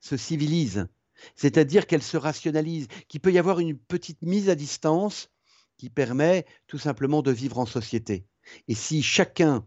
se 0.00 0.16
civilise, 0.16 0.86
c'est-à-dire 1.36 1.86
qu'elle 1.86 2.02
se 2.02 2.16
rationalise, 2.16 2.88
qu'il 3.08 3.20
peut 3.20 3.32
y 3.32 3.38
avoir 3.38 3.60
une 3.60 3.78
petite 3.78 4.20
mise 4.22 4.50
à 4.50 4.56
distance 4.56 5.30
qui 5.76 5.90
permet 5.90 6.46
tout 6.66 6.78
simplement 6.78 7.22
de 7.22 7.30
vivre 7.30 7.58
en 7.58 7.66
société. 7.66 8.26
Et 8.68 8.74
si 8.74 9.02
chacun 9.02 9.66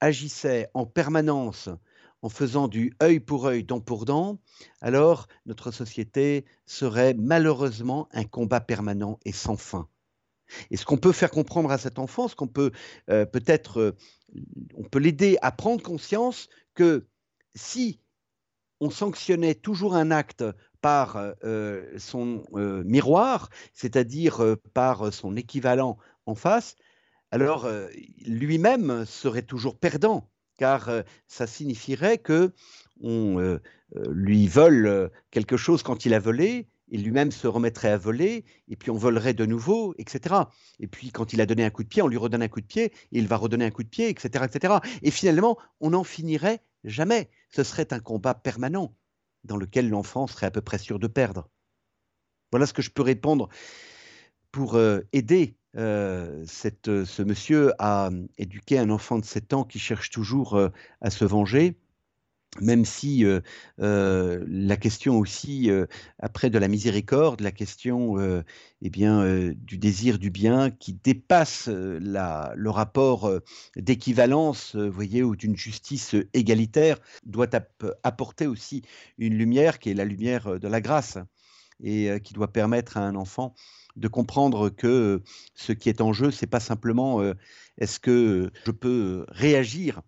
agissait 0.00 0.68
en 0.74 0.86
permanence 0.86 1.68
en 2.22 2.28
faisant 2.28 2.68
du 2.68 2.92
œil 3.02 3.20
pour 3.20 3.46
œil, 3.46 3.64
dent 3.64 3.80
pour 3.80 4.04
dent, 4.04 4.40
alors 4.80 5.28
notre 5.46 5.70
société 5.70 6.44
serait 6.66 7.14
malheureusement 7.14 8.08
un 8.12 8.24
combat 8.24 8.60
permanent 8.60 9.20
et 9.24 9.32
sans 9.32 9.56
fin. 9.56 9.88
Et 10.70 10.76
ce 10.76 10.84
qu'on 10.84 10.96
peut 10.96 11.12
faire 11.12 11.30
comprendre 11.30 11.70
à 11.70 11.78
cet 11.78 11.98
enfant, 11.98 12.26
ce 12.26 12.34
qu'on 12.34 12.48
peut 12.48 12.72
euh, 13.10 13.26
peut-être, 13.26 13.80
euh, 13.80 13.96
on 14.74 14.84
peut 14.84 14.98
l'aider 14.98 15.36
à 15.42 15.52
prendre 15.52 15.82
conscience 15.82 16.48
que 16.74 17.06
si 17.54 18.00
on 18.80 18.90
sanctionnait 18.90 19.54
toujours 19.54 19.94
un 19.94 20.10
acte 20.10 20.44
par 20.80 21.34
son 21.96 22.42
miroir, 22.52 23.48
c'est-à-dire 23.72 24.56
par 24.74 25.12
son 25.12 25.36
équivalent 25.36 25.98
en 26.26 26.34
face, 26.34 26.76
alors 27.30 27.68
lui-même 28.24 29.04
serait 29.04 29.42
toujours 29.42 29.78
perdant, 29.78 30.30
car 30.56 30.90
ça 31.26 31.46
signifierait 31.46 32.18
que 32.18 32.52
on 33.00 33.58
lui 34.10 34.48
vole 34.48 35.10
quelque 35.30 35.56
chose 35.56 35.82
quand 35.82 36.04
il 36.04 36.14
a 36.14 36.18
volé, 36.18 36.68
il 36.90 37.04
lui-même 37.04 37.32
se 37.32 37.46
remettrait 37.46 37.90
à 37.90 37.98
voler, 37.98 38.44
et 38.68 38.76
puis 38.76 38.90
on 38.90 38.96
volerait 38.96 39.34
de 39.34 39.44
nouveau, 39.44 39.94
etc. 39.98 40.36
Et 40.80 40.86
puis 40.86 41.10
quand 41.10 41.32
il 41.34 41.40
a 41.40 41.46
donné 41.46 41.64
un 41.64 41.70
coup 41.70 41.82
de 41.82 41.88
pied, 41.88 42.00
on 42.00 42.08
lui 42.08 42.16
redonne 42.16 42.42
un 42.42 42.48
coup 42.48 42.62
de 42.62 42.66
pied, 42.66 42.84
et 42.84 43.18
il 43.18 43.28
va 43.28 43.36
redonner 43.36 43.66
un 43.66 43.70
coup 43.70 43.82
de 43.82 43.88
pied, 43.88 44.08
etc. 44.08 44.46
etc. 44.46 44.74
Et 45.02 45.10
finalement, 45.10 45.58
on 45.80 45.90
n'en 45.90 46.04
finirait 46.04 46.62
jamais. 46.84 47.28
Ce 47.50 47.62
serait 47.62 47.92
un 47.92 48.00
combat 48.00 48.34
permanent 48.34 48.94
dans 49.44 49.56
lequel 49.56 49.88
l'enfant 49.88 50.26
serait 50.26 50.46
à 50.46 50.50
peu 50.50 50.60
près 50.60 50.78
sûr 50.78 50.98
de 50.98 51.06
perdre. 51.06 51.48
Voilà 52.50 52.66
ce 52.66 52.72
que 52.72 52.82
je 52.82 52.90
peux 52.90 53.02
répondre 53.02 53.48
pour 54.52 54.76
euh, 54.76 55.00
aider 55.12 55.56
euh, 55.76 56.42
cette, 56.46 57.04
ce 57.04 57.22
monsieur 57.22 57.72
à 57.78 58.10
éduquer 58.38 58.78
un 58.78 58.90
enfant 58.90 59.18
de 59.18 59.24
7 59.24 59.52
ans 59.52 59.64
qui 59.64 59.78
cherche 59.78 60.10
toujours 60.10 60.54
euh, 60.54 60.70
à 61.00 61.10
se 61.10 61.24
venger. 61.24 61.78
Même 62.60 62.84
si 62.84 63.24
la 63.78 64.76
question 64.76 65.18
aussi 65.18 65.70
après 66.18 66.50
de 66.50 66.58
la 66.58 66.68
miséricorde, 66.68 67.40
la 67.40 67.52
question 67.52 68.16
eh 68.82 68.90
bien 68.90 69.52
du 69.54 69.78
désir 69.78 70.18
du 70.18 70.30
bien 70.30 70.70
qui 70.70 70.94
dépasse 70.94 71.68
le 71.68 72.68
rapport 72.68 73.30
d'équivalence, 73.76 74.76
voyez, 74.76 75.22
ou 75.22 75.36
d'une 75.36 75.56
justice 75.56 76.16
égalitaire, 76.34 76.98
doit 77.24 77.48
apporter 78.02 78.46
aussi 78.46 78.82
une 79.18 79.34
lumière 79.34 79.78
qui 79.78 79.90
est 79.90 79.94
la 79.94 80.04
lumière 80.04 80.58
de 80.58 80.68
la 80.68 80.80
grâce 80.80 81.18
et 81.82 82.20
qui 82.24 82.34
doit 82.34 82.52
permettre 82.52 82.96
à 82.96 83.00
un 83.00 83.14
enfant 83.14 83.54
de 83.96 84.08
comprendre 84.08 84.68
que 84.70 85.22
ce 85.54 85.72
qui 85.72 85.88
est 85.88 86.00
en 86.00 86.12
jeu, 86.12 86.30
c'est 86.30 86.46
pas 86.46 86.60
simplement 86.60 87.20
est-ce 87.78 88.00
que 88.00 88.50
je 88.64 88.70
peux 88.70 89.26
réagir 89.28 90.02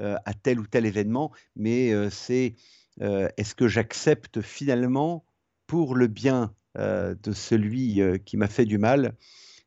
à 0.00 0.34
tel 0.34 0.58
ou 0.58 0.66
tel 0.66 0.86
événement, 0.86 1.32
mais 1.56 1.92
euh, 1.92 2.10
c'est 2.10 2.56
euh, 3.00 3.28
est-ce 3.36 3.54
que 3.54 3.68
j'accepte 3.68 4.40
finalement 4.40 5.24
pour 5.66 5.94
le 5.94 6.08
bien 6.08 6.54
de 6.76 7.32
celui 7.32 8.00
qui 8.24 8.36
m'a 8.36 8.48
fait 8.48 8.64
du 8.64 8.78
mal, 8.78 9.16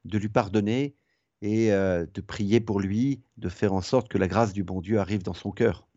de 0.03 0.17
lui 0.17 0.27
pardonner 0.27 0.97
et 1.41 1.69
de 1.69 2.21
prier 2.21 2.59
pour 2.59 2.81
lui, 2.81 3.23
de 3.37 3.47
faire 3.47 3.71
en 3.71 3.79
sorte 3.79 4.09
que 4.09 4.17
la 4.17 4.27
grâce 4.27 4.51
du 4.51 4.65
bon 4.65 4.81
Dieu 4.81 4.99
arrive 4.99 5.23
dans 5.23 5.33
son 5.33 5.51
cœur? 5.51 5.87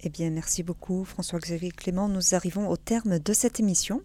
Eh 0.00 0.10
bien, 0.10 0.28
merci 0.30 0.62
beaucoup 0.62 1.04
François-Xavier 1.06 1.70
Clément. 1.70 2.06
Nous 2.06 2.34
arrivons 2.34 2.68
au 2.68 2.76
terme 2.76 3.18
de 3.18 3.32
cette 3.32 3.60
émission. 3.60 4.02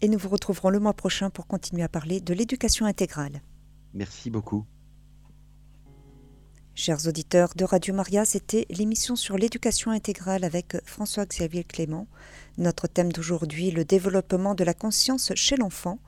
Et 0.00 0.08
nous 0.08 0.18
vous 0.18 0.28
retrouverons 0.28 0.70
le 0.70 0.80
mois 0.80 0.94
prochain 0.94 1.30
pour 1.30 1.46
continuer 1.46 1.84
à 1.84 1.88
parler 1.88 2.20
de 2.20 2.34
l'éducation 2.34 2.86
intégrale. 2.86 3.42
Merci 3.94 4.30
beaucoup. 4.30 4.66
Chers 6.74 7.06
auditeurs 7.06 7.52
de 7.54 7.64
Radio 7.64 7.92
Maria, 7.92 8.24
c'était 8.24 8.64
l'émission 8.70 9.14
sur 9.14 9.36
l'éducation 9.36 9.90
intégrale 9.90 10.42
avec 10.42 10.78
François-Xavier 10.86 11.64
Clément. 11.64 12.06
Notre 12.56 12.86
thème 12.86 13.12
d'aujourd'hui, 13.12 13.70
le 13.70 13.84
développement 13.84 14.54
de 14.54 14.64
la 14.64 14.72
conscience 14.72 15.32
chez 15.34 15.56
l'enfant. 15.56 15.98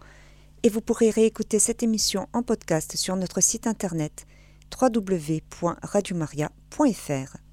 Et 0.63 0.71
vous 0.71 0.81
pourrez 0.81 1.11
réécouter 1.11 1.59
cette 1.59 1.83
émission 1.83 2.29
en 2.33 2.43
podcast 2.43 2.97
sur 2.97 3.15
notre 3.17 3.43
site 3.43 3.67
internet 3.67 4.25
www.radiomaria.fr. 4.81 7.44